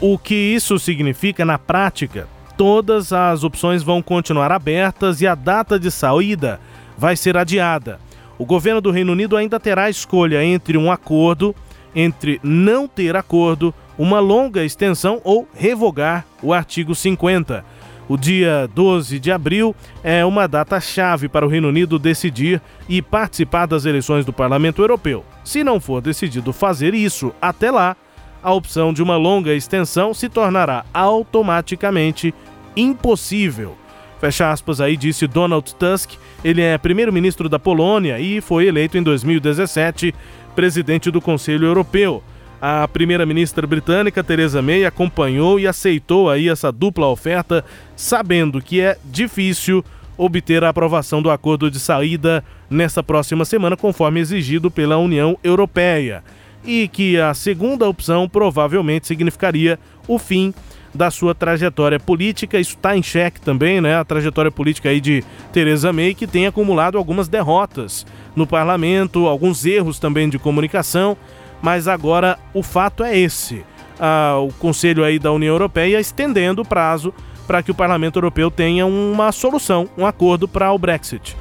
o 0.02 0.18
que 0.18 0.34
isso 0.34 0.80
significa 0.80 1.46
na 1.46 1.60
prática? 1.60 2.28
Todas 2.58 3.14
as 3.14 3.44
opções 3.44 3.84
vão 3.84 4.02
continuar 4.02 4.52
abertas 4.52 5.22
e 5.22 5.28
a 5.28 5.36
data 5.36 5.80
de 5.80 5.92
saída 5.92 6.60
vai 6.98 7.16
ser 7.16 7.38
adiada. 7.38 8.00
O 8.38 8.46
governo 8.46 8.82
do 8.82 8.92
Reino 8.92 9.12
Unido 9.12 9.36
ainda 9.36 9.60
terá 9.60 9.90
escolha 9.90 10.44
entre 10.44 10.78
um 10.78 10.92
acordo, 10.92 11.56
entre 11.96 12.40
não 12.44 12.88
ter 12.88 13.16
acordo, 13.16 13.74
uma 13.98 14.20
longa 14.20 14.64
extensão 14.64 15.20
ou 15.24 15.48
revogar 15.54 16.26
o 16.42 16.54
artigo 16.54 16.94
50. 16.94 17.66
O 18.10 18.16
dia 18.16 18.70
12 18.74 19.20
de 19.20 19.32
abril 19.32 19.76
é 20.02 20.24
uma 20.24 20.48
data-chave 20.48 21.28
para 21.28 21.46
o 21.46 21.50
Reino 21.50 21.68
Unido 21.68 22.00
decidir 22.00 22.62
e 22.88 23.02
participar 23.02 23.66
das 23.66 23.86
eleições 23.86 24.24
do 24.24 24.32
Parlamento 24.32 24.82
Europeu. 24.82 25.26
Se 25.44 25.64
não 25.64 25.80
for 25.80 26.02
decidido 26.02 26.54
fazer 26.54 26.94
isso 26.94 27.34
até 27.42 27.70
lá, 27.70 27.98
a 28.42 28.54
opção 28.54 28.94
de 28.94 29.04
uma 29.04 29.18
longa 29.18 29.54
extensão 29.54 30.14
se 30.14 30.30
tornará 30.30 30.86
automaticamente 30.94 32.34
impossível. 32.78 33.76
Fecha 34.20 34.52
aspas 34.52 34.82
aí, 34.82 34.98
disse 34.98 35.28
Donald 35.28 35.76
Tusk. 35.76 36.14
Ele 36.44 36.62
é 36.62 36.78
primeiro-ministro 36.78 37.48
da 37.48 37.60
Polônia 37.60 38.20
e 38.20 38.42
foi 38.42 38.66
eleito 38.66 38.98
em 38.98 39.04
2017 39.04 40.14
presidente 40.56 41.12
do 41.12 41.22
Conselho 41.22 41.68
Europeu. 41.68 42.24
A 42.60 42.88
primeira-ministra 42.88 43.68
britânica 43.68 44.24
Theresa 44.24 44.62
May 44.62 44.84
acompanhou 44.86 45.60
e 45.60 45.68
aceitou 45.68 46.30
aí 46.30 46.50
essa 46.50 46.72
dupla 46.72 47.06
oferta, 47.06 47.64
sabendo 47.96 48.60
que 48.60 48.82
é 48.82 48.98
difícil 49.06 49.86
obter 50.18 50.64
a 50.64 50.70
aprovação 50.70 51.22
do 51.22 51.30
acordo 51.30 51.70
de 51.70 51.80
saída 51.80 52.44
nesta 52.68 53.04
próxima 53.04 53.46
semana, 53.46 53.78
conforme 53.78 54.20
exigido 54.20 54.72
pela 54.72 54.98
União 54.98 55.38
Europeia, 55.44 56.24
e 56.66 56.88
que 56.88 57.20
a 57.20 57.36
segunda 57.36 57.88
opção 57.88 58.28
provavelmente 58.28 59.06
significaria 59.06 59.78
o 60.08 60.18
fim 60.18 60.52
da 60.98 61.12
sua 61.12 61.36
trajetória 61.36 62.00
política. 62.00 62.60
Isso 62.60 62.76
está 62.76 62.98
em 62.98 63.04
xeque 63.04 63.40
também, 63.40 63.80
né? 63.80 63.96
A 63.96 64.04
trajetória 64.04 64.52
política 64.52 64.90
aí 64.90 65.00
de 65.00 65.24
Theresa 65.54 65.94
May, 65.94 66.14
que 66.14 66.28
tem 66.28 66.48
acumulado 66.48 66.98
algumas 66.98 67.28
derrotas 67.28 68.06
no 68.36 68.48
parlamento, 68.48 69.28
alguns 69.28 69.66
erros 69.66 70.00
também 70.00 70.28
de 70.28 70.40
comunicação, 70.40 71.16
mas 71.62 71.88
agora 71.88 72.38
o 72.54 72.64
fato 72.64 73.04
é 73.04 73.18
esse. 73.18 73.64
Ah, 74.00 74.38
o 74.40 74.52
Conselho 74.54 75.04
aí 75.04 75.18
da 75.18 75.32
União 75.32 75.54
Europeia 75.54 76.00
estendendo 76.00 76.62
o 76.62 76.66
prazo 76.66 77.14
para 77.48 77.64
que 77.64 77.72
o 77.72 77.76
Parlamento 77.76 78.18
Europeu 78.18 78.52
tenha 78.52 78.86
uma 78.86 79.32
solução, 79.32 79.88
um 79.98 80.06
acordo 80.06 80.48
para 80.48 80.72
o 80.72 80.78
Brexit. 80.78 81.36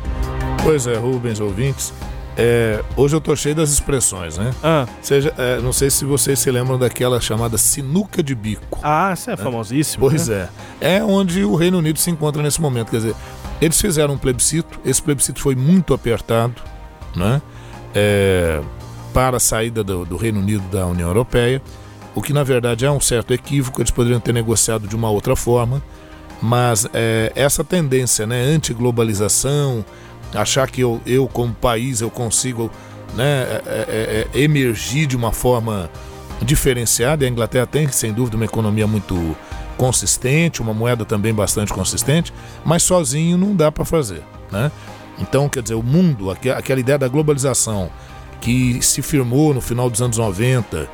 Pois 0.62 0.86
é, 0.86 0.96
Rubens, 0.96 1.40
ouvintes. 1.40 1.92
É, 2.36 2.84
hoje 2.96 3.16
eu 3.16 3.20
tô 3.20 3.34
cheio 3.34 3.54
das 3.54 3.70
expressões, 3.70 4.36
né? 4.36 4.50
Ah. 4.62 4.86
Seja, 5.00 5.32
é, 5.38 5.58
não 5.60 5.72
sei 5.72 5.88
se 5.88 6.04
vocês 6.04 6.38
se 6.38 6.50
lembram 6.50 6.78
daquela 6.78 7.18
chamada 7.18 7.56
sinuca 7.56 8.22
de 8.22 8.34
bico. 8.34 8.78
Ah, 8.82 9.12
isso 9.14 9.30
é 9.30 9.36
famosíssimo. 9.36 10.08
Pois 10.08 10.28
né? 10.28 10.48
é. 10.80 10.96
É 10.96 11.04
onde 11.04 11.42
o 11.44 11.54
Reino 11.54 11.78
Unido 11.78 11.98
se 11.98 12.10
encontra 12.10 12.42
nesse 12.42 12.60
momento. 12.60 12.90
Quer 12.90 12.98
dizer, 12.98 13.14
eles 13.60 13.80
fizeram 13.80 14.14
um 14.14 14.18
plebiscito, 14.18 14.78
esse 14.84 15.02
plebiscito 15.02 15.40
foi 15.40 15.54
muito 15.54 15.94
apertado, 15.94 16.54
né? 17.14 17.40
É, 17.94 18.60
para 19.14 19.38
a 19.38 19.40
saída 19.40 19.82
do, 19.82 20.04
do 20.04 20.16
Reino 20.18 20.40
Unido 20.40 20.64
da 20.68 20.86
União 20.86 21.08
Europeia, 21.08 21.62
o 22.14 22.20
que 22.20 22.34
na 22.34 22.42
verdade 22.42 22.84
é 22.84 22.90
um 22.90 23.00
certo 23.00 23.32
equívoco, 23.32 23.80
eles 23.80 23.90
poderiam 23.90 24.20
ter 24.20 24.34
negociado 24.34 24.86
de 24.86 24.94
uma 24.94 25.08
outra 25.08 25.34
forma, 25.34 25.82
mas 26.42 26.86
é, 26.92 27.32
essa 27.34 27.64
tendência, 27.64 28.26
né, 28.26 28.42
anti-globalização, 28.42 29.82
achar 30.34 30.70
que 30.70 30.80
eu, 30.80 31.00
eu 31.06 31.26
como 31.28 31.54
país 31.54 32.00
eu 32.00 32.10
consigo 32.10 32.70
né, 33.14 33.42
é, 33.42 33.62
é, 33.66 34.28
é, 34.34 34.40
emergir 34.40 35.06
de 35.06 35.16
uma 35.16 35.32
forma 35.32 35.90
diferenciada. 36.42 37.24
E 37.24 37.26
a 37.26 37.30
Inglaterra 37.30 37.66
tem, 37.66 37.88
sem 37.88 38.12
dúvida, 38.12 38.36
uma 38.36 38.44
economia 38.44 38.86
muito 38.86 39.36
consistente, 39.76 40.62
uma 40.62 40.74
moeda 40.74 41.04
também 41.04 41.34
bastante 41.34 41.72
consistente, 41.72 42.32
mas 42.64 42.82
sozinho 42.82 43.36
não 43.36 43.54
dá 43.54 43.70
para 43.70 43.84
fazer. 43.84 44.22
Né? 44.50 44.70
Então, 45.18 45.48
quer 45.48 45.62
dizer, 45.62 45.74
o 45.74 45.82
mundo, 45.82 46.30
aquela 46.30 46.80
ideia 46.80 46.98
da 46.98 47.08
globalização 47.08 47.90
que 48.40 48.82
se 48.82 49.02
firmou 49.02 49.54
no 49.54 49.60
final 49.60 49.88
dos 49.88 50.02
anos 50.02 50.18
90 50.18 50.88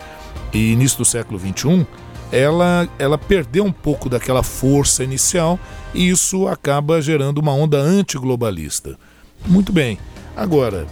e 0.53 0.72
início 0.72 0.99
do 0.99 1.05
século 1.05 1.39
21, 1.39 1.85
ela, 2.30 2.89
ela 2.99 3.18
perdeu 3.18 3.64
um 3.64 3.72
pouco 3.72 4.09
daquela 4.09 4.43
força 4.43 5.05
inicial 5.05 5.59
e 5.93 6.09
isso 6.09 6.49
acaba 6.49 7.03
gerando 7.03 7.39
uma 7.39 7.53
onda 7.53 7.78
antiglobalista. 7.78 8.99
Muito 9.47 9.72
bem. 9.72 9.99
Agora, 10.36 10.86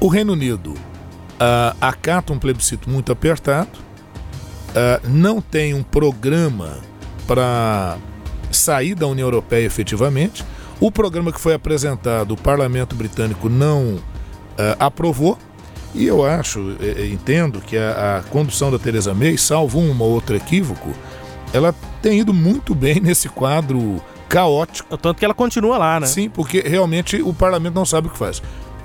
o 0.00 0.08
Reino 0.08 0.32
Unido 0.32 0.72
uh, 0.72 1.76
acata 1.80 2.32
um 2.32 2.38
plebiscito 2.38 2.88
muito 2.88 3.12
apertado, 3.12 3.78
uh, 4.70 5.08
não 5.08 5.40
tem 5.40 5.74
um 5.74 5.82
programa 5.82 6.78
para 7.26 7.96
sair 8.50 8.94
da 8.94 9.06
União 9.06 9.26
Europeia 9.26 9.66
efetivamente. 9.66 10.44
O 10.80 10.90
programa 10.90 11.30
que 11.30 11.40
foi 11.40 11.54
apresentado, 11.54 12.32
o 12.32 12.36
parlamento 12.36 12.96
britânico 12.96 13.48
não 13.48 13.96
uh, 13.96 14.02
aprovou. 14.78 15.38
E 15.92 16.06
eu 16.06 16.24
acho, 16.24 16.76
entendo 17.12 17.60
que 17.60 17.76
a, 17.76 18.18
a 18.18 18.22
condução 18.30 18.70
da 18.70 18.78
Theresa 18.78 19.12
May, 19.12 19.36
salvo 19.36 19.80
um 19.80 20.00
ou 20.00 20.10
outro 20.10 20.36
equívoco, 20.36 20.92
ela 21.52 21.74
tem 22.00 22.20
ido 22.20 22.32
muito 22.32 22.76
bem 22.76 23.00
nesse 23.00 23.28
quadro 23.28 24.00
caótico. 24.30 24.96
Tanto 24.96 25.18
que 25.18 25.24
ela 25.24 25.34
continua 25.34 25.76
lá, 25.76 26.00
né? 26.00 26.06
Sim, 26.06 26.30
porque 26.30 26.60
realmente 26.60 27.20
o 27.20 27.34
parlamento 27.34 27.74
não 27.74 27.84
sabe 27.84 28.06
o 28.06 28.10
que 28.10 28.16
faz. 28.16 28.40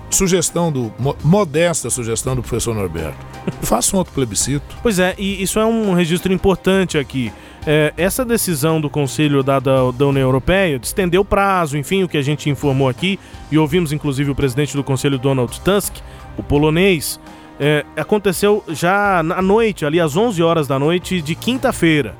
Sugestão 0.10 0.72
do. 0.72 0.92
modesta 1.24 1.90
sugestão 1.90 2.36
do 2.36 2.42
professor 2.42 2.76
Norberto. 2.76 3.18
Faça 3.62 3.96
um 3.96 4.00
outro 4.00 4.14
plebiscito. 4.14 4.76
Pois 4.82 5.00
é, 5.00 5.16
e 5.18 5.42
isso 5.42 5.60
é 5.60 5.66
um 5.66 5.94
registro 5.94 6.34
importante 6.34 6.98
aqui. 6.98 7.32
É, 7.68 7.94
essa 7.98 8.24
decisão 8.24 8.80
do 8.80 8.90
Conselho 8.90 9.42
da, 9.42 9.60
da, 9.60 9.90
da, 9.92 10.06
União 10.06 10.28
Europeia 10.28 10.78
de 10.78 10.86
estender 10.86 11.20
o 11.20 11.26
prazo, 11.26 11.78
enfim, 11.78 12.04
o 12.04 12.08
que 12.08 12.18
a 12.18 12.22
gente 12.22 12.48
informou 12.48 12.88
aqui, 12.88 13.20
e 13.52 13.58
ouvimos 13.58 13.92
inclusive 13.92 14.30
o 14.30 14.36
presidente 14.36 14.76
do 14.76 14.84
Conselho, 14.84 15.18
Donald 15.18 15.60
Tusk, 15.62 15.96
o 16.38 16.44
polonês, 16.44 17.20
é, 17.60 17.84
aconteceu 17.98 18.64
já 18.68 19.20
à 19.20 19.42
noite, 19.42 19.84
ali 19.84 20.00
às 20.00 20.16
11 20.16 20.44
horas 20.44 20.68
da 20.68 20.78
noite 20.78 21.22
de 21.22 21.34
quinta-feira. 21.34 22.16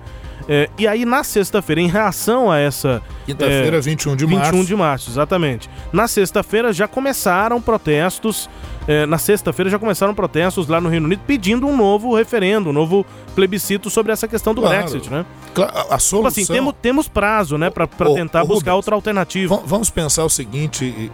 É, 0.48 0.70
e 0.78 0.88
aí, 0.88 1.06
na 1.06 1.24
sexta-feira, 1.24 1.82
em 1.82 1.88
reação 1.88 2.52
a 2.52 2.60
essa. 2.60 3.02
Quinta-feira, 3.26 3.78
é, 3.78 3.82
21 3.82 4.16
de 4.16 4.26
21 4.26 4.38
março. 4.38 4.52
21 4.52 4.66
de 4.66 4.76
março, 4.76 5.10
exatamente. 5.10 5.70
Na 5.92 6.08
sexta-feira 6.08 6.72
já 6.72 6.88
começaram 6.88 7.62
protestos. 7.62 8.50
É, 8.88 9.06
na 9.08 9.18
sexta-feira 9.18 9.72
já 9.72 9.80
começaram 9.80 10.14
protestos 10.14 10.68
lá 10.68 10.80
no 10.80 10.88
Reino 10.90 11.08
Unido 11.08 11.24
pedindo 11.26 11.66
um 11.66 11.76
novo 11.76 12.16
referendo, 12.16 12.70
um 12.70 12.74
novo 12.74 13.04
plebiscito 13.34 13.90
sobre 13.90 14.12
essa 14.12 14.28
questão 14.28 14.54
do 14.54 14.62
claro. 14.62 14.78
Brexit, 14.78 15.10
né? 15.10 15.26
Claro, 15.56 15.74
a 15.90 15.98
solução... 15.98 16.20
Tipo 16.20 16.28
assim, 16.28 16.46
temos, 16.46 16.74
temos 16.80 17.08
prazo, 17.08 17.58
né, 17.58 17.72
para 17.72 17.88
tentar 17.88 18.46
buscar 18.46 18.72
Rubens, 18.72 18.76
outra 18.76 18.94
alternativa. 18.94 19.60
Vamos 19.66 19.90
pensar 19.90 20.24
o 20.24 20.30
seguinte: 20.30 21.12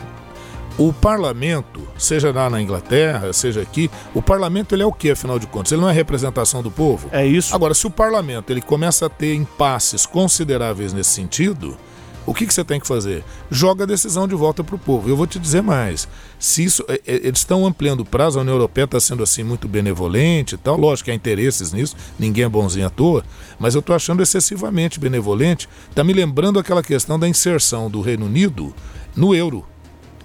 o 0.77 0.93
parlamento, 0.93 1.81
seja 1.97 2.31
lá 2.31 2.49
na 2.49 2.61
Inglaterra, 2.61 3.33
seja 3.33 3.61
aqui, 3.61 3.89
o 4.13 4.21
parlamento 4.21 4.73
ele 4.73 4.83
é 4.83 4.85
o 4.85 4.91
que, 4.91 5.11
afinal 5.11 5.37
de 5.37 5.47
contas? 5.47 5.71
Ele 5.71 5.81
não 5.81 5.89
é 5.89 5.93
representação 5.93 6.63
do 6.63 6.71
povo? 6.71 7.09
É 7.11 7.25
isso. 7.25 7.53
Agora, 7.53 7.73
se 7.73 7.85
o 7.85 7.91
parlamento 7.91 8.51
ele 8.51 8.61
começa 8.61 9.05
a 9.05 9.09
ter 9.09 9.35
impasses 9.35 10.05
consideráveis 10.05 10.93
nesse 10.93 11.11
sentido, 11.11 11.77
o 12.25 12.33
que, 12.33 12.45
que 12.45 12.53
você 12.53 12.63
tem 12.63 12.79
que 12.79 12.87
fazer? 12.87 13.23
Joga 13.49 13.83
a 13.83 13.87
decisão 13.87 14.27
de 14.27 14.35
volta 14.35 14.63
para 14.63 14.75
o 14.75 14.79
povo. 14.79 15.09
Eu 15.09 15.17
vou 15.17 15.25
te 15.25 15.39
dizer 15.39 15.61
mais. 15.61 16.07
Se 16.39 16.63
isso, 16.63 16.85
é, 16.87 17.01
é, 17.05 17.15
eles 17.27 17.39
estão 17.39 17.65
ampliando 17.65 18.01
o 18.01 18.05
prazo, 18.05 18.37
a 18.37 18.41
União 18.41 18.53
Europeia 18.53 18.85
está 18.85 18.99
sendo 18.99 19.23
assim 19.23 19.43
muito 19.43 19.67
benevolente 19.67 20.55
e 20.55 20.57
tal. 20.57 20.77
Lógico 20.77 21.05
que 21.05 21.11
há 21.11 21.15
interesses 21.15 21.73
nisso, 21.73 21.95
ninguém 22.17 22.43
é 22.43 22.49
bonzinho 22.49 22.85
à 22.87 22.89
toa, 22.89 23.23
mas 23.59 23.73
eu 23.73 23.79
estou 23.79 23.95
achando 23.95 24.21
excessivamente 24.21 24.99
benevolente. 24.99 25.67
Está 25.89 26.03
me 26.03 26.13
lembrando 26.13 26.59
aquela 26.59 26.83
questão 26.83 27.19
da 27.19 27.27
inserção 27.27 27.89
do 27.89 28.01
Reino 28.01 28.27
Unido 28.27 28.73
no 29.15 29.35
euro 29.35 29.65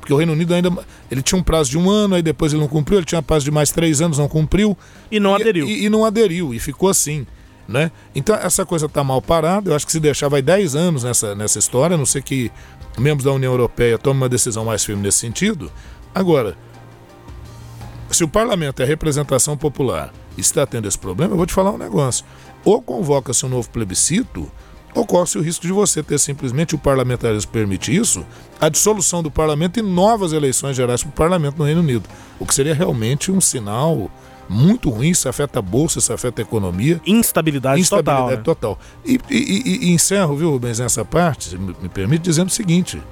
porque 0.07 0.15
o 0.15 0.17
Reino 0.17 0.35
Unido 0.35 0.55
ainda 0.55 0.71
ele 1.11 1.21
tinha 1.21 1.37
um 1.37 1.43
prazo 1.43 1.69
de 1.69 1.77
um 1.77 1.91
ano, 1.91 2.15
aí 2.15 2.23
depois 2.23 2.53
ele 2.53 2.63
não 2.63 2.69
cumpriu, 2.69 3.01
ele 3.01 3.05
tinha 3.05 3.19
um 3.19 3.25
prazo 3.25 3.45
de 3.45 3.51
mais 3.51 3.73
três 3.73 4.01
anos, 4.01 4.19
não 4.19 4.29
cumpriu. 4.29 4.79
E 5.11 5.19
não 5.19 5.35
aderiu. 5.35 5.67
E, 5.67 5.85
e, 5.85 5.91
não 5.91 6.05
aderiu, 6.05 6.55
e 6.55 6.61
ficou 6.61 6.89
assim. 6.89 7.27
Né? 7.67 7.91
Então 8.15 8.37
essa 8.37 8.65
coisa 8.65 8.87
está 8.87 9.03
mal 9.03 9.21
parada, 9.21 9.69
eu 9.69 9.75
acho 9.75 9.85
que 9.85 9.91
se 9.91 9.99
deixar 9.99 10.29
vai 10.29 10.41
10 10.41 10.77
anos 10.77 11.03
nessa, 11.03 11.35
nessa 11.35 11.59
história, 11.59 11.95
a 11.95 11.99
não 11.99 12.07
sei 12.07 12.23
que 12.23 12.53
membros 12.97 13.25
da 13.25 13.33
União 13.33 13.53
Europeia 13.53 13.99
tomem 13.99 14.23
uma 14.23 14.29
decisão 14.29 14.65
mais 14.65 14.85
firme 14.85 15.03
nesse 15.03 15.19
sentido. 15.19 15.73
Agora, 16.15 16.57
se 18.09 18.23
o 18.23 18.29
parlamento 18.29 18.81
é 18.81 18.85
representação 18.87 19.57
popular 19.57 20.15
e 20.39 20.41
está 20.41 20.65
tendo 20.65 20.87
esse 20.87 20.97
problema, 20.97 21.33
eu 21.33 21.37
vou 21.37 21.47
te 21.47 21.53
falar 21.53 21.73
um 21.73 21.79
negócio. 21.79 22.25
Ou 22.65 22.81
convoca-se 22.81 23.45
um 23.45 23.49
novo 23.49 23.69
plebiscito, 23.71 24.49
ocorre-se 25.01 25.39
o 25.39 25.43
risco 25.43 25.67
de 25.67 25.73
você 25.73 26.03
ter 26.03 26.19
simplesmente 26.19 26.75
o 26.75 26.79
parlamentarismo 26.79 27.51
permite 27.51 27.95
isso, 27.95 28.25
a 28.61 28.69
dissolução 28.69 29.23
do 29.23 29.31
parlamento 29.31 29.79
e 29.79 29.83
novas 29.83 30.33
eleições 30.33 30.77
gerais 30.77 31.03
para 31.03 31.11
o 31.11 31.13
parlamento 31.13 31.59
no 31.59 31.65
Reino 31.65 31.81
Unido. 31.81 32.09
O 32.41 32.47
que 32.47 32.55
seria 32.55 32.75
realmente 32.75 33.31
um 33.31 33.41
sinal 33.41 34.11
muito 34.49 34.91
ruim, 34.91 35.11
isso 35.11 35.29
afeta 35.29 35.59
a 35.59 35.63
bolsa, 35.63 35.99
isso 35.99 36.13
afeta 36.13 36.41
a 36.41 36.45
economia. 36.45 37.01
Instabilidade, 37.07 37.81
Instabilidade 37.81 38.43
total. 38.43 38.77
total. 38.77 38.79
E, 39.05 39.21
e, 39.29 39.37
e, 39.37 39.89
e, 39.89 39.93
encerro, 39.93 40.37
viu, 40.37 40.51
Rubens, 40.51 40.79
nessa 40.79 41.05
parte, 41.05 41.57
me, 41.59 41.75
me 41.83 41.89
permite, 41.89 42.23
dizendo 42.23 42.49
o 42.49 42.53
seguinte: 42.53 43.03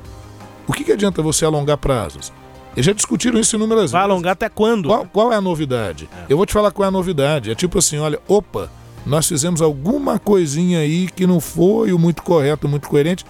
o 0.66 0.72
que, 0.72 0.84
que 0.84 0.92
adianta 0.92 1.20
você 1.22 1.44
alongar 1.44 1.76
prazos? 1.76 2.32
Eles 2.74 2.86
já 2.86 2.92
discutiram 2.92 3.38
isso 3.38 3.54
inúmeras 3.54 3.82
vezes. 3.82 3.92
Vai 3.92 4.02
alongar 4.02 4.32
até 4.32 4.48
quando? 4.48 4.88
Qual, 4.88 5.06
qual 5.06 5.32
é 5.32 5.36
a 5.36 5.40
novidade? 5.40 6.08
É. 6.12 6.32
Eu 6.32 6.36
vou 6.36 6.46
te 6.46 6.52
falar 6.52 6.70
qual 6.72 6.84
é 6.84 6.88
a 6.88 6.92
novidade. 6.92 7.50
É 7.50 7.54
tipo 7.54 7.78
assim: 7.78 7.98
olha, 7.98 8.18
opa 8.26 8.70
nós 9.06 9.26
fizemos 9.26 9.60
alguma 9.60 10.18
coisinha 10.18 10.78
aí 10.78 11.08
que 11.08 11.26
não 11.26 11.40
foi 11.40 11.92
o 11.92 11.98
muito 11.98 12.22
correto, 12.22 12.68
muito 12.68 12.88
coerente. 12.88 13.24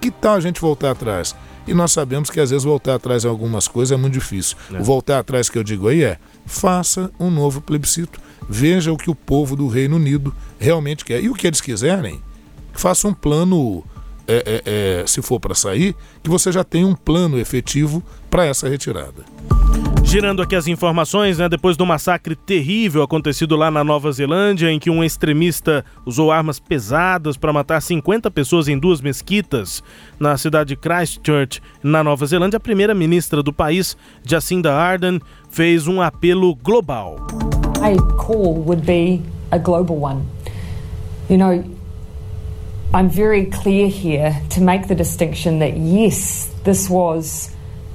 Que 0.00 0.10
tal 0.10 0.34
a 0.34 0.40
gente 0.40 0.60
voltar 0.60 0.92
atrás? 0.92 1.34
E 1.66 1.74
nós 1.74 1.92
sabemos 1.92 2.30
que 2.30 2.40
às 2.40 2.50
vezes 2.50 2.64
voltar 2.64 2.94
atrás 2.94 3.24
em 3.24 3.28
algumas 3.28 3.68
coisas 3.68 3.96
é 3.96 4.00
muito 4.00 4.14
difícil. 4.14 4.56
É. 4.72 4.80
O 4.80 4.84
voltar 4.84 5.18
atrás 5.18 5.48
que 5.48 5.58
eu 5.58 5.62
digo 5.62 5.88
aí 5.88 6.02
é: 6.02 6.18
faça 6.46 7.10
um 7.18 7.30
novo 7.30 7.60
plebiscito. 7.60 8.20
Veja 8.48 8.92
o 8.92 8.96
que 8.96 9.10
o 9.10 9.14
povo 9.14 9.54
do 9.54 9.68
Reino 9.68 9.96
Unido 9.96 10.34
realmente 10.58 11.04
quer. 11.04 11.22
E 11.22 11.28
o 11.28 11.34
que 11.34 11.46
eles 11.46 11.60
quiserem, 11.60 12.20
faça 12.72 13.06
um 13.06 13.14
plano, 13.14 13.84
é, 14.26 14.62
é, 14.64 15.00
é 15.02 15.06
se 15.06 15.22
for 15.22 15.40
para 15.40 15.54
sair, 15.54 15.94
que 16.22 16.30
você 16.30 16.50
já 16.52 16.64
tenha 16.64 16.86
um 16.86 16.94
plano 16.94 17.38
efetivo 17.38 18.02
para 18.30 18.44
essa 18.46 18.68
retirada. 18.68 19.24
Girando 20.02 20.42
aqui 20.42 20.56
as 20.56 20.66
informações, 20.66 21.38
né, 21.38 21.48
depois 21.48 21.76
do 21.76 21.86
massacre 21.86 22.34
terrível 22.34 23.02
acontecido 23.02 23.54
lá 23.54 23.70
na 23.70 23.84
Nova 23.84 24.10
Zelândia, 24.10 24.70
em 24.70 24.78
que 24.78 24.90
um 24.90 25.04
extremista 25.04 25.84
usou 26.04 26.32
armas 26.32 26.58
pesadas 26.58 27.36
para 27.36 27.52
matar 27.52 27.80
50 27.80 28.30
pessoas 28.30 28.66
em 28.66 28.76
duas 28.76 29.00
mesquitas 29.00 29.84
na 30.18 30.36
cidade 30.36 30.70
de 30.70 30.76
Christchurch, 30.76 31.62
na 31.82 32.02
Nova 32.02 32.26
Zelândia, 32.26 32.56
a 32.56 32.60
primeira-ministra 32.60 33.42
do 33.42 33.52
país, 33.52 33.96
Jacinda 34.24 34.74
Ardern, 34.74 35.20
fez 35.48 35.86
um 35.86 36.02
apelo 36.02 36.56
global. 36.56 37.16
A 37.80 37.96
call 38.16 38.64
would 38.66 38.84
be 38.84 39.22
a 39.52 39.58
global 39.58 39.96
one. 39.96 40.22
You 41.28 41.38
know, 41.38 41.79
I'm 42.92 43.08
very 43.08 43.46
clear 43.46 43.86
here 43.86 44.42
to 44.50 44.60
make 44.60 44.88
the 44.88 44.96
distinction 44.96 45.60
that 45.60 45.76
yes, 45.76 46.52
this 46.64 46.90
was 46.90 47.48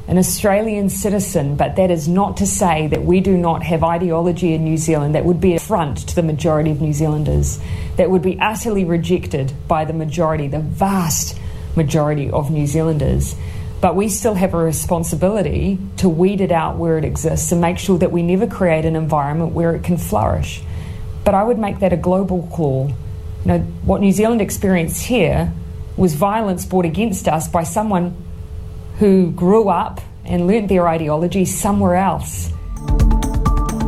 an 0.07 0.17
Australian 0.17 0.89
citizen, 0.89 1.57
but 1.57 1.75
that 1.75 1.91
is 1.91 2.07
not 2.07 2.37
to 2.37 2.47
say 2.47 2.87
that 2.87 3.03
we 3.03 3.19
do 3.19 3.35
not 3.35 3.61
have 3.63 3.83
ideology 3.83 4.53
in 4.53 4.63
New 4.63 4.77
Zealand 4.77 5.13
that 5.15 5.25
would 5.25 5.41
be 5.41 5.51
a 5.51 5.57
affront 5.57 5.97
to 6.07 6.15
the 6.15 6.23
majority 6.23 6.71
of 6.71 6.79
New 6.79 6.93
Zealanders, 6.93 7.59
that 7.97 8.09
would 8.09 8.21
be 8.21 8.39
utterly 8.39 8.85
rejected 8.85 9.51
by 9.67 9.83
the 9.83 9.91
majority, 9.91 10.47
the 10.47 10.59
vast 10.59 11.37
majority 11.75 12.31
of 12.31 12.49
New 12.49 12.65
Zealanders. 12.65 13.35
But 13.81 13.97
we 13.97 14.07
still 14.07 14.35
have 14.35 14.53
a 14.53 14.63
responsibility 14.63 15.77
to 15.97 16.07
weed 16.07 16.39
it 16.39 16.53
out 16.53 16.77
where 16.77 16.97
it 16.97 17.03
exists 17.03 17.51
and 17.51 17.59
make 17.59 17.79
sure 17.79 17.97
that 17.97 18.13
we 18.13 18.23
never 18.23 18.47
create 18.47 18.85
an 18.85 18.95
environment 18.95 19.51
where 19.51 19.75
it 19.75 19.83
can 19.83 19.97
flourish. 19.97 20.63
But 21.25 21.33
I 21.33 21.43
would 21.43 21.59
make 21.59 21.79
that 21.79 21.91
a 21.91 21.97
global 21.97 22.47
call. 22.49 22.93
You 23.45 23.51
know, 23.51 23.59
what 23.83 24.01
New 24.01 24.11
Zealand 24.11 24.41
experienced 24.41 25.05
here 25.05 25.53
was 25.97 26.15
violence 26.15 26.65
brought 26.65 26.85
against 26.85 27.27
us 27.27 27.47
by 27.47 27.63
someone 27.63 28.17
who 28.97 29.31
grew 29.31 29.69
up 29.69 30.01
and 30.25 30.47
learnt 30.47 30.67
their 30.67 30.87
ideology 30.87 31.45
somewhere 31.45 31.95
else. 31.95 32.51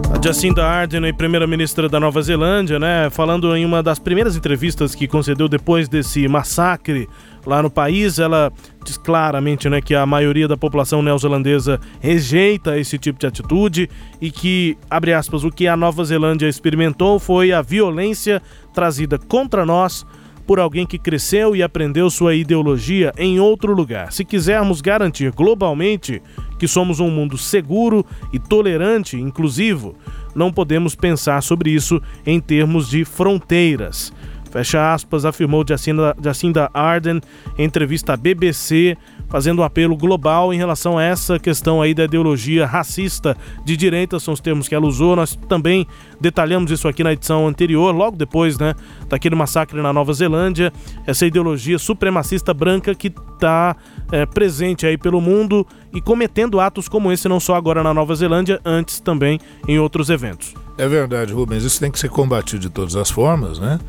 A 0.10 0.22
Jacinda 0.24 0.66
Ardern, 0.66 1.14
primeira-ministra 1.14 1.90
da 1.90 2.00
Nova 2.00 2.22
Zelândia, 2.22 2.80
né, 2.80 3.10
falando 3.10 3.54
em 3.56 3.66
uma 3.66 3.84
das 3.84 4.00
primeiras 4.00 4.38
entrevistas 4.38 4.96
que 4.96 5.08
concedeu 5.08 5.50
depois 5.50 5.90
desse 5.90 6.28
massacre 6.28 7.10
lá 7.46 7.62
no 7.62 7.70
país, 7.70 8.18
ela 8.18 8.52
diz 8.86 8.98
claramente 8.98 9.70
né, 9.70 9.82
que 9.82 9.94
a 9.94 10.06
maioria 10.06 10.48
da 10.48 10.56
população 10.56 11.02
neozelandesa 11.02 11.80
rejeita 12.00 12.78
esse 12.80 12.98
tipo 12.98 13.20
de 13.20 13.28
atitude 13.28 13.90
e 14.22 14.32
que, 14.32 14.78
abre 14.90 15.14
aspas, 15.14 15.44
o 15.44 15.52
que 15.52 15.68
a 15.68 15.76
Nova 15.76 16.04
Zelândia 16.06 16.48
experimentou 16.48 17.20
foi 17.20 17.52
a 17.52 17.62
violência 17.62 18.42
trazida 18.74 19.18
contra 19.18 19.66
nós 19.66 20.06
por 20.48 20.60
alguém 20.60 20.88
que 20.88 20.98
cresceu 20.98 21.54
e 21.56 21.62
aprendeu 21.62 22.10
sua 22.10 22.34
ideologia 22.34 23.14
em 23.18 23.38
outro 23.38 23.74
lugar. 23.74 24.14
Se 24.14 24.24
quisermos 24.24 24.80
garantir 24.80 25.32
globalmente 25.34 26.22
que 26.58 26.68
somos 26.68 27.02
um 27.02 27.12
mundo 27.12 27.38
seguro 27.38 28.06
e 28.32 28.40
tolerante, 28.40 29.18
inclusivo, 29.18 29.94
não 30.34 30.52
podemos 30.52 30.96
pensar 30.96 31.44
sobre 31.44 31.72
isso 31.72 32.02
em 32.26 32.40
termos 32.40 32.90
de 32.90 33.04
fronteiras. 33.04 34.14
Fecha 34.50 34.94
aspas, 34.94 35.26
afirmou 35.26 35.66
Jacinda, 35.68 36.16
Jacinda 36.24 36.70
Arden 36.74 37.20
em 37.58 37.66
entrevista 37.66 38.14
à 38.14 38.18
BBC, 38.18 38.98
fazendo 39.28 39.62
um 39.62 39.64
apelo 39.64 39.96
global 39.96 40.54
em 40.54 40.58
relação 40.58 40.98
a 40.98 41.04
essa 41.04 41.38
questão 41.38 41.82
aí 41.82 41.94
da 41.94 42.06
ideologia 42.06 42.66
racista 42.66 43.36
de 43.66 43.76
direita, 43.76 44.20
são 44.20 44.34
os 44.34 44.40
termos 44.40 44.68
que 44.68 44.76
ela 44.76 44.86
usou. 44.86 45.16
Nós 45.16 45.36
também 45.48 45.88
detalhamos 46.20 46.72
isso 46.72 46.88
aqui 46.88 47.04
na 47.04 47.14
edição 47.14 47.48
anterior, 47.48 47.94
logo 47.94 48.16
depois, 48.16 48.58
né, 48.58 48.74
daquele 49.08 49.36
massacre 49.36 49.82
na 49.82 49.92
Nova 49.92 50.14
Zelândia, 50.14 50.72
essa 51.06 51.26
ideologia 51.26 51.78
supremacista 51.78 52.54
branca 52.54 52.96
que 52.96 53.08
está 53.08 53.76
é, 54.12 54.26
presente 54.26 54.86
aí 54.86 54.98
pelo 54.98 55.22
mundo 55.22 55.66
e 55.94 56.02
cometendo 56.02 56.60
atos 56.60 56.88
como 56.88 57.12
esse, 57.12 57.28
não 57.28 57.40
só 57.40 57.56
agora 57.56 57.84
na 57.84 57.94
Nova 57.94 58.16
Zelândia, 58.16 58.60
antes 58.64 59.00
também 59.00 59.40
em 59.68 59.80
outros 59.80 60.10
eventos. 60.10 60.54
É 60.78 60.88
verdade, 60.88 61.34
Rubens, 61.34 61.64
isso 61.64 61.80
tem 61.80 61.92
que 61.92 62.00
ser 62.00 62.10
combatido 62.10 62.60
de 62.60 62.70
todas 62.70 62.96
as 62.96 63.10
formas, 63.10 63.60
né? 63.60 63.80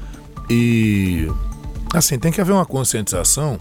E 0.49 1.29
assim, 1.95 2.19
tem 2.19 2.33
que 2.33 2.41
haver 2.41 2.53
uma 2.53 2.65
conscientização 2.65 3.59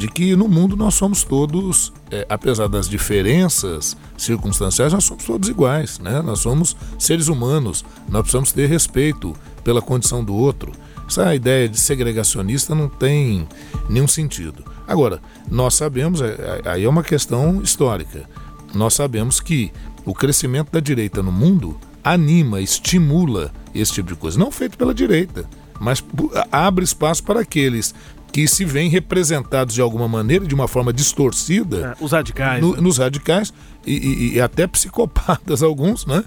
de 0.00 0.08
que 0.08 0.34
no 0.34 0.48
mundo 0.48 0.78
nós 0.78 0.94
somos 0.94 1.22
todos, 1.22 1.92
é, 2.10 2.24
apesar 2.26 2.68
das 2.68 2.88
diferenças 2.88 3.94
circunstanciais, 4.16 4.94
nós 4.94 5.04
somos 5.04 5.24
todos 5.24 5.46
iguais, 5.46 5.98
né? 5.98 6.22
Nós 6.22 6.38
somos 6.38 6.74
seres 6.98 7.28
humanos, 7.28 7.84
nós 8.08 8.22
precisamos 8.22 8.50
ter 8.50 8.66
respeito 8.66 9.36
pela 9.62 9.82
condição 9.82 10.24
do 10.24 10.34
outro. 10.34 10.72
Essa 11.06 11.34
ideia 11.34 11.68
de 11.68 11.78
segregacionista 11.78 12.74
não 12.74 12.88
tem 12.88 13.46
nenhum 13.90 14.08
sentido. 14.08 14.64
Agora, 14.88 15.20
nós 15.50 15.74
sabemos, 15.74 16.22
é, 16.22 16.62
é, 16.64 16.70
aí 16.70 16.84
é 16.84 16.88
uma 16.88 17.02
questão 17.02 17.60
histórica, 17.60 18.26
nós 18.74 18.94
sabemos 18.94 19.38
que 19.38 19.70
o 20.06 20.14
crescimento 20.14 20.72
da 20.72 20.80
direita 20.80 21.22
no 21.22 21.30
mundo 21.30 21.78
anima, 22.02 22.62
estimula 22.62 23.52
esse 23.74 23.92
tipo 23.92 24.08
de 24.08 24.14
coisa. 24.14 24.38
Não 24.38 24.50
feito 24.50 24.78
pela 24.78 24.94
direita, 24.94 25.44
mas 25.78 26.02
abre 26.50 26.84
espaço 26.84 27.22
para 27.22 27.40
aqueles 27.40 27.94
que 28.32 28.46
se 28.46 28.64
veem 28.64 28.88
representados 28.88 29.74
de 29.74 29.80
alguma 29.80 30.08
maneira, 30.08 30.46
de 30.46 30.54
uma 30.54 30.68
forma 30.68 30.92
distorcida. 30.92 31.96
É, 32.00 32.04
os 32.04 32.12
radicais. 32.12 32.62
No, 32.62 32.74
né? 32.74 32.80
Nos 32.80 32.98
radicais 32.98 33.52
e, 33.86 33.92
e, 33.92 34.34
e, 34.34 34.40
até 34.40 34.66
psicopatas, 34.66 35.62
alguns, 35.64 36.06
né? 36.06 36.24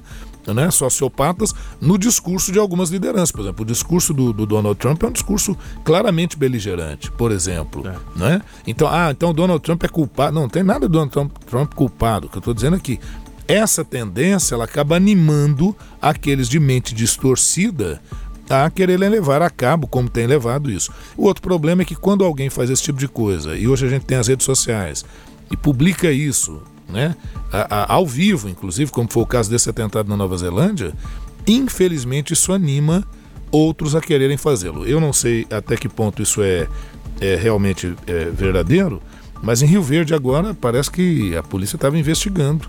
né? 0.53 0.69
Sociopatas, 0.71 1.53
no 1.79 1.97
discurso 1.97 2.51
de 2.51 2.59
algumas 2.59 2.89
lideranças. 2.89 3.31
Por 3.31 3.41
exemplo, 3.41 3.63
o 3.63 3.65
discurso 3.65 4.13
do, 4.13 4.33
do 4.33 4.45
Donald 4.45 4.77
Trump 4.77 5.01
é 5.03 5.07
um 5.07 5.11
discurso 5.11 5.57
claramente 5.85 6.37
beligerante, 6.37 7.09
por 7.11 7.31
exemplo. 7.31 7.87
É. 7.87 8.19
Né? 8.19 8.41
Então, 8.67 8.87
ah, 8.91 9.11
então 9.11 9.29
o 9.29 9.33
Donald 9.33 9.61
Trump 9.63 9.83
é 9.83 9.87
culpado. 9.87 10.33
Não, 10.33 10.41
não 10.43 10.49
tem 10.49 10.63
nada 10.63 10.81
do 10.81 10.89
Donald 10.89 11.11
Trump, 11.11 11.31
Trump 11.45 11.73
culpado. 11.73 12.27
O 12.27 12.29
que 12.29 12.37
eu 12.37 12.39
estou 12.39 12.53
dizendo 12.53 12.75
aqui. 12.75 12.99
Essa 13.45 13.83
tendência 13.83 14.55
ela 14.55 14.63
acaba 14.63 14.95
animando 14.95 15.75
aqueles 16.01 16.47
de 16.47 16.59
mente 16.59 16.95
distorcida 16.95 18.01
a 18.53 18.69
querer 18.69 18.97
levar 18.97 19.41
a 19.41 19.49
cabo 19.49 19.87
como 19.87 20.09
tem 20.09 20.27
levado 20.27 20.69
isso. 20.69 20.91
O 21.17 21.25
outro 21.25 21.41
problema 21.41 21.81
é 21.81 21.85
que 21.85 21.95
quando 21.95 22.23
alguém 22.23 22.49
faz 22.49 22.69
esse 22.69 22.83
tipo 22.83 22.99
de 22.99 23.07
coisa, 23.07 23.55
e 23.55 23.67
hoje 23.67 23.85
a 23.85 23.89
gente 23.89 24.05
tem 24.05 24.17
as 24.17 24.27
redes 24.27 24.45
sociais, 24.45 25.03
e 25.51 25.57
publica 25.57 26.11
isso, 26.11 26.61
né, 26.87 27.15
a, 27.51 27.83
a, 27.83 27.93
ao 27.93 28.05
vivo, 28.05 28.47
inclusive, 28.47 28.91
como 28.91 29.09
foi 29.11 29.23
o 29.23 29.25
caso 29.25 29.49
desse 29.49 29.69
atentado 29.69 30.07
na 30.07 30.15
Nova 30.15 30.37
Zelândia, 30.37 30.93
infelizmente 31.47 32.33
isso 32.33 32.53
anima 32.53 33.03
outros 33.51 33.95
a 33.95 34.01
quererem 34.01 34.37
fazê-lo. 34.37 34.85
Eu 34.85 34.99
não 34.99 35.13
sei 35.13 35.45
até 35.49 35.75
que 35.75 35.87
ponto 35.87 36.21
isso 36.21 36.41
é, 36.41 36.67
é 37.21 37.35
realmente 37.35 37.95
é, 38.07 38.25
verdadeiro, 38.25 39.01
mas 39.41 39.61
em 39.61 39.65
Rio 39.65 39.83
Verde 39.83 40.13
agora 40.13 40.53
parece 40.53 40.89
que 40.89 41.35
a 41.35 41.43
polícia 41.43 41.75
estava 41.75 41.97
investigando 41.97 42.67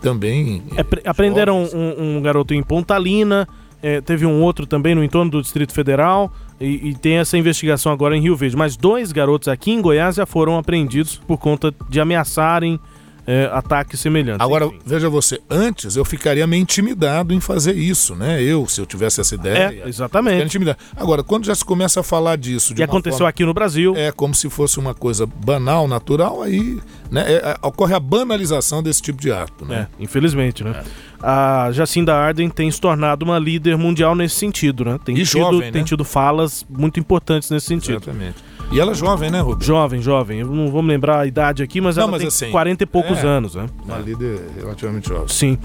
também. 0.00 0.62
É, 0.76 1.08
aprenderam 1.08 1.64
um, 1.64 2.16
um 2.16 2.22
garoto 2.22 2.54
em 2.54 2.62
Pontalina 2.62 3.46
é, 3.86 4.00
teve 4.00 4.26
um 4.26 4.42
outro 4.42 4.66
também 4.66 4.96
no 4.96 5.04
entorno 5.04 5.30
do 5.30 5.40
Distrito 5.40 5.72
Federal 5.72 6.32
e, 6.60 6.88
e, 6.88 6.94
tem 6.94 7.18
essa 7.18 7.38
investigação 7.38 7.92
agora 7.92 8.16
em 8.16 8.20
Rio 8.20 8.34
Verde. 8.34 8.56
Mas 8.56 8.76
dois 8.76 9.12
garotos 9.12 9.46
aqui 9.46 9.70
em 9.70 9.80
Goiás 9.80 10.16
já 10.16 10.26
foram 10.26 10.58
apreendidos 10.58 11.14
por 11.24 11.38
conta 11.38 11.72
de 11.88 12.00
ameaçarem 12.00 12.80
é, 13.24 13.48
ataques 13.52 14.00
semelhantes. 14.00 14.40
Agora, 14.40 14.66
enfim. 14.66 14.78
veja 14.84 15.08
você, 15.08 15.40
antes 15.48 15.94
eu 15.94 16.04
ficaria 16.04 16.46
meio 16.48 16.62
intimidado 16.62 17.32
em 17.32 17.40
fazer 17.40 17.76
isso, 17.76 18.16
né? 18.16 18.42
Eu, 18.42 18.66
se 18.66 18.80
eu 18.80 18.86
tivesse 18.86 19.20
essa 19.20 19.36
ideia. 19.36 19.82
É, 19.84 19.88
exatamente. 19.88 20.44
Intimidado. 20.44 20.78
Agora, 20.96 21.22
quando 21.22 21.44
já 21.44 21.54
se 21.54 21.64
começa 21.64 22.00
a 22.00 22.02
falar 22.02 22.36
disso. 22.36 22.74
De 22.74 22.80
e 22.80 22.84
aconteceu 22.84 23.18
forma, 23.18 23.28
aqui 23.28 23.44
no 23.44 23.54
Brasil. 23.54 23.94
É 23.96 24.10
como 24.10 24.34
se 24.34 24.50
fosse 24.50 24.80
uma 24.80 24.94
coisa 24.94 25.26
banal, 25.26 25.86
natural, 25.86 26.42
aí 26.42 26.80
né, 27.08 27.24
é, 27.26 27.34
é 27.34 27.56
ocorre 27.62 27.94
a 27.94 28.00
banalização 28.00 28.82
desse 28.82 29.00
tipo 29.00 29.20
de 29.20 29.30
ato. 29.30 29.64
Né? 29.64 29.86
É, 29.92 30.02
infelizmente, 30.02 30.64
né? 30.64 30.82
É. 30.84 31.15
A 31.28 31.72
Jacinda 31.72 32.14
Arden 32.14 32.48
tem 32.48 32.70
se 32.70 32.80
tornado 32.80 33.24
uma 33.24 33.36
líder 33.36 33.76
mundial 33.76 34.14
nesse 34.14 34.36
sentido, 34.36 34.84
né? 34.84 34.96
Tem, 35.04 35.12
e 35.16 35.24
tido, 35.24 35.40
jovem, 35.40 35.60
né? 35.60 35.70
tem 35.72 35.82
tido 35.82 36.04
falas 36.04 36.64
muito 36.70 37.00
importantes 37.00 37.50
nesse 37.50 37.66
sentido. 37.66 37.96
Exatamente. 37.96 38.36
E 38.70 38.80
ela 38.80 38.92
é 38.92 38.94
jovem, 38.94 39.30
né, 39.30 39.40
Rubens? 39.40 39.64
Jovem, 39.64 40.02
jovem. 40.02 40.40
Eu 40.40 40.48
não 40.48 40.68
vou 40.68 40.82
me 40.82 40.88
lembrar 40.88 41.20
a 41.20 41.26
idade 41.26 41.62
aqui, 41.62 41.80
mas 41.80 41.96
não, 41.96 42.04
ela 42.04 42.12
mas 42.12 42.20
tem 42.20 42.28
assim, 42.28 42.50
40 42.50 42.82
e 42.82 42.86
poucos 42.86 43.18
é, 43.18 43.26
anos, 43.26 43.54
né? 43.54 43.66
Uma 43.84 43.98
líder 43.98 44.40
relativamente 44.58 45.08
jovem. 45.08 45.28
Sim. 45.28 45.58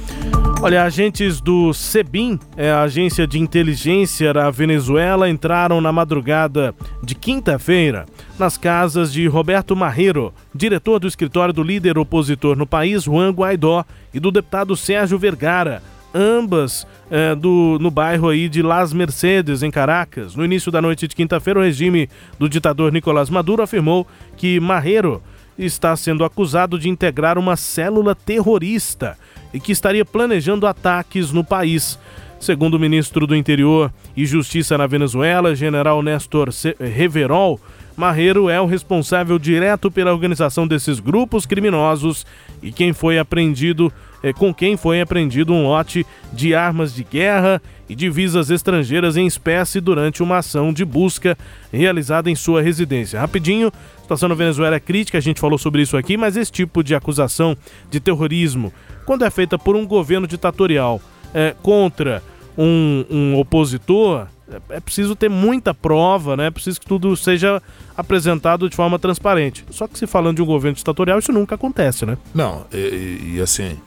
Olha, 0.62 0.84
agentes 0.84 1.42
do 1.42 1.74
SEBIN, 1.74 2.40
é 2.56 2.72
a 2.72 2.84
agência 2.84 3.26
de 3.26 3.40
inteligência 3.40 4.34
da 4.34 4.50
Venezuela, 4.52 5.30
entraram 5.30 5.82
na 5.82 5.92
madrugada 5.92 6.76
de 7.04 7.16
quinta-feira 7.16 8.06
nas 8.38 8.58
casas 8.58 9.12
de 9.12 9.28
Roberto 9.28 9.76
Marreiro, 9.76 10.34
diretor 10.54 11.00
do 11.00 11.08
escritório 11.08 11.54
do 11.54 11.64
líder 11.64 11.98
opositor 11.98 12.56
no 12.56 12.66
país, 12.66 13.04
Juan 13.04 13.32
Guaidó, 13.32 13.84
e 14.14 14.20
do 14.20 14.32
deputado 14.32 14.76
Sérgio 14.76 15.18
Vergara, 15.18 15.82
ambas 16.14 16.86
é, 17.10 17.36
do, 17.36 17.78
no 17.80 17.90
bairro 17.90 18.30
aí 18.30 18.50
de 18.50 18.62
Las 18.62 18.94
Mercedes, 18.94 19.64
em 19.64 19.72
Caracas. 19.72 20.36
No 20.36 20.46
início 20.46 20.72
da 20.72 20.82
noite 20.82 21.08
de 21.08 21.16
quinta-feira, 21.16 21.60
o 21.60 21.64
regime 21.64 22.10
do 22.38 22.50
ditador 22.50 22.92
Nicolás 22.92 23.30
Maduro 23.30 23.64
afirmou 23.64 24.08
que 24.38 24.60
Marreiro 24.60 25.22
está 25.58 25.96
sendo 25.96 26.24
acusado 26.24 26.80
de 26.80 26.90
integrar 26.90 27.38
uma 27.38 27.56
célula 27.56 28.16
terrorista 28.16 29.18
e 29.54 29.60
que 29.60 29.72
estaria 29.72 30.06
planejando 30.06 30.66
ataques 30.66 31.32
no 31.32 31.44
país. 31.44 32.00
Segundo 32.40 32.74
o 32.76 32.80
ministro 32.80 33.28
do 33.28 33.36
Interior 33.36 33.94
e 34.18 34.26
Justiça 34.26 34.78
na 34.78 34.88
Venezuela, 34.88 35.56
general 35.56 36.02
Néstor 36.02 36.50
Reverol, 36.80 37.60
Marreiro 37.96 38.50
é 38.50 38.60
o 38.60 38.66
responsável 38.66 39.38
direto 39.38 39.92
pela 39.92 40.12
organização 40.12 40.66
desses 40.66 41.00
grupos 41.00 41.46
criminosos 41.46 42.26
e 42.62 42.72
quem 42.72 42.94
foi 42.94 43.20
apreendido 43.20 43.94
é, 44.24 44.34
com 44.34 44.54
quem 44.54 44.78
foi 44.78 45.02
apreendido 45.02 45.54
um 45.54 45.64
lote 45.64 46.06
de 46.32 46.54
armas 46.54 46.94
de 46.94 47.04
guerra 47.04 47.62
e 47.90 47.96
divisas 47.96 48.50
estrangeiras 48.50 49.18
em 49.18 49.26
espécie 49.26 49.82
durante 49.82 50.24
uma 50.24 50.38
ação 50.38 50.72
de 50.72 50.86
busca 50.86 51.38
realizada 51.72 52.30
em 52.30 52.36
sua 52.36 52.62
residência. 52.62 53.20
Rapidinho, 53.20 53.72
a 53.98 54.02
situação 54.02 54.30
na 54.30 54.36
Venezuela 54.36 54.76
é 54.76 54.80
crítica, 54.80 55.18
a 55.18 55.22
gente 55.22 55.40
falou 55.40 55.58
sobre 55.58 55.82
isso 55.82 55.98
aqui, 55.98 56.16
mas 56.16 56.38
esse 56.38 56.52
tipo 56.52 56.84
de 56.84 56.96
acusação 56.96 57.56
de 57.90 58.00
terrorismo, 58.00 58.72
quando 59.06 59.26
é 59.26 59.30
feita 59.30 59.58
por 59.60 59.76
um 59.76 59.86
governo 59.86 60.26
ditatorial 60.28 61.02
é, 61.34 61.54
contra 61.62 62.24
um, 62.58 63.06
um 63.10 63.40
opositor, 63.40 64.28
é, 64.50 64.78
é 64.78 64.80
preciso 64.80 65.16
ter 65.16 65.30
muita 65.30 65.74
prova, 65.74 66.36
né? 66.36 66.48
É 66.48 66.52
preciso 66.52 66.80
que 66.80 66.86
tudo 66.86 67.16
seja 67.16 67.62
apresentado 67.96 68.70
de 68.70 68.76
forma 68.76 69.00
transparente. 69.00 69.66
Só 69.70 69.88
que 69.88 69.98
se 69.98 70.08
falando 70.08 70.38
de 70.38 70.42
um 70.42 70.46
governo 70.46 70.76
ditatorial, 70.76 71.20
isso 71.20 71.32
nunca 71.32 71.56
acontece, 71.56 72.06
né? 72.06 72.18
Não, 72.34 72.66
e, 72.74 73.36
e 73.36 73.42
assim, 73.42 73.78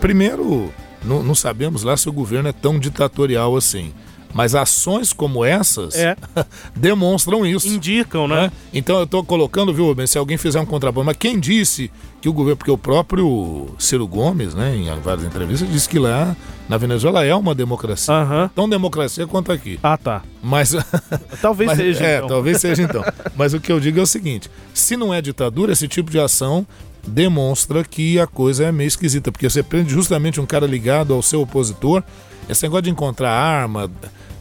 primeiro, 0.00 0.72
não, 1.04 1.22
não 1.22 1.34
sabemos 1.34 1.82
lá 1.82 1.96
se 1.96 2.08
o 2.08 2.12
governo 2.12 2.48
é 2.48 2.52
tão 2.52 2.78
ditatorial 2.78 3.56
assim. 3.56 3.92
Mas 4.36 4.54
ações 4.54 5.14
como 5.14 5.44
essas 5.44 5.94
é. 5.94 6.14
demonstram 6.76 7.46
isso. 7.46 7.68
Indicam, 7.68 8.28
né? 8.28 8.46
É? 8.46 8.78
Então 8.78 8.98
eu 8.98 9.04
estou 9.04 9.24
colocando, 9.24 9.72
viu, 9.72 9.86
Rubens, 9.86 10.10
se 10.10 10.18
alguém 10.18 10.36
fizer 10.36 10.60
um 10.60 10.66
contraponto, 10.66 11.06
mas 11.06 11.16
quem 11.16 11.40
disse 11.40 11.90
que 12.20 12.28
o 12.28 12.34
governo, 12.34 12.56
porque 12.58 12.70
o 12.70 12.76
próprio 12.76 13.68
Ciro 13.78 14.06
Gomes, 14.06 14.54
né, 14.54 14.76
em 14.76 15.00
várias 15.00 15.24
entrevistas, 15.24 15.70
disse 15.70 15.88
que 15.88 15.98
lá 15.98 16.36
na 16.68 16.76
Venezuela 16.76 17.24
é 17.24 17.34
uma 17.34 17.54
democracia. 17.54 18.12
Uhum. 18.12 18.48
Tão 18.48 18.68
democracia 18.68 19.26
quanto 19.26 19.52
aqui. 19.52 19.78
Ah, 19.82 19.96
tá. 19.96 20.22
Mas. 20.42 20.74
Talvez 21.40 21.68
mas, 21.68 21.78
seja. 21.78 22.04
É, 22.04 22.16
então. 22.16 22.28
talvez 22.28 22.60
seja 22.60 22.82
então. 22.82 23.02
Mas 23.34 23.54
o 23.54 23.60
que 23.60 23.72
eu 23.72 23.80
digo 23.80 23.98
é 23.98 24.02
o 24.02 24.06
seguinte: 24.06 24.50
se 24.74 24.96
não 24.96 25.14
é 25.14 25.22
ditadura, 25.22 25.72
esse 25.72 25.88
tipo 25.88 26.10
de 26.10 26.18
ação 26.18 26.66
demonstra 27.06 27.84
que 27.84 28.18
a 28.18 28.26
coisa 28.26 28.64
é 28.64 28.72
meio 28.72 28.88
esquisita, 28.88 29.30
porque 29.32 29.48
você 29.48 29.62
prende 29.62 29.90
justamente 29.92 30.40
um 30.40 30.46
cara 30.46 30.66
ligado 30.66 31.14
ao 31.14 31.22
seu 31.22 31.42
opositor, 31.42 32.02
esse 32.48 32.62
negócio 32.62 32.82
de 32.82 32.90
encontrar 32.90 33.30
arma, 33.30 33.90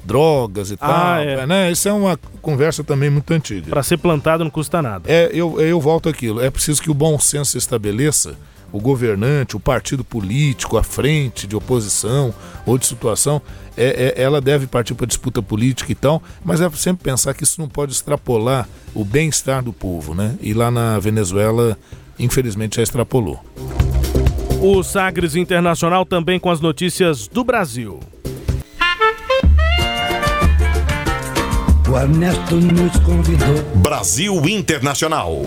drogas 0.04 0.70
e 0.72 0.76
Ah, 0.76 0.88
tal, 0.88 1.16
é. 1.20 1.46
né? 1.48 1.72
Isso 1.72 1.88
é 1.90 1.94
uma 1.94 2.18
conversa 2.42 2.84
também 2.84 3.10
muito 3.10 3.32
antiga. 3.34 3.70
Para 3.70 3.82
ser 3.84 3.98
plantado 3.98 4.44
não 4.44 4.52
custa 4.52 4.82
nada. 4.82 5.12
É, 5.12 5.30
eu, 5.34 5.60
eu 5.60 5.80
volto 5.82 6.08
àquilo. 6.10 6.42
É 6.42 6.50
preciso 6.50 6.82
que 6.82 6.92
o 6.92 6.94
bom 6.94 7.20
senso 7.20 7.52
se 7.54 7.58
estabeleça. 7.58 8.36
O 8.72 8.80
governante, 8.80 9.56
o 9.56 9.60
partido 9.60 10.04
político, 10.04 10.78
a 10.78 10.84
frente 10.84 11.48
de 11.48 11.56
oposição 11.56 12.34
ou 12.66 12.78
de 12.78 12.86
situação, 12.86 13.42
é, 13.78 14.14
é- 14.18 14.22
ela 14.22 14.42
deve 14.42 14.68
partir 14.68 14.94
para 14.96 15.08
disputa 15.08 15.42
política 15.42 15.92
e 15.92 15.96
tal, 15.96 16.22
mas 16.44 16.60
é 16.60 16.70
sempre 16.72 17.04
pensar 17.04 17.34
que 17.34 17.44
isso 17.44 17.62
não 17.62 17.70
pode 17.70 17.94
extrapolar 17.94 18.68
o 18.94 19.06
bem-estar 19.06 19.64
do 19.64 19.72
povo, 19.72 20.14
né? 20.14 20.36
E 20.42 20.54
lá 20.54 20.70
na 20.70 21.00
Venezuela, 21.00 21.78
infelizmente, 22.20 22.78
já 22.78 22.84
extrapolou. 22.84 23.44
O 24.62 24.82
Sagres 24.84 25.36
Internacional 25.36 26.06
também 26.06 26.40
com 26.40 26.50
as 26.50 26.60
notícias 26.60 27.28
do 27.28 27.44
Brasil. 27.44 28.00
O 31.88 31.98
Ernesto 31.98 32.56
nos 32.56 32.98
convidou. 33.00 33.64
Brasil 33.76 34.34
Internacional. 34.50 35.46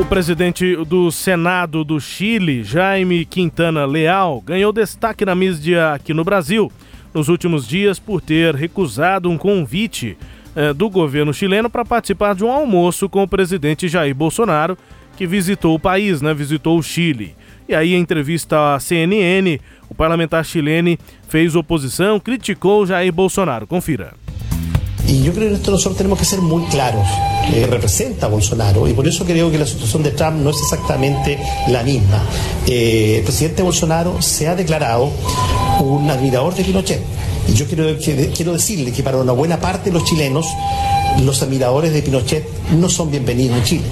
O 0.00 0.04
presidente 0.06 0.76
do 0.86 1.10
Senado 1.10 1.84
do 1.84 2.00
Chile, 2.00 2.62
Jaime 2.64 3.24
Quintana 3.24 3.84
Leal, 3.84 4.40
ganhou 4.40 4.72
destaque 4.72 5.24
na 5.24 5.34
mídia 5.34 5.92
aqui 5.92 6.14
no 6.14 6.24
Brasil 6.24 6.72
nos 7.12 7.28
últimos 7.28 7.66
dias 7.66 7.98
por 7.98 8.20
ter 8.20 8.54
recusado 8.54 9.28
um 9.28 9.36
convite 9.36 10.16
eh, 10.56 10.72
do 10.72 10.88
governo 10.88 11.34
chileno 11.34 11.68
para 11.68 11.84
participar 11.84 12.34
de 12.34 12.44
um 12.44 12.50
almoço 12.50 13.08
com 13.08 13.22
o 13.22 13.28
presidente 13.28 13.88
Jair 13.88 14.14
Bolsonaro, 14.14 14.78
que 15.16 15.26
visitou 15.26 15.74
o 15.74 15.78
país, 15.78 16.20
né? 16.20 16.32
Visitou 16.34 16.78
o 16.78 16.82
Chile. 16.82 17.34
E 17.68 17.74
aí, 17.74 17.94
em 17.94 18.00
entrevista 18.00 18.74
à 18.74 18.80
CNN, 18.80 19.60
o 19.88 19.94
parlamentar 19.94 20.44
chileno 20.44 20.98
fez 21.28 21.54
oposição, 21.54 22.18
criticou 22.18 22.86
Jair 22.86 23.12
Bolsonaro. 23.12 23.66
Confira. 23.66 24.14
Y 25.06 25.22
yo 25.22 25.32
creo 25.32 25.48
que 25.48 25.56
esto 25.56 25.70
nosotros 25.70 25.96
tenemos 25.98 26.18
que 26.18 26.24
ser 26.24 26.40
muy 26.40 26.64
claros. 26.66 27.06
Eh, 27.52 27.66
representa 27.68 28.26
a 28.26 28.28
Bolsonaro 28.28 28.88
y 28.88 28.92
por 28.92 29.06
eso 29.06 29.24
creo 29.24 29.50
que 29.50 29.58
la 29.58 29.66
situación 29.66 30.02
de 30.02 30.12
Trump 30.12 30.38
no 30.38 30.50
es 30.50 30.60
exactamente 30.60 31.38
la 31.68 31.82
misma. 31.82 32.22
Eh, 32.66 33.16
el 33.18 33.24
presidente 33.24 33.62
Bolsonaro 33.62 34.22
se 34.22 34.48
ha 34.48 34.54
declarado 34.54 35.10
un 35.80 36.08
admirador 36.08 36.54
de 36.54 36.64
Pinochet. 36.64 37.02
Y 37.48 37.54
yo 37.54 37.66
quiero, 37.66 37.84
quiero 37.98 38.52
decirle 38.52 38.92
que 38.92 39.02
para 39.02 39.18
una 39.18 39.32
buena 39.32 39.60
parte 39.60 39.90
de 39.90 39.98
los 39.98 40.04
chilenos, 40.04 40.46
los 41.22 41.42
admiradores 41.42 41.92
de 41.92 42.02
Pinochet 42.02 42.46
no 42.78 42.88
son 42.88 43.10
bienvenidos 43.10 43.58
en 43.58 43.64
Chile. 43.64 43.84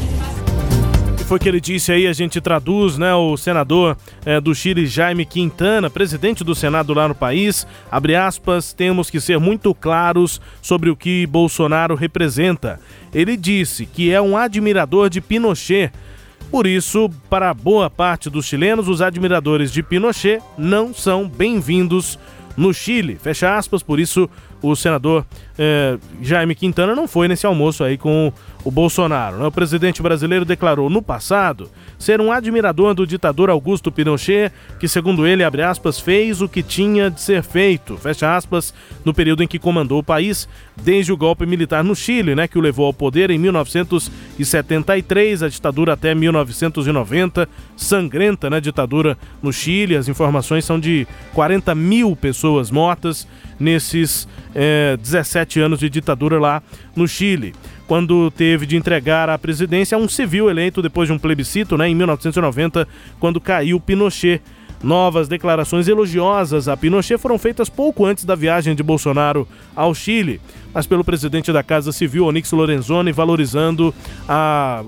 Foi 1.30 1.38
que 1.38 1.48
ele 1.48 1.60
disse 1.60 1.92
aí, 1.92 2.08
a 2.08 2.12
gente 2.12 2.40
traduz, 2.40 2.98
né? 2.98 3.14
O 3.14 3.36
senador 3.36 3.96
eh, 4.26 4.40
do 4.40 4.52
Chile, 4.52 4.84
Jaime 4.84 5.24
Quintana, 5.24 5.88
presidente 5.88 6.42
do 6.42 6.56
Senado 6.56 6.92
lá 6.92 7.06
no 7.06 7.14
país, 7.14 7.64
abre 7.88 8.16
aspas, 8.16 8.72
temos 8.72 9.08
que 9.08 9.20
ser 9.20 9.38
muito 9.38 9.72
claros 9.72 10.40
sobre 10.60 10.90
o 10.90 10.96
que 10.96 11.24
Bolsonaro 11.28 11.94
representa. 11.94 12.80
Ele 13.14 13.36
disse 13.36 13.86
que 13.86 14.10
é 14.12 14.20
um 14.20 14.36
admirador 14.36 15.08
de 15.08 15.20
Pinochet. 15.20 15.92
Por 16.50 16.66
isso, 16.66 17.08
para 17.28 17.54
boa 17.54 17.88
parte 17.88 18.28
dos 18.28 18.44
chilenos, 18.44 18.88
os 18.88 19.00
admiradores 19.00 19.70
de 19.70 19.84
Pinochet 19.84 20.42
não 20.58 20.92
são 20.92 21.28
bem-vindos 21.28 22.18
no 22.56 22.74
Chile. 22.74 23.14
Fecha 23.14 23.56
aspas, 23.56 23.84
por 23.84 24.00
isso 24.00 24.28
o 24.62 24.74
senador 24.76 25.24
eh, 25.58 25.96
Jaime 26.20 26.54
Quintana 26.54 26.94
não 26.94 27.08
foi 27.08 27.28
nesse 27.28 27.46
almoço 27.46 27.82
aí 27.82 27.96
com 27.96 28.28
o 28.28 28.32
Bolsonaro. 28.68 29.38
né? 29.38 29.46
O 29.46 29.52
presidente 29.52 30.02
brasileiro 30.02 30.44
declarou 30.44 30.90
no 30.90 31.00
passado 31.00 31.70
ser 31.98 32.20
um 32.20 32.32
admirador 32.32 32.94
do 32.94 33.06
ditador 33.06 33.48
Augusto 33.50 33.92
Pinochet, 33.92 34.52
que 34.80 34.88
segundo 34.88 35.24
ele, 35.26 35.44
aspas, 35.44 36.00
fez 36.00 36.42
o 36.42 36.48
que 36.48 36.62
tinha 36.62 37.10
de 37.10 37.20
ser 37.20 37.42
feito, 37.42 37.96
fecha 37.96 38.34
aspas, 38.34 38.74
no 39.04 39.14
período 39.14 39.42
em 39.42 39.46
que 39.46 39.58
comandou 39.58 39.98
o 40.00 40.02
país, 40.02 40.48
desde 40.82 41.12
o 41.12 41.16
golpe 41.16 41.44
militar 41.44 41.84
no 41.84 41.94
Chile, 41.94 42.34
né, 42.34 42.48
que 42.48 42.58
o 42.58 42.60
levou 42.60 42.86
ao 42.86 42.94
poder 42.94 43.30
em 43.30 43.38
1973, 43.38 45.42
a 45.42 45.48
ditadura 45.48 45.92
até 45.92 46.14
1990, 46.14 47.46
sangrenta, 47.76 48.48
né, 48.48 48.60
ditadura 48.60 49.18
no 49.42 49.52
Chile, 49.52 49.94
as 49.94 50.08
informações 50.08 50.64
são 50.64 50.80
de 50.80 51.06
40 51.34 51.74
mil 51.74 52.16
pessoas 52.16 52.70
mortas 52.70 53.28
nesses 53.58 54.26
eh, 54.54 54.96
17 55.02 55.60
anos 55.60 55.80
de 55.80 55.90
ditadura 55.90 56.40
lá 56.40 56.62
no 56.96 57.06
Chile 57.06 57.52
quando 57.90 58.30
teve 58.30 58.66
de 58.66 58.76
entregar 58.76 59.28
a 59.28 59.36
presidência 59.36 59.98
a 59.98 60.00
um 60.00 60.08
civil 60.08 60.48
eleito 60.48 60.80
depois 60.80 61.08
de 61.08 61.12
um 61.12 61.18
plebiscito, 61.18 61.76
né, 61.76 61.88
em 61.88 61.94
1990, 61.96 62.86
quando 63.18 63.40
caiu 63.40 63.80
Pinochet. 63.80 64.40
Novas 64.80 65.26
declarações 65.26 65.88
elogiosas 65.88 66.68
a 66.68 66.76
Pinochet 66.76 67.18
foram 67.18 67.36
feitas 67.36 67.68
pouco 67.68 68.06
antes 68.06 68.24
da 68.24 68.36
viagem 68.36 68.76
de 68.76 68.82
Bolsonaro 68.84 69.46
ao 69.74 69.92
Chile, 69.92 70.40
mas 70.72 70.86
pelo 70.86 71.02
presidente 71.02 71.52
da 71.52 71.64
Casa 71.64 71.90
Civil, 71.90 72.26
Onyx 72.26 72.52
Lorenzoni, 72.52 73.10
valorizando 73.10 73.92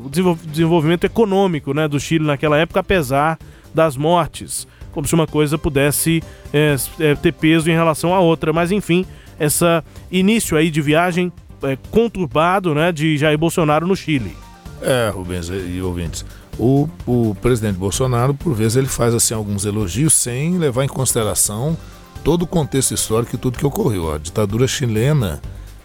o 0.05 0.09
desenvol- 0.09 0.39
desenvolvimento 0.47 1.03
econômico 1.03 1.75
né, 1.75 1.89
do 1.89 1.99
Chile 1.99 2.25
naquela 2.25 2.57
época, 2.57 2.79
apesar 2.79 3.37
das 3.75 3.97
mortes. 3.97 4.69
Como 4.93 5.09
se 5.09 5.15
uma 5.15 5.27
coisa 5.27 5.59
pudesse 5.59 6.23
é, 6.53 6.77
ter 7.17 7.33
peso 7.33 7.69
em 7.69 7.75
relação 7.75 8.15
à 8.15 8.21
outra. 8.21 8.53
Mas 8.53 8.71
enfim, 8.71 9.05
essa 9.41 9.83
início 10.11 10.57
aí 10.57 10.71
de 10.71 10.81
viagem 10.81 11.33
é, 11.63 11.77
conturbado 11.91 12.75
né, 12.75 12.93
de 12.93 13.17
Jair 13.17 13.39
Bolsonaro 13.39 13.87
no 13.87 13.97
Chile. 13.97 14.37
É, 14.81 15.11
Rubens 15.11 15.49
e 15.49 15.81
ouvintes. 15.81 16.25
O, 16.59 16.89
o 17.07 17.35
presidente 17.41 17.77
Bolsonaro, 17.77 18.35
por 18.35 18.53
vezes, 18.55 18.77
ele 18.77 18.89
faz 18.89 19.15
assim 19.15 19.33
alguns 19.33 19.65
elogios 19.65 20.13
sem 20.13 20.59
levar 20.59 20.85
em 20.85 20.89
consideração 20.89 21.77
todo 22.23 22.43
o 22.43 22.47
contexto 22.47 22.93
histórico 22.93 23.35
e 23.35 23.39
tudo 23.39 23.59
que 23.59 23.67
ocorreu. 23.67 24.13
A 24.13 24.19
ditadura 24.19 24.67
chilena, 24.67 25.41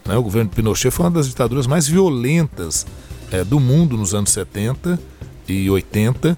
né, 0.05 0.17
o 0.17 0.23
governo 0.23 0.49
Pinochet 0.49 0.91
foi 0.91 1.05
uma 1.05 1.11
das 1.11 1.27
ditaduras 1.27 1.67
mais 1.67 1.87
violentas 1.87 2.85
é, 3.31 3.43
do 3.43 3.59
mundo 3.59 3.97
nos 3.97 4.13
anos 4.13 4.31
70 4.31 4.99
e 5.47 5.69
80 5.69 6.37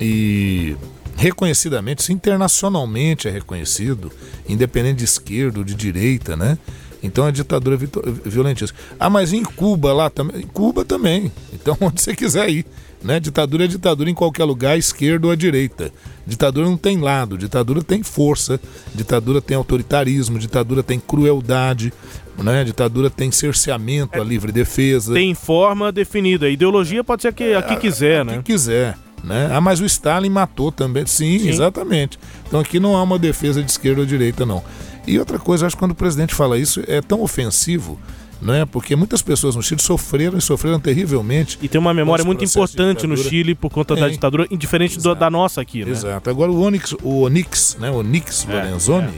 e 0.00 0.76
reconhecidamente, 1.16 2.10
internacionalmente 2.12 3.28
é 3.28 3.30
reconhecido, 3.30 4.10
independente 4.48 4.98
de 4.98 5.04
esquerda 5.04 5.58
ou 5.58 5.64
de 5.64 5.74
direita, 5.74 6.34
né? 6.36 6.56
Então 7.02 7.24
a 7.24 7.30
ditadura 7.30 7.76
é 7.76 7.78
vito- 7.78 8.02
violentíssima. 8.24 8.78
Ah, 8.98 9.08
mas 9.08 9.32
em 9.32 9.42
Cuba 9.42 9.92
lá 9.92 10.10
também. 10.10 10.42
Em 10.42 10.46
Cuba 10.46 10.84
também. 10.84 11.32
Então 11.52 11.76
onde 11.80 12.00
você 12.02 12.14
quiser 12.14 12.48
ir. 12.50 12.66
Né? 13.02 13.18
Ditadura 13.18 13.64
é 13.64 13.66
ditadura 13.66 14.10
em 14.10 14.14
qualquer 14.14 14.44
lugar, 14.44 14.72
à 14.72 14.76
esquerda 14.76 15.26
ou 15.26 15.32
à 15.32 15.36
direita. 15.36 15.90
Ditadura 16.26 16.66
não 16.68 16.76
tem 16.76 16.98
lado, 17.00 17.38
ditadura 17.38 17.82
tem 17.82 18.02
força, 18.02 18.60
ditadura 18.94 19.40
tem 19.40 19.56
autoritarismo, 19.56 20.38
ditadura 20.38 20.82
tem 20.82 21.00
crueldade, 21.00 21.92
né? 22.36 22.62
ditadura 22.62 23.08
tem 23.08 23.30
cerceamento 23.32 24.20
à 24.20 24.24
livre 24.24 24.52
defesa. 24.52 25.14
Tem 25.14 25.34
forma 25.34 25.90
definida. 25.90 26.44
A 26.44 26.50
ideologia 26.50 27.02
pode 27.02 27.22
ser 27.22 27.32
que, 27.32 27.54
a 27.54 27.62
que 27.62 27.76
quiser, 27.76 28.22
né? 28.22 28.36
Que 28.36 28.52
quiser. 28.52 28.98
Né? 29.24 29.48
Ah, 29.50 29.60
mas 29.62 29.80
o 29.80 29.86
Stalin 29.86 30.28
matou 30.30 30.70
também. 30.70 31.06
Sim, 31.06 31.38
Sim. 31.38 31.48
exatamente. 31.48 32.18
Então 32.46 32.60
aqui 32.60 32.78
não 32.78 32.96
há 32.96 33.02
uma 33.02 33.18
defesa 33.18 33.62
de 33.62 33.70
esquerda 33.70 34.00
ou 34.02 34.06
direita, 34.06 34.44
não. 34.44 34.62
E 35.10 35.18
outra 35.18 35.38
coisa, 35.38 35.66
acho 35.66 35.76
que 35.76 35.80
quando 35.80 35.92
o 35.92 35.94
presidente 35.94 36.34
fala 36.34 36.58
isso, 36.58 36.82
é 36.86 37.00
tão 37.00 37.20
ofensivo, 37.20 37.98
né? 38.40 38.64
Porque 38.64 38.94
muitas 38.96 39.20
pessoas 39.22 39.56
no 39.56 39.62
Chile 39.62 39.80
sofreram 39.82 40.38
e 40.38 40.40
sofreram 40.40 40.78
terrivelmente. 40.80 41.58
E 41.60 41.68
tem 41.68 41.80
uma 41.80 41.92
memória 41.92 42.24
muito 42.24 42.44
importante 42.44 43.06
no 43.06 43.16
Chile. 43.16 43.54
Por 43.54 43.70
conta 43.70 43.94
da 43.96 44.08
ditadura, 44.08 44.46
indiferente 44.50 44.98
do- 44.98 45.14
da 45.14 45.28
nossa 45.30 45.60
aqui, 45.60 45.84
né? 45.84 45.90
Exato. 45.90 46.30
Agora 46.30 46.50
o 46.50 46.60
Onyx, 46.62 46.92
o 47.02 47.22
Onyx, 47.22 47.76
né? 47.80 47.90
O 47.90 47.96
Onyx 47.96 48.46
Lorenzoni 48.48 49.14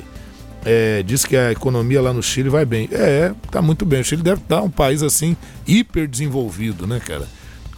é, 0.64 1.02
diz 1.02 1.24
que 1.24 1.36
a 1.36 1.52
economia 1.52 2.00
lá 2.00 2.12
no 2.12 2.22
Chile 2.22 2.48
vai 2.48 2.64
bem. 2.64 2.88
É, 2.90 3.32
tá 3.50 3.60
muito 3.60 3.84
bem. 3.84 4.00
O 4.00 4.04
Chile 4.04 4.22
deve 4.22 4.40
estar 4.40 4.62
um 4.62 4.70
país 4.70 5.02
assim 5.02 5.36
hiper 5.66 6.08
desenvolvido, 6.08 6.86
né, 6.86 7.00
cara? 7.00 7.26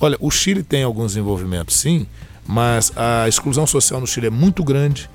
Olha, 0.00 0.16
o 0.20 0.30
Chile 0.30 0.62
tem 0.62 0.82
alguns 0.82 1.12
desenvolvimentos, 1.12 1.76
sim, 1.76 2.06
mas 2.46 2.92
a 2.96 3.26
exclusão 3.28 3.66
social 3.66 4.00
no 4.00 4.06
Chile 4.06 4.26
é 4.26 4.30
muito 4.30 4.62
grande. 4.62 5.08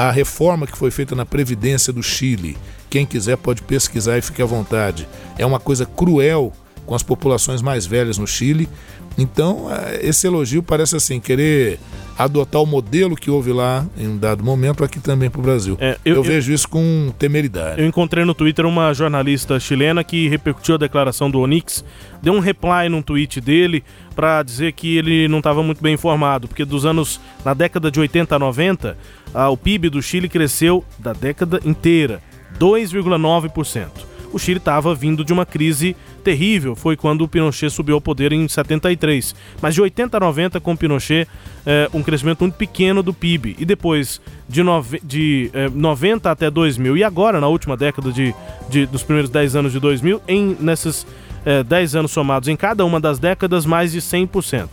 A 0.00 0.10
reforma 0.10 0.66
que 0.66 0.78
foi 0.78 0.90
feita 0.90 1.14
na 1.14 1.26
Previdência 1.26 1.92
do 1.92 2.02
Chile, 2.02 2.56
quem 2.88 3.04
quiser 3.04 3.36
pode 3.36 3.60
pesquisar 3.60 4.16
e 4.16 4.22
fique 4.22 4.40
à 4.40 4.46
vontade. 4.46 5.06
É 5.36 5.44
uma 5.44 5.60
coisa 5.60 5.84
cruel 5.84 6.54
com 6.90 6.94
as 6.96 7.04
populações 7.04 7.62
mais 7.62 7.86
velhas 7.86 8.18
no 8.18 8.26
Chile. 8.26 8.68
Então, 9.16 9.68
eh, 9.70 10.00
esse 10.08 10.26
elogio 10.26 10.60
parece 10.60 10.96
assim, 10.96 11.20
querer 11.20 11.78
adotar 12.18 12.60
o 12.60 12.66
modelo 12.66 13.14
que 13.14 13.30
houve 13.30 13.52
lá 13.52 13.86
em 13.96 14.08
um 14.08 14.16
dado 14.18 14.42
momento 14.42 14.82
aqui 14.82 14.98
também 14.98 15.30
para 15.30 15.38
o 15.38 15.42
Brasil. 15.42 15.78
eu- 15.80 15.96
eu, 16.04 16.14
eu- 16.16 16.22
vejo 16.24 16.52
isso 16.52 16.68
com 16.68 17.12
temeridade. 17.16 17.80
Eu 17.80 17.86
encontrei 17.86 18.24
no 18.24 18.34
Twitter 18.34 18.66
uma 18.66 18.92
jornalista 18.92 19.60
chilena 19.60 20.02
que 20.02 20.26
repercutiu 20.28 20.74
a 20.74 20.78
declaração 20.78 21.30
do 21.30 21.38
Onix, 21.38 21.84
deu 22.20 22.32
um 22.32 22.40
reply 22.40 22.88
num 22.90 23.02
tweet 23.02 23.40
dele 23.40 23.84
para 24.16 24.42
dizer 24.42 24.72
que 24.72 24.96
ele 24.96 25.28
não 25.28 25.38
estava 25.38 25.62
muito 25.62 25.80
bem 25.80 25.94
informado, 25.94 26.48
porque 26.48 26.64
dos 26.64 26.84
anos 26.84 27.20
na 27.44 27.54
década 27.54 27.88
de 27.88 28.00
80 28.00 28.34
a 28.34 28.38
90, 28.40 28.98
ah, 29.32 29.48
o 29.48 29.56
PIB 29.56 29.90
do 29.90 30.02
Chile 30.02 30.28
cresceu 30.28 30.84
da 30.98 31.12
década 31.12 31.60
inteira 31.64 32.20
2,9%. 32.58 34.09
O 34.32 34.38
Chile 34.38 34.58
estava 34.58 34.94
vindo 34.94 35.24
de 35.24 35.32
uma 35.32 35.44
crise 35.44 35.96
terrível. 36.22 36.76
Foi 36.76 36.96
quando 36.96 37.22
o 37.22 37.28
Pinochet 37.28 37.70
subiu 37.70 37.96
ao 37.96 38.00
poder 38.00 38.32
em 38.32 38.46
73. 38.46 39.34
Mas 39.60 39.74
de 39.74 39.82
80 39.82 40.16
a 40.16 40.20
90, 40.20 40.60
com 40.60 40.72
o 40.72 40.76
Pinochet, 40.76 41.28
é, 41.66 41.88
um 41.92 42.02
crescimento 42.02 42.40
muito 42.40 42.54
pequeno 42.54 43.02
do 43.02 43.12
PIB. 43.12 43.56
E 43.58 43.64
depois, 43.64 44.20
de, 44.48 44.62
nove, 44.62 45.00
de 45.04 45.50
é, 45.52 45.68
90 45.68 46.30
até 46.30 46.50
2000, 46.50 46.96
e 46.96 47.04
agora, 47.04 47.40
na 47.40 47.48
última 47.48 47.76
década 47.76 48.12
de, 48.12 48.34
de 48.68 48.86
dos 48.86 49.02
primeiros 49.02 49.30
10 49.30 49.56
anos 49.56 49.72
de 49.72 49.80
2000, 49.80 50.22
em, 50.28 50.56
nesses 50.60 51.06
é, 51.44 51.62
10 51.62 51.96
anos 51.96 52.10
somados 52.10 52.48
em 52.48 52.56
cada 52.56 52.84
uma 52.84 53.00
das 53.00 53.18
décadas, 53.18 53.66
mais 53.66 53.92
de 53.92 54.00
100%. 54.00 54.68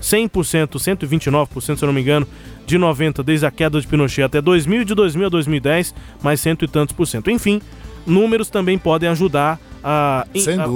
100%, 0.00 0.78
129%, 0.78 1.76
se 1.76 1.84
eu 1.84 1.86
não 1.86 1.92
me 1.92 2.00
engano, 2.00 2.26
de 2.66 2.76
90 2.76 3.22
desde 3.22 3.46
a 3.46 3.50
queda 3.50 3.80
de 3.80 3.86
Pinochet 3.86 4.22
até 4.22 4.40
2000 4.40 4.82
e 4.82 4.84
de 4.84 4.94
2000 4.94 5.26
a 5.26 5.30
2010, 5.30 5.94
mais 6.22 6.40
cento 6.40 6.64
e 6.64 6.68
tantos 6.68 6.94
por 6.94 7.06
cento. 7.06 7.30
Enfim, 7.30 7.60
números 8.06 8.50
também 8.50 8.78
podem 8.78 9.08
ajudar 9.08 9.58
a, 9.82 10.26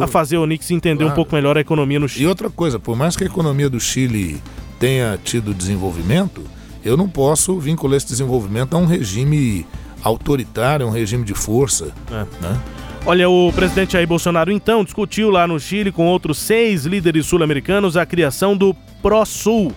a, 0.01 0.05
a 0.05 0.07
fazer 0.07 0.37
o 0.37 0.43
Onix 0.43 0.71
entender 0.71 1.05
claro. 1.05 1.13
um 1.13 1.15
pouco 1.15 1.35
melhor 1.35 1.57
a 1.57 1.61
economia 1.61 2.01
no 2.01 2.09
Chile. 2.09 2.25
E 2.25 2.29
outra 2.29 2.51
coisa, 2.51 2.79
por 2.79 2.97
mais 2.97 3.17
que 3.17 3.25
a 3.25 3.27
economia 3.27 3.71
do 3.71 3.79
Chile 3.79 4.41
tenha 4.79 5.19
tido 5.23 5.55
desenvolvimento, 5.55 6.43
eu 6.85 6.97
não 6.97 7.09
posso 7.09 7.59
vincular 7.59 7.97
esse 7.97 8.09
desenvolvimento 8.09 8.77
a 8.77 8.79
um 8.79 8.87
regime 8.87 9.67
autoritário, 10.03 10.87
um 10.87 10.91
regime 10.91 11.25
de 11.25 11.35
força. 11.35 11.93
É. 12.11 12.27
Né? 12.41 12.61
Olha, 13.05 13.29
o 13.29 13.53
presidente 13.53 13.93
Jair 13.93 14.07
Bolsonaro 14.07 14.51
então 14.51 14.85
discutiu 14.85 15.31
lá 15.31 15.47
no 15.47 15.61
Chile 15.61 15.93
com 15.93 16.07
outros 16.07 16.39
seis 16.39 16.85
líderes 16.85 17.27
sul-americanos 17.27 17.97
a 17.97 18.05
criação 18.05 18.57
do 18.57 18.75
ProSul, 19.01 19.73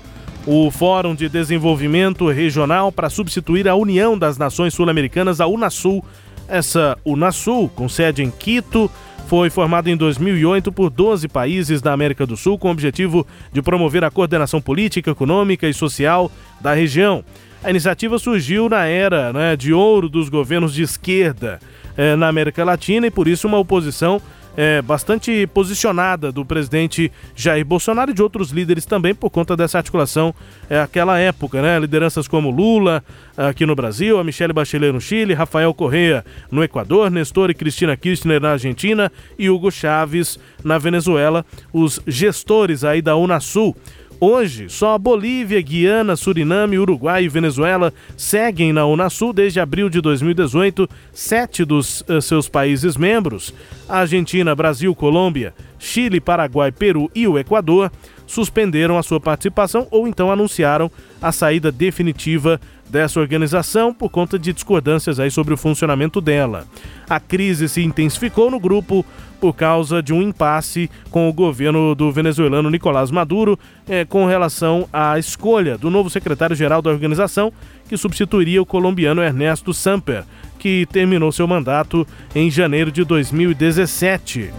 o 0.47 0.71
Fórum 0.71 1.13
de 1.13 1.29
Desenvolvimento 1.29 2.27
Regional 2.29 2.91
para 2.91 3.09
substituir 3.09 3.67
a 3.67 3.75
União 3.75 4.17
das 4.17 4.37
Nações 4.37 4.73
Sul-Americanas, 4.73 5.39
a 5.39 5.45
Unasul. 5.45 6.03
Essa 6.49 6.97
Unasul, 7.05 7.69
com 7.69 7.87
sede 7.87 8.23
em 8.23 8.31
Quito, 8.31 8.89
foi 9.27 9.51
formada 9.51 9.89
em 9.91 9.95
2008 9.95 10.71
por 10.71 10.89
12 10.89 11.27
países 11.27 11.81
da 11.81 11.93
América 11.93 12.25
do 12.25 12.35
Sul 12.35 12.57
com 12.57 12.67
o 12.67 12.71
objetivo 12.71 13.27
de 13.53 13.61
promover 13.61 14.03
a 14.03 14.09
coordenação 14.09 14.59
política, 14.59 15.11
econômica 15.11 15.69
e 15.69 15.73
social 15.73 16.31
da 16.59 16.73
região. 16.73 17.23
A 17.63 17.69
iniciativa 17.69 18.17
surgiu 18.17 18.67
na 18.67 18.85
era 18.85 19.31
né, 19.31 19.55
de 19.55 19.71
ouro 19.71 20.09
dos 20.09 20.29
governos 20.29 20.73
de 20.73 20.81
esquerda 20.81 21.59
eh, 21.95 22.15
na 22.15 22.27
América 22.27 22.63
Latina 22.63 23.05
e 23.05 23.11
por 23.11 23.27
isso 23.27 23.47
uma 23.47 23.59
oposição 23.59 24.19
é, 24.57 24.81
bastante 24.81 25.47
posicionada 25.47 26.31
do 26.31 26.43
presidente 26.45 27.11
Jair 27.35 27.65
Bolsonaro 27.65 28.11
e 28.11 28.13
de 28.13 28.21
outros 28.21 28.51
líderes 28.51 28.85
também 28.85 29.15
por 29.15 29.29
conta 29.29 29.55
dessa 29.55 29.77
articulação 29.77 30.33
é, 30.69 30.79
aquela 30.79 31.17
época, 31.17 31.61
né? 31.61 31.79
Lideranças 31.79 32.27
como 32.27 32.49
Lula 32.49 33.03
aqui 33.37 33.65
no 33.65 33.75
Brasil, 33.75 34.19
a 34.19 34.23
Michelle 34.23 34.53
Bachelet 34.53 34.91
no 34.91 34.99
Chile, 34.99 35.33
Rafael 35.33 35.73
Correa 35.73 36.25
no 36.51 36.63
Equador, 36.63 37.09
Nestor 37.09 37.49
e 37.49 37.53
Cristina 37.53 37.95
Kirchner 37.95 38.41
na 38.41 38.51
Argentina 38.51 39.11
e 39.37 39.49
Hugo 39.49 39.71
Chaves 39.71 40.37
na 40.63 40.77
Venezuela, 40.77 41.45
os 41.71 42.01
gestores 42.05 42.83
aí 42.83 43.01
da 43.01 43.15
Unasul. 43.15 43.75
Hoje, 44.21 44.67
só 44.67 44.97
Bolívia, 44.97 45.61
Guiana, 45.61 46.17
Suriname, 46.17 46.77
Uruguai 46.77 47.23
e 47.23 47.29
Venezuela 47.29 47.93
seguem 48.17 48.73
na 48.73 48.85
Unasul 48.85 49.31
desde 49.31 49.61
abril 49.61 49.89
de 49.89 50.01
2018, 50.01 50.89
sete 51.13 51.63
dos 51.63 52.01
uh, 52.01 52.21
seus 52.21 52.49
países 52.49 52.97
membros, 52.97 53.53
Argentina, 53.87 54.53
Brasil, 54.53 54.93
Colômbia, 54.93 55.53
Chile, 55.79 56.19
Paraguai, 56.19 56.69
Peru 56.69 57.09
e 57.15 57.29
o 57.29 57.39
Equador, 57.39 57.89
suspenderam 58.27 58.97
a 58.97 59.03
sua 59.03 59.21
participação 59.21 59.87
ou 59.89 60.05
então 60.05 60.29
anunciaram 60.29 60.91
a 61.21 61.31
saída 61.31 61.71
definitiva 61.71 62.59
dessa 62.89 63.21
organização 63.21 63.93
por 63.93 64.09
conta 64.09 64.37
de 64.37 64.51
discordâncias 64.51 65.19
aí 65.19 65.31
sobre 65.31 65.53
o 65.53 65.57
funcionamento 65.57 66.19
dela. 66.19 66.67
A 67.09 67.19
crise 67.21 67.69
se 67.69 67.81
intensificou 67.81 68.51
no 68.51 68.59
grupo 68.59 69.05
por 69.39 69.53
causa 69.53 70.01
de 70.01 70.13
um 70.13 70.21
impasse 70.21 70.89
com 71.09 71.29
o 71.29 71.33
governo 71.33 71.95
do 71.95 72.11
venezuelano 72.11 72.69
Nicolás 72.69 73.09
Maduro 73.09 73.57
eh, 73.87 74.05
com 74.05 74.25
relação 74.25 74.87
à 74.91 75.17
escolha 75.17 75.77
do 75.77 75.89
novo 75.89 76.09
secretário-geral 76.09 76.81
da 76.81 76.89
organização, 76.89 77.51
que 77.87 77.97
substituiria 77.97 78.61
o 78.61 78.65
colombiano 78.65 79.21
Ernesto 79.23 79.73
Samper, 79.73 80.23
que 80.57 80.85
terminou 80.91 81.31
seu 81.31 81.47
mandato 81.47 82.05
em 82.35 82.51
janeiro 82.51 82.91
de 82.91 83.03
2017. 83.03 84.51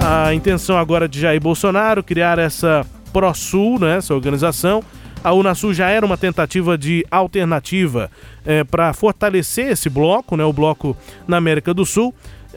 A 0.00 0.32
intenção 0.32 0.78
agora 0.78 1.08
de 1.08 1.20
Jair 1.20 1.40
Bolsonaro 1.40 2.02
criar 2.04 2.38
essa 2.38 2.86
ProSul, 3.12 3.80
né, 3.80 3.96
essa 3.96 4.14
organização, 4.14 4.84
a 5.22 5.32
Unasul 5.32 5.74
já 5.74 5.88
era 5.88 6.06
uma 6.06 6.16
tentativa 6.16 6.78
de 6.78 7.04
alternativa 7.10 8.10
é, 8.46 8.62
para 8.62 8.92
fortalecer 8.92 9.70
esse 9.72 9.88
bloco, 9.88 10.36
né, 10.36 10.44
o 10.44 10.52
bloco 10.52 10.96
na 11.26 11.36
América 11.36 11.74
do 11.74 11.84
Sul, 11.84 12.14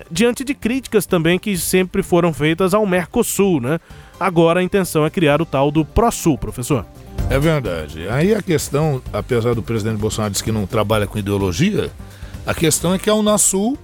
diante 0.10 0.44
de 0.44 0.54
críticas 0.54 1.06
também 1.06 1.38
que 1.38 1.58
sempre 1.58 2.02
foram 2.02 2.34
feitas 2.34 2.74
ao 2.74 2.86
Mercosul. 2.86 3.60
Né? 3.62 3.80
Agora 4.20 4.60
a 4.60 4.64
intenção 4.64 5.06
é 5.06 5.10
criar 5.10 5.42
o 5.42 5.46
tal 5.46 5.72
do 5.72 5.84
ProSul, 5.84 6.38
professor. 6.38 6.86
É 7.30 7.40
verdade. 7.40 8.08
Aí 8.10 8.34
a 8.34 8.42
questão, 8.42 9.02
apesar 9.14 9.56
do 9.56 9.62
presidente 9.62 9.98
Bolsonaro 9.98 10.32
dizer 10.32 10.44
que 10.44 10.52
não 10.52 10.66
trabalha 10.66 11.08
com 11.08 11.18
ideologia, 11.18 11.92
a 12.46 12.54
questão 12.54 12.94
é 12.94 13.00
que 13.00 13.10
a 13.10 13.16
Unasul 13.16 13.78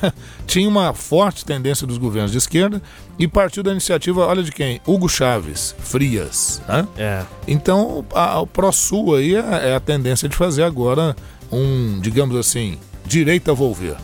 tinha 0.46 0.68
uma 0.68 0.92
forte 0.92 1.44
tendência 1.44 1.86
dos 1.86 1.98
governos 1.98 2.32
de 2.32 2.38
esquerda 2.38 2.82
e 3.18 3.26
partiu 3.28 3.62
da 3.62 3.70
iniciativa, 3.70 4.26
olha 4.26 4.42
de 4.42 4.52
quem? 4.52 4.80
Hugo 4.86 5.08
Chaves, 5.08 5.74
Frias. 5.78 6.62
Né? 6.68 6.86
É. 6.96 7.22
Então, 7.46 8.04
a, 8.14 8.40
o 8.40 8.46
ProSul 8.46 9.14
aí 9.16 9.34
é, 9.34 9.70
é, 9.70 9.74
a 9.74 9.80
tendência 9.80 10.28
de 10.28 10.36
fazer 10.36 10.62
agora 10.62 11.16
um, 11.50 12.00
digamos 12.00 12.36
assim, 12.36 12.78
direita 13.04 13.52
volver. 13.52 13.96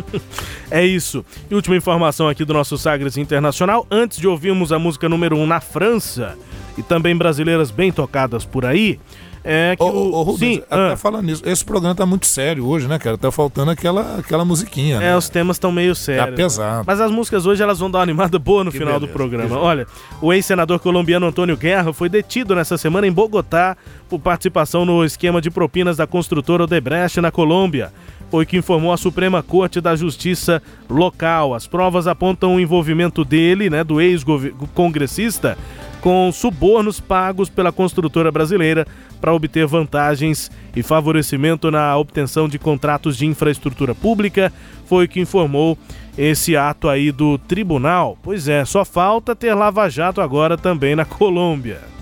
é 0.70 0.84
isso. 0.84 1.24
E 1.50 1.54
última 1.54 1.76
informação 1.76 2.28
aqui 2.28 2.44
do 2.44 2.52
nosso 2.52 2.76
Sagres 2.78 3.16
Internacional. 3.16 3.86
Antes 3.90 4.18
de 4.18 4.28
ouvirmos 4.28 4.72
a 4.72 4.78
música 4.78 5.08
número 5.08 5.36
1 5.36 5.40
um 5.40 5.46
na 5.46 5.60
França 5.60 6.36
e 6.76 6.82
também 6.82 7.16
brasileiras 7.16 7.70
bem 7.70 7.92
tocadas 7.92 8.44
por 8.44 8.64
aí, 8.64 8.98
é 9.44 9.74
que 9.76 9.82
ô, 9.82 9.88
o... 9.88 10.12
ô, 10.12 10.22
Rubens, 10.22 10.56
Sim, 10.56 10.62
até 10.70 10.92
ah. 10.92 10.96
falando 10.96 11.26
nisso, 11.26 11.42
esse 11.44 11.64
programa 11.64 11.94
tá 11.94 12.06
muito 12.06 12.26
sério 12.26 12.66
hoje, 12.66 12.86
né, 12.86 12.98
cara? 12.98 13.18
Tá 13.18 13.30
faltando 13.30 13.72
aquela, 13.72 14.18
aquela 14.18 14.44
musiquinha, 14.44 15.00
né? 15.00 15.10
É, 15.10 15.16
os 15.16 15.28
temas 15.28 15.56
estão 15.56 15.72
meio 15.72 15.94
sérios. 15.94 16.26
Tá 16.26 16.32
pesado. 16.32 16.84
Mas 16.86 17.00
as 17.00 17.10
músicas 17.10 17.44
hoje 17.44 17.62
elas 17.62 17.80
vão 17.80 17.90
dar 17.90 17.98
uma 17.98 18.04
animada 18.04 18.38
boa 18.38 18.62
no 18.62 18.70
que 18.70 18.78
final 18.78 18.94
beleza, 18.94 19.12
do 19.12 19.12
programa. 19.12 19.58
Olha, 19.58 19.86
o 20.20 20.32
ex-senador 20.32 20.78
colombiano 20.78 21.26
Antônio 21.26 21.56
Guerra 21.56 21.92
foi 21.92 22.08
detido 22.08 22.54
nessa 22.54 22.78
semana 22.78 23.06
em 23.06 23.12
Bogotá 23.12 23.76
por 24.08 24.20
participação 24.20 24.84
no 24.84 25.04
esquema 25.04 25.40
de 25.40 25.50
propinas 25.50 25.96
da 25.96 26.06
construtora 26.06 26.62
Odebrecht 26.62 27.20
na 27.20 27.32
Colômbia 27.32 27.92
foi 28.32 28.46
que 28.46 28.56
informou 28.56 28.94
a 28.94 28.96
Suprema 28.96 29.42
Corte 29.42 29.78
da 29.78 29.94
Justiça 29.94 30.62
local. 30.88 31.52
As 31.52 31.66
provas 31.66 32.06
apontam 32.06 32.56
o 32.56 32.60
envolvimento 32.60 33.26
dele, 33.26 33.68
né, 33.68 33.84
do 33.84 34.00
ex-congressista, 34.00 35.58
com 36.00 36.32
subornos 36.32 36.98
pagos 36.98 37.50
pela 37.50 37.70
construtora 37.70 38.32
brasileira 38.32 38.86
para 39.20 39.34
obter 39.34 39.66
vantagens 39.66 40.50
e 40.74 40.82
favorecimento 40.82 41.70
na 41.70 41.94
obtenção 41.98 42.48
de 42.48 42.58
contratos 42.58 43.18
de 43.18 43.26
infraestrutura 43.26 43.94
pública, 43.94 44.50
foi 44.86 45.04
o 45.04 45.08
que 45.08 45.20
informou 45.20 45.76
esse 46.16 46.56
ato 46.56 46.88
aí 46.88 47.12
do 47.12 47.36
tribunal. 47.36 48.16
Pois 48.22 48.48
é, 48.48 48.64
só 48.64 48.82
falta 48.82 49.36
ter 49.36 49.52
Lava 49.52 49.90
Jato 49.90 50.22
agora 50.22 50.56
também 50.56 50.96
na 50.96 51.04
Colômbia. 51.04 52.01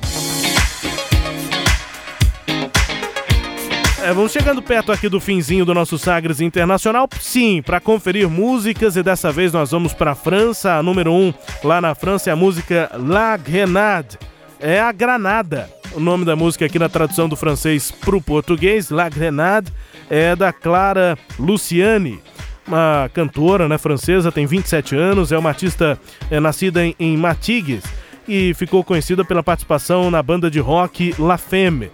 Vamos 4.15 4.33
chegando 4.33 4.61
perto 4.61 4.91
aqui 4.91 5.09
do 5.09 5.21
finzinho 5.21 5.65
do 5.65 5.75
nosso 5.75 5.99
Sagres 5.99 6.41
Internacional. 6.41 7.09
Sim, 7.21 7.63
para 7.63 7.81
conferir 7.81 8.29
músicas 8.29 8.97
e 8.97 9.03
dessa 9.03 9.31
vez 9.31 9.53
nós 9.53 9.71
vamos 9.71 9.93
para 9.93 10.13
a 10.13 10.15
França. 10.15 10.75
A 10.75 10.83
número 10.83 11.13
1 11.13 11.15
um, 11.15 11.35
lá 11.63 11.81
na 11.81 11.95
França 11.95 12.31
é 12.31 12.33
a 12.33 12.37
música 12.37 12.91
La 12.95 13.37
Grenade. 13.37 14.19
É 14.59 14.81
a 14.81 14.91
Granada. 14.91 15.71
O 15.93 16.01
nome 16.01 16.25
da 16.25 16.35
música 16.35 16.67
aqui 16.67 16.79
na 16.79 16.89
tradução 16.89 17.29
do 17.29 17.37
francês 17.37 17.91
para 17.91 18.17
o 18.17 18.23
português, 18.23 18.91
La 18.91 19.09
Grenade, 19.09 19.73
é 20.09 20.35
da 20.35 20.53
Clara 20.53 21.19
Luciani 21.39 22.21
uma 22.67 23.11
cantora 23.13 23.69
né, 23.69 23.77
francesa, 23.79 24.31
tem 24.31 24.47
27 24.47 24.95
anos, 24.95 25.33
é 25.33 25.39
uma 25.39 25.49
artista 25.49 25.99
é, 26.31 26.39
nascida 26.39 26.87
em, 26.87 26.95
em 27.01 27.17
Matigues 27.17 27.83
e 28.29 28.55
ficou 28.55 28.85
conhecida 28.85 29.25
pela 29.25 29.43
participação 29.43 30.09
na 30.09 30.23
banda 30.23 30.49
de 30.49 30.61
rock 30.61 31.13
La 31.19 31.37
Femme 31.37 31.91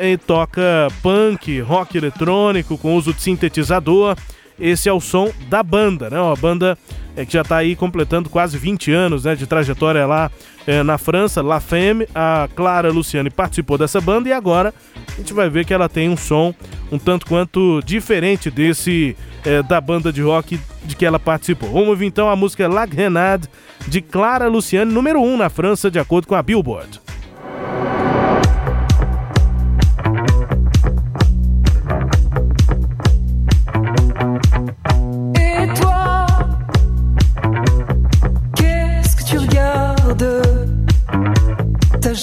e 0.00 0.16
toca 0.16 0.88
punk, 1.02 1.60
rock 1.60 1.98
eletrônico 1.98 2.78
com 2.78 2.96
uso 2.96 3.12
de 3.12 3.20
sintetizador. 3.20 4.16
Esse 4.58 4.88
é 4.88 4.92
o 4.92 5.00
som 5.00 5.30
da 5.48 5.62
banda, 5.62 6.10
né? 6.10 6.20
Uma 6.20 6.36
banda 6.36 6.76
é, 7.16 7.24
que 7.24 7.32
já 7.32 7.42
está 7.42 7.56
aí 7.56 7.74
completando 7.74 8.28
quase 8.28 8.56
20 8.58 8.92
anos 8.92 9.24
né, 9.24 9.34
de 9.34 9.46
trajetória 9.46 10.06
lá 10.06 10.30
é, 10.66 10.82
na 10.82 10.98
França, 10.98 11.42
La 11.42 11.60
Femme. 11.60 12.06
A 12.14 12.48
Clara 12.54 12.90
Luciane 12.90 13.30
participou 13.30 13.78
dessa 13.78 14.00
banda 14.00 14.28
e 14.28 14.32
agora 14.32 14.74
a 15.08 15.16
gente 15.16 15.32
vai 15.32 15.48
ver 15.48 15.64
que 15.64 15.74
ela 15.74 15.88
tem 15.88 16.08
um 16.08 16.16
som 16.16 16.54
um 16.92 16.98
tanto 16.98 17.24
quanto 17.26 17.80
diferente 17.84 18.50
desse 18.50 19.16
é, 19.44 19.62
da 19.62 19.80
banda 19.80 20.12
de 20.12 20.22
rock 20.22 20.58
de 20.84 20.96
que 20.96 21.06
ela 21.06 21.18
participou. 21.18 21.70
Vamos 21.70 21.88
ouvir 21.88 22.06
então 22.06 22.28
a 22.28 22.36
música 22.36 22.68
La 22.68 22.84
Grenade 22.84 23.48
de 23.86 24.00
Clara 24.00 24.48
Luciane, 24.48 24.92
número 24.92 25.20
1 25.20 25.24
um 25.24 25.36
na 25.36 25.48
França, 25.48 25.90
de 25.90 25.98
acordo 25.98 26.26
com 26.26 26.34
a 26.34 26.42
Billboard. 26.42 27.00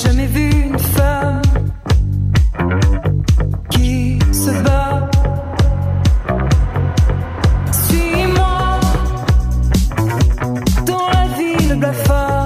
Jamais 0.03 0.27
vu 0.27 0.49
une 0.51 0.77
femme 0.77 1.41
qui 3.71 4.19
se 4.31 4.51
bat. 4.63 5.09
Suis-moi 7.71 8.79
dans 10.85 11.09
la 11.13 11.27
ville 11.37 11.75
blafarde 11.79 12.36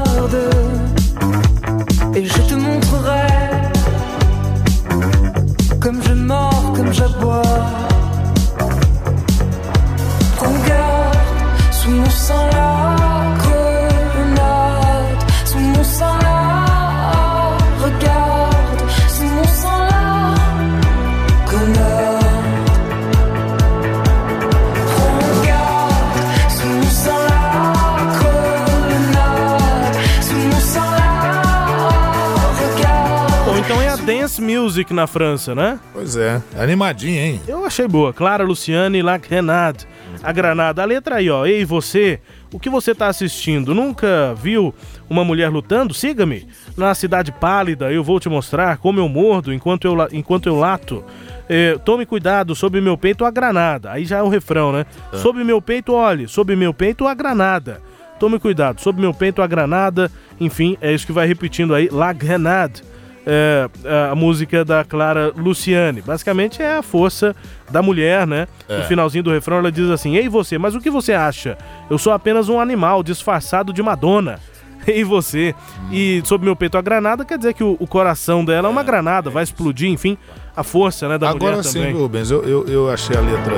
music 34.62 34.94
na 34.94 35.08
França, 35.08 35.56
né? 35.56 35.80
Pois 35.92 36.16
é, 36.16 36.42
animadinha, 36.58 37.26
hein? 37.26 37.42
Eu 37.48 37.66
achei 37.66 37.88
boa. 37.88 38.14
Clara 38.14 38.44
Luciane 38.44 39.00
e 39.00 39.02
La 39.02 39.18
Grenade. 39.18 39.88
A 40.22 40.32
granada. 40.32 40.82
A 40.82 40.86
letra 40.86 41.16
aí, 41.16 41.30
ó. 41.30 41.46
Ei, 41.46 41.66
você, 41.66 42.20
o 42.54 42.60
que 42.60 42.70
você 42.70 42.94
tá 42.94 43.08
assistindo? 43.08 43.74
Nunca 43.74 44.36
viu 44.36 44.74
uma 45.10 45.26
mulher 45.26 45.50
lutando? 45.50 45.94
Siga-me. 45.94 46.48
Na 46.78 46.94
cidade 46.94 47.32
pálida, 47.32 47.92
eu 47.92 48.04
vou 48.04 48.20
te 48.20 48.30
mostrar 48.30 48.78
como 48.78 49.00
eu 49.00 49.10
mordo 49.10 49.52
enquanto 49.54 49.86
eu, 49.86 49.96
enquanto 50.12 50.48
eu 50.48 50.56
lato. 50.56 51.04
É, 51.50 51.78
tome 51.84 52.06
cuidado, 52.06 52.56
sob 52.56 52.80
meu 52.80 52.98
peito 52.98 53.26
a 53.26 53.32
granada. 53.32 53.92
Aí 53.92 54.06
já 54.06 54.20
é 54.20 54.22
o 54.22 54.30
refrão, 54.30 54.72
né? 54.72 54.86
É. 55.12 55.18
Sob 55.18 55.44
meu 55.44 55.62
peito, 55.62 55.94
olhe, 55.94 56.28
sob 56.28 56.56
meu 56.56 56.74
peito 56.74 57.08
a 57.08 57.14
granada. 57.14 57.82
Tome 58.20 58.38
cuidado, 58.38 58.80
sob 58.80 59.02
meu 59.02 59.14
peito 59.14 59.42
a 59.42 59.48
granada. 59.48 60.12
Enfim, 60.40 60.78
é 60.80 60.94
isso 60.94 61.08
que 61.08 61.12
vai 61.12 61.26
repetindo 61.26 61.74
aí, 61.74 61.90
La 61.92 62.14
Grenade. 62.14 62.84
É, 63.26 63.70
a 64.12 64.16
música 64.16 64.66
da 64.66 64.84
Clara 64.84 65.32
Luciane. 65.36 66.02
Basicamente 66.02 66.62
é 66.62 66.78
a 66.78 66.82
força 66.82 67.36
da 67.70 67.82
mulher, 67.82 68.26
né? 68.26 68.48
É. 68.68 68.80
No 68.80 68.84
finalzinho 68.86 69.24
do 69.24 69.32
refrão 69.32 69.58
ela 69.58 69.72
diz 69.72 69.90
assim: 69.90 70.16
Ei 70.16 70.28
você, 70.28 70.58
mas 70.58 70.74
o 70.74 70.80
que 70.80 70.90
você 70.90 71.14
acha? 71.14 71.58
Eu 71.90 71.98
sou 71.98 72.12
apenas 72.14 72.50
um 72.50 72.60
animal 72.60 73.04
disfarçado 73.04 73.72
de 73.72 73.84
Madonna. 73.84 74.40
Ei 74.88 75.04
você. 75.04 75.54
E 75.92 76.22
sob 76.26 76.44
meu 76.44 76.56
peito 76.56 76.78
a 76.78 76.82
granada 76.82 77.24
quer 77.24 77.38
dizer 77.38 77.54
que 77.54 77.64
o, 77.64 77.78
o 77.80 77.88
coração 77.88 78.44
dela 78.44 78.68
é 78.68 78.72
uma 78.72 78.84
granada, 78.84 79.30
vai 79.30 79.44
explodir, 79.44 79.90
enfim, 79.90 80.18
a 80.56 80.64
força 80.64 81.08
né, 81.08 81.18
da 81.18 81.30
Agora 81.30 81.58
mulher 81.58 81.64
sim, 81.64 81.80
também. 81.80 81.94
Rubens, 81.94 82.32
eu, 82.32 82.44
eu, 82.44 82.68
eu 82.68 82.90
achei 82.90 83.16
a 83.16 83.22
letra 83.22 83.58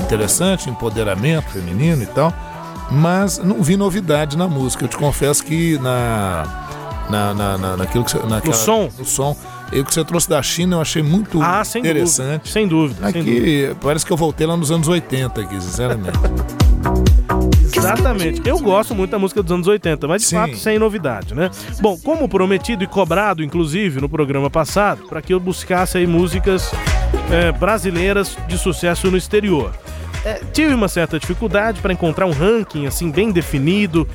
interessante, 0.00 0.68
empoderamento 0.68 1.50
feminino 1.50 2.02
e 2.02 2.06
tal, 2.06 2.32
mas 2.90 3.38
não 3.38 3.62
vi 3.62 3.76
novidade 3.76 4.36
na 4.36 4.48
música. 4.48 4.84
Eu 4.84 4.88
te 4.88 4.96
confesso 4.96 5.44
que 5.44 5.78
na. 5.78 6.63
Na, 7.10 7.34
na, 7.34 7.58
na, 7.58 7.76
naquilo 7.76 8.04
que 8.04 8.10
você, 8.12 8.18
naquela, 8.26 8.54
som? 8.54 8.88
No 8.98 9.04
som. 9.04 9.36
E 9.72 9.80
o 9.80 9.84
que 9.84 9.92
você 9.92 10.04
trouxe 10.04 10.28
da 10.28 10.42
China 10.42 10.76
eu 10.76 10.80
achei 10.80 11.02
muito 11.02 11.40
Ah, 11.42 11.64
sem 11.64 11.80
interessante. 11.80 12.40
dúvida. 12.40 12.50
Sem 12.52 12.68
dúvida. 12.68 13.10
sem 13.12 13.20
Aqui, 13.20 13.76
parece 13.82 14.06
que 14.06 14.12
eu 14.12 14.16
voltei 14.16 14.46
lá 14.46 14.56
nos 14.56 14.70
anos 14.70 14.88
80 14.88 15.40
aqui, 15.40 15.60
sinceramente. 15.60 16.18
Exatamente. 17.76 18.42
Eu 18.44 18.58
gosto 18.58 18.94
muito 18.94 19.10
da 19.10 19.18
música 19.18 19.42
dos 19.42 19.50
anos 19.52 19.66
80, 19.66 20.06
mas 20.06 20.22
de 20.22 20.28
Sim. 20.28 20.36
fato 20.36 20.56
sem 20.56 20.78
novidade, 20.78 21.34
né? 21.34 21.50
Bom, 21.80 21.98
como 21.98 22.28
prometido 22.28 22.84
e 22.84 22.86
cobrado, 22.86 23.42
inclusive, 23.42 24.00
no 24.00 24.08
programa 24.08 24.48
passado, 24.48 25.04
para 25.08 25.20
que 25.20 25.34
eu 25.34 25.40
buscasse 25.40 25.98
aí 25.98 26.06
músicas 26.06 26.70
é, 27.30 27.50
brasileiras 27.52 28.36
de 28.46 28.56
sucesso 28.58 29.10
no 29.10 29.16
exterior. 29.16 29.72
É, 30.24 30.40
tive 30.52 30.72
uma 30.72 30.88
certa 30.88 31.18
dificuldade 31.18 31.80
para 31.80 31.92
encontrar 31.92 32.24
um 32.26 32.32
ranking 32.32 32.86
assim 32.86 33.10
bem 33.10 33.30
definido 33.30 34.08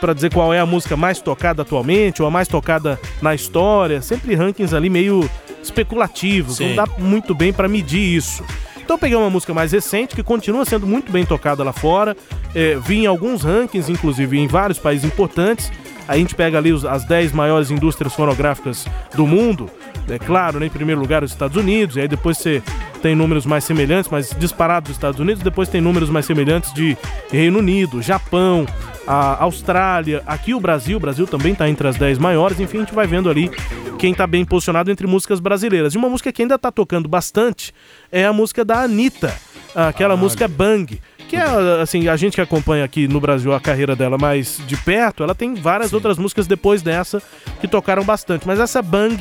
para 0.00 0.12
dizer 0.12 0.32
qual 0.32 0.52
é 0.54 0.60
a 0.60 0.66
música 0.66 0.96
mais 0.96 1.20
tocada 1.20 1.62
atualmente 1.62 2.22
ou 2.22 2.28
a 2.28 2.30
mais 2.30 2.46
tocada 2.46 3.00
na 3.20 3.34
história. 3.34 4.00
Sempre 4.00 4.34
rankings 4.34 4.74
ali 4.74 4.88
meio 4.88 5.28
especulativos, 5.62 6.56
Sim. 6.56 6.68
não 6.74 6.76
dá 6.76 6.86
muito 6.98 7.34
bem 7.34 7.52
para 7.52 7.68
medir 7.68 8.16
isso. 8.16 8.44
Então 8.76 8.94
eu 8.96 8.98
peguei 8.98 9.16
uma 9.16 9.30
música 9.30 9.54
mais 9.54 9.72
recente 9.72 10.14
que 10.16 10.22
continua 10.22 10.64
sendo 10.64 10.86
muito 10.86 11.10
bem 11.12 11.24
tocada 11.24 11.62
lá 11.62 11.72
fora. 11.72 12.16
É, 12.54 12.76
vi 12.76 12.98
em 12.98 13.06
alguns 13.06 13.42
rankings, 13.42 13.90
inclusive 13.90 14.38
em 14.38 14.46
vários 14.46 14.78
países 14.78 15.04
importantes. 15.04 15.70
A 16.08 16.16
gente 16.16 16.34
pega 16.34 16.58
ali 16.58 16.72
os- 16.72 16.84
as 16.84 17.04
10 17.04 17.32
maiores 17.32 17.70
indústrias 17.70 18.12
fonográficas 18.12 18.84
do 19.14 19.26
mundo. 19.26 19.70
É 20.08 20.18
claro, 20.18 20.58
né, 20.58 20.66
em 20.66 20.70
primeiro 20.70 21.00
lugar 21.00 21.22
os 21.22 21.30
Estados 21.30 21.56
Unidos, 21.56 21.94
e 21.96 22.00
aí 22.00 22.08
depois 22.08 22.36
você 22.38 22.60
tem 23.00 23.14
números 23.14 23.46
mais 23.46 23.64
semelhantes, 23.64 24.10
mas 24.10 24.34
disparados 24.38 24.88
dos 24.88 24.96
Estados 24.96 25.18
Unidos, 25.18 25.42
depois 25.42 25.68
tem 25.68 25.80
números 25.80 26.10
mais 26.10 26.26
semelhantes 26.26 26.72
de 26.72 26.96
Reino 27.30 27.58
Unido, 27.58 28.02
Japão, 28.02 28.66
a 29.06 29.42
Austrália, 29.42 30.22
aqui 30.26 30.54
o 30.54 30.60
Brasil, 30.60 30.96
o 30.96 31.00
Brasil 31.00 31.26
também 31.26 31.52
está 31.52 31.68
entre 31.68 31.88
as 31.88 31.96
10 31.96 32.18
maiores, 32.18 32.60
enfim, 32.60 32.78
a 32.78 32.80
gente 32.80 32.94
vai 32.94 33.06
vendo 33.06 33.28
ali 33.30 33.50
quem 33.98 34.12
está 34.12 34.26
bem 34.26 34.44
posicionado 34.44 34.90
entre 34.90 35.06
músicas 35.06 35.40
brasileiras. 35.40 35.94
E 35.94 35.98
uma 35.98 36.08
música 36.08 36.32
que 36.32 36.42
ainda 36.42 36.54
está 36.54 36.70
tocando 36.72 37.08
bastante 37.08 37.74
é 38.10 38.24
a 38.24 38.32
música 38.32 38.64
da 38.64 38.82
Anitta, 38.82 39.34
aquela 39.74 40.16
música 40.16 40.48
Bang. 40.48 41.00
Que 41.28 41.36
é, 41.36 41.44
assim, 41.80 42.08
a 42.08 42.16
gente 42.16 42.34
que 42.34 42.40
acompanha 42.40 42.84
aqui 42.84 43.06
no 43.06 43.20
Brasil 43.20 43.52
a 43.52 43.60
carreira 43.60 43.94
dela 43.94 44.18
mais 44.18 44.60
de 44.66 44.76
perto, 44.76 45.22
ela 45.22 45.34
tem 45.34 45.54
várias 45.54 45.92
outras 45.92 46.18
músicas 46.18 46.46
depois 46.46 46.82
dessa 46.82 47.22
que 47.60 47.68
tocaram 47.68 48.02
bastante. 48.02 48.46
Mas 48.46 48.58
essa 48.58 48.82
Bang 48.82 49.16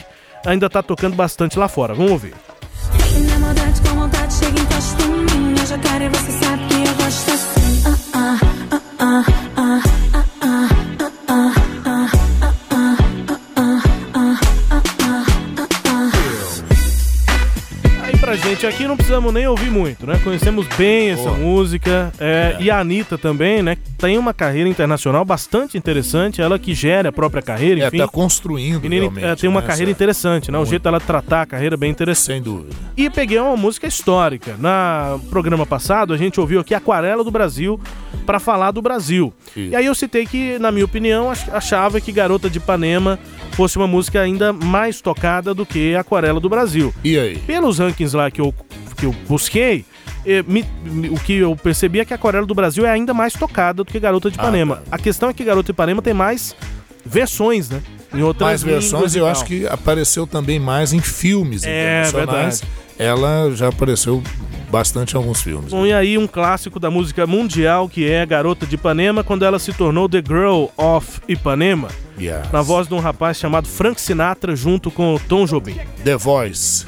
ainda 0.45 0.69
tá 0.69 0.81
tocando 0.81 1.15
bastante 1.15 1.59
lá 1.59 1.67
fora. 1.67 1.93
Vamos 1.93 2.11
ouvir. 2.11 2.33
Na 3.27 3.39
maldade 3.39 3.81
com 3.81 3.95
vontade, 3.95 4.33
chega 4.33 4.59
encosta 4.59 5.03
em 5.03 5.07
mim. 5.25 5.55
Eu 5.59 5.65
já 5.65 5.77
quero 5.77 6.03
e 6.05 6.09
você 6.09 6.31
sabe 6.31 6.63
que 6.67 6.75
eu 6.75 6.95
gosto 6.95 7.31
assim. 7.31 7.83
Ah, 7.85 7.97
ah, 8.13 8.39
ah, 8.71 8.81
ah, 8.99 9.23
ah, 9.57 9.81
ah, 9.83 9.98
gente 18.49 18.65
aqui 18.65 18.87
não 18.87 18.95
precisamos 18.95 19.33
nem 19.33 19.47
ouvir 19.47 19.69
muito, 19.69 20.05
né? 20.07 20.19
Conhecemos 20.23 20.65
bem 20.77 21.09
essa 21.11 21.29
música. 21.31 22.11
é, 22.19 22.55
E 22.59 22.69
a 22.71 22.79
Anitta 22.79 23.17
também, 23.17 23.61
né? 23.61 23.77
Tem 23.97 24.17
uma 24.17 24.33
carreira 24.33 24.67
internacional 24.67 25.23
bastante 25.23 25.77
interessante. 25.77 26.41
Ela 26.41 26.57
que 26.57 26.73
gera 26.73 27.09
a 27.09 27.11
própria 27.11 27.41
carreira, 27.41 27.81
É, 27.83 27.87
enfim. 27.87 27.97
tá 27.97 28.07
construindo 28.07 28.81
Menina, 28.81 29.01
realmente, 29.03 29.25
é, 29.25 29.35
tem 29.35 29.49
uma 29.49 29.61
né, 29.61 29.67
carreira 29.67 29.91
essa- 29.91 29.97
interessante, 29.97 30.51
né? 30.51 30.57
O 30.57 30.65
jeito 30.65 30.81
dela 30.83 30.99
tratar 30.99 31.41
a 31.43 31.45
carreira 31.45 31.75
é 31.75 31.77
bem 31.77 31.91
interessante. 31.91 32.33
Sem 32.33 32.41
dúvida. 32.41 32.75
E 32.97 33.09
peguei 33.09 33.39
uma 33.39 33.55
música 33.57 33.85
histórica. 33.87 34.55
Na 34.57 35.19
programa 35.29 35.65
passado, 35.65 36.13
a 36.13 36.17
gente 36.17 36.39
ouviu 36.39 36.59
aqui 36.59 36.73
Aquarela 36.73 37.23
do 37.23 37.31
Brasil 37.31 37.79
para 38.25 38.39
falar 38.39 38.71
do 38.71 38.81
Brasil. 38.81 39.33
E 39.55 39.75
aí 39.75 39.85
eu 39.85 39.93
citei 39.95 40.25
que, 40.25 40.57
na 40.59 40.71
minha 40.71 40.85
opinião, 40.85 41.29
ach- 41.29 41.49
achava 41.51 41.99
que 42.01 42.11
Garota 42.11 42.49
de 42.49 42.57
Ipanema 42.57 43.19
fosse 43.59 43.75
uma 43.75 43.87
música 43.87 44.21
ainda 44.21 44.53
mais 44.53 45.01
tocada 45.01 45.53
do 45.53 45.65
que 45.65 45.93
Aquarela 45.93 46.39
do 46.39 46.47
Brasil. 46.47 46.93
E 47.03 47.19
aí? 47.19 47.37
Pelos 47.39 47.77
rankings 47.77 48.15
lá 48.15 48.31
que 48.31 48.39
eu, 48.39 48.55
que 48.95 49.05
eu 49.05 49.13
busquei, 49.27 49.83
eh, 50.25 50.41
me- 50.47 50.63
me- 50.85 51.09
o 51.09 51.15
que 51.19 51.33
eu 51.39 51.53
percebi 51.57 51.99
é 51.99 52.05
que 52.05 52.13
Aquarela 52.13 52.45
do 52.45 52.55
Brasil 52.55 52.85
é 52.85 52.89
ainda 52.89 53.13
mais 53.13 53.33
tocada 53.33 53.83
do 53.83 53.85
que 53.91 53.99
Garota 53.99 54.31
de 54.31 54.39
Ah, 54.39 54.43
Ipanema. 54.43 54.77
tá. 54.77 54.81
A 54.91 54.97
questão 54.97 55.27
é 55.29 55.33
que 55.33 55.43
Garota 55.43 55.65
de 55.65 55.71
Ipanema 55.71 56.01
tem 56.01 56.13
mais 56.13 56.55
versões, 57.05 57.69
né? 57.69 57.81
Em 58.13 58.21
outras 58.21 58.47
Mais 58.47 58.63
versões, 58.63 59.13
e 59.13 59.17
eu 59.19 59.27
acho 59.27 59.43
que 59.43 59.67
apareceu 59.67 60.25
também 60.25 60.57
mais 60.57 60.93
em 60.93 61.01
filmes 61.01 61.65
É, 61.65 61.67
internacionais. 62.07 62.61
verdade. 62.61 62.79
Ela 62.99 63.49
já 63.55 63.69
apareceu 63.69 64.21
bastante 64.69 65.13
em 65.13 65.17
alguns 65.17 65.41
filmes. 65.41 65.71
Bom, 65.71 65.85
e 65.85 65.93
aí 65.93 66.17
um 66.17 66.27
clássico 66.27 66.79
da 66.79 66.91
música 66.91 67.25
mundial 67.25 67.87
que 67.89 68.07
é 68.07 68.23
Garota 68.25 68.65
de 68.67 68.75
Ipanema, 68.75 69.23
quando 69.23 69.43
ela 69.43 69.57
se 69.57 69.73
tornou 69.73 70.07
The 70.07 70.21
Girl 70.27 70.65
of 70.77 71.21
Ipanema, 71.27 71.87
Yes. 72.19 72.51
na 72.51 72.61
voz 72.61 72.87
de 72.87 72.93
um 72.93 72.99
rapaz 72.99 73.37
chamado 73.39 73.67
Frank 73.67 73.99
Sinatra 73.99 74.55
junto 74.55 74.91
com 74.91 75.15
o 75.15 75.19
Tom 75.19 75.45
Jobim. 75.45 75.77
The 76.03 76.17
Voice. 76.17 76.85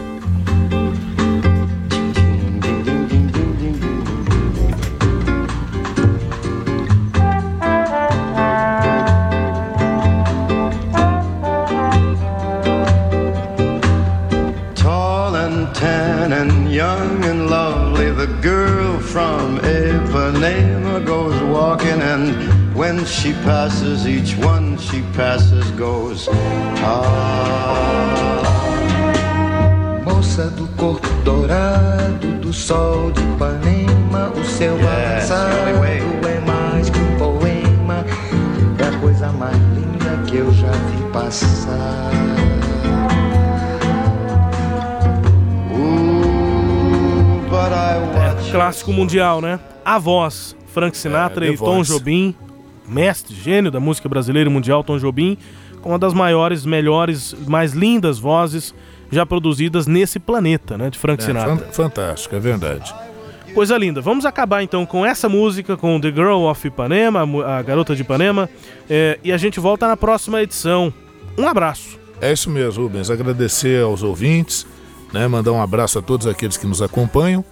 And 15.51 15.75
tan 15.75 16.33
and 16.33 16.71
young 16.71 17.23
and 17.25 17.49
lovely, 17.49 18.09
the 18.11 18.27
girl 18.41 18.99
from 18.99 19.57
Ipanema 19.59 21.05
goes 21.05 21.39
walking, 21.43 22.01
and 22.01 22.75
when 22.75 23.05
she 23.05 23.33
passes, 23.33 24.07
each 24.07 24.35
one 24.37 24.77
she 24.77 25.01
passes 25.13 25.69
goes, 25.71 26.29
ah. 26.83 27.67
Moça 30.05 30.49
do 30.51 30.67
corpo 30.77 31.07
dourado, 31.23 32.27
do 32.39 32.53
sol 32.53 33.11
de 33.11 33.21
Ipanema, 33.21 34.31
o 34.35 34.43
seu 34.45 34.77
Yes, 34.77 35.29
way. 35.79 36.01
é 36.27 36.39
mais 36.45 36.89
que 36.89 36.99
um 36.99 37.17
poema, 37.17 38.05
é 38.79 38.83
a 38.87 38.99
coisa 38.99 39.31
mais 39.33 39.57
linda 39.75 40.23
que 40.27 40.37
eu 40.37 40.51
já 40.53 40.71
vi 40.71 41.03
passar. 41.11 42.60
Clássico 48.51 48.91
mundial, 48.91 49.41
né? 49.41 49.59
A 49.83 49.97
voz, 49.97 50.55
Frank 50.73 50.95
Sinatra 50.97 51.45
É, 51.47 51.51
e 51.51 51.57
Tom 51.57 51.75
Voice. 51.75 51.91
Jobim, 51.91 52.35
mestre, 52.87 53.35
gênio 53.35 53.71
da 53.71 53.79
música 53.79 54.07
brasileira 54.09 54.49
e 54.49 54.53
mundial, 54.53 54.83
Tom 54.83 54.97
Jobim, 54.97 55.37
com 55.81 55.89
uma 55.89 55.99
das 55.99 56.13
maiores, 56.13 56.65
melhores, 56.65 57.33
mais 57.47 57.71
lindas 57.73 58.19
vozes 58.19 58.73
já 59.11 59.25
produzidas 59.25 59.87
nesse 59.87 60.19
planeta, 60.19 60.77
né? 60.77 60.89
De 60.89 60.97
Frank 60.99 61.21
É, 61.21 61.25
Sinatra. 61.25 61.57
fan- 61.57 61.71
fantástico, 61.71 62.35
é 62.35 62.39
verdade. 62.39 62.93
Coisa 63.53 63.77
linda. 63.77 63.99
Vamos 63.99 64.25
acabar 64.25 64.63
então 64.63 64.85
com 64.85 65.05
essa 65.05 65.27
música, 65.27 65.75
com 65.75 65.99
The 65.99 66.09
Girl 66.11 66.43
of 66.45 66.65
Ipanema, 66.65 67.21
a 67.45 67.61
Garota 67.61 67.93
de 67.95 68.01
Ipanema, 68.03 68.49
é, 68.89 69.19
e 69.23 69.31
a 69.31 69.37
gente 69.37 69.59
volta 69.59 69.87
na 69.87 69.97
próxima 69.97 70.41
edição. 70.41 70.93
Um 71.37 71.47
abraço. 71.47 71.99
É 72.21 72.31
isso 72.31 72.49
mesmo, 72.49 72.83
Rubens. 72.83 73.09
Agradecer 73.09 73.83
aos 73.83 74.03
ouvintes, 74.03 74.65
né? 75.11 75.27
Mandar 75.27 75.51
um 75.51 75.61
abraço 75.61 75.99
a 75.99 76.01
todos 76.01 76.27
aqueles 76.27 76.55
que 76.55 76.65
nos 76.67 76.81
acompanham. 76.81 77.43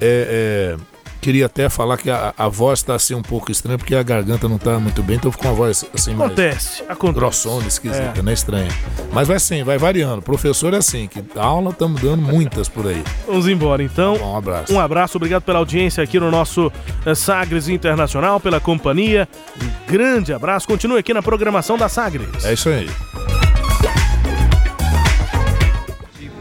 É, 0.00 0.76
é, 0.78 0.96
queria 1.20 1.46
até 1.46 1.68
falar 1.68 1.96
que 1.96 2.08
a, 2.10 2.32
a 2.38 2.48
voz 2.48 2.78
está 2.80 2.94
assim 2.94 3.14
um 3.14 3.22
pouco 3.22 3.50
estranha, 3.50 3.76
porque 3.78 3.94
a 3.94 4.02
garganta 4.02 4.48
não 4.48 4.56
está 4.56 4.78
muito 4.78 5.02
bem, 5.02 5.16
então 5.16 5.32
fica 5.32 5.48
uma 5.48 5.54
voz 5.54 5.84
assim 5.92 6.14
mais 6.14 6.30
Acontece, 6.32 6.84
acontece. 6.88 7.18
grossona, 7.18 7.66
esquisita, 7.66 8.14
É. 8.18 8.22
né? 8.22 8.32
Estranha. 8.32 8.68
Mas 9.12 9.26
vai 9.26 9.40
sim, 9.40 9.64
vai 9.64 9.76
variando. 9.78 10.22
Professor 10.22 10.72
é 10.74 10.76
assim, 10.76 11.08
que 11.08 11.24
aula 11.36 11.70
estamos 11.70 12.00
dando 12.00 12.22
muitas 12.22 12.68
por 12.68 12.86
aí. 12.86 13.02
Vamos 13.26 13.48
embora 13.48 13.82
então. 13.82 14.14
Um 14.16 14.36
abraço. 14.36 14.72
Um 14.72 14.78
abraço, 14.80 15.16
obrigado 15.18 15.42
pela 15.42 15.58
audiência 15.58 16.04
aqui 16.04 16.20
no 16.20 16.30
nosso 16.30 16.70
eh, 17.04 17.14
Sagres 17.14 17.68
Internacional, 17.68 18.38
pela 18.38 18.60
companhia. 18.60 19.28
Um 19.60 19.90
grande 19.92 20.32
abraço. 20.32 20.66
Continue 20.68 20.98
aqui 20.98 21.12
na 21.12 21.22
programação 21.22 21.76
da 21.76 21.88
Sagres. 21.88 22.44
É 22.44 22.52
isso 22.52 22.68
aí. 22.68 22.88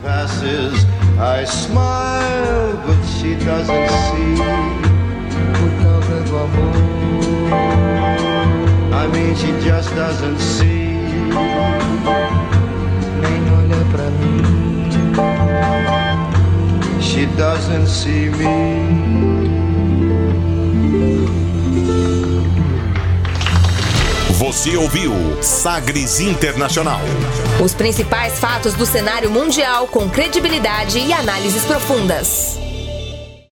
passes. 0.01 0.86
I 1.18 1.43
smile, 1.45 2.74
but 2.86 3.05
she 3.26 3.36
doesn't 3.44 3.90
see. 3.90 4.36
Por 5.58 5.72
causa 5.82 6.16
do 6.22 6.38
amor. 6.38 6.76
I 8.94 9.08
mean, 9.08 9.36
she 9.36 9.52
just 9.68 9.90
doesn't 9.96 10.40
see. 10.40 11.00
Nem 13.22 13.42
olha 13.58 13.82
pra 13.92 14.10
mim. 14.20 14.44
She 17.02 17.26
doesn't 17.38 17.88
see 17.88 18.30
me. 18.30 19.06
Você 24.38 24.76
ouviu 24.78 25.14
Sagres 25.42 26.20
Internacional. 26.20 27.00
Os 27.64 27.74
principais 27.74 28.38
fatos 28.38 28.74
do 28.74 28.86
cenário 28.86 29.32
mundial 29.32 29.88
com 29.88 30.10
credibilidade 30.10 31.00
e 31.00 31.14
análises 31.14 31.64
profundas. 31.64 32.60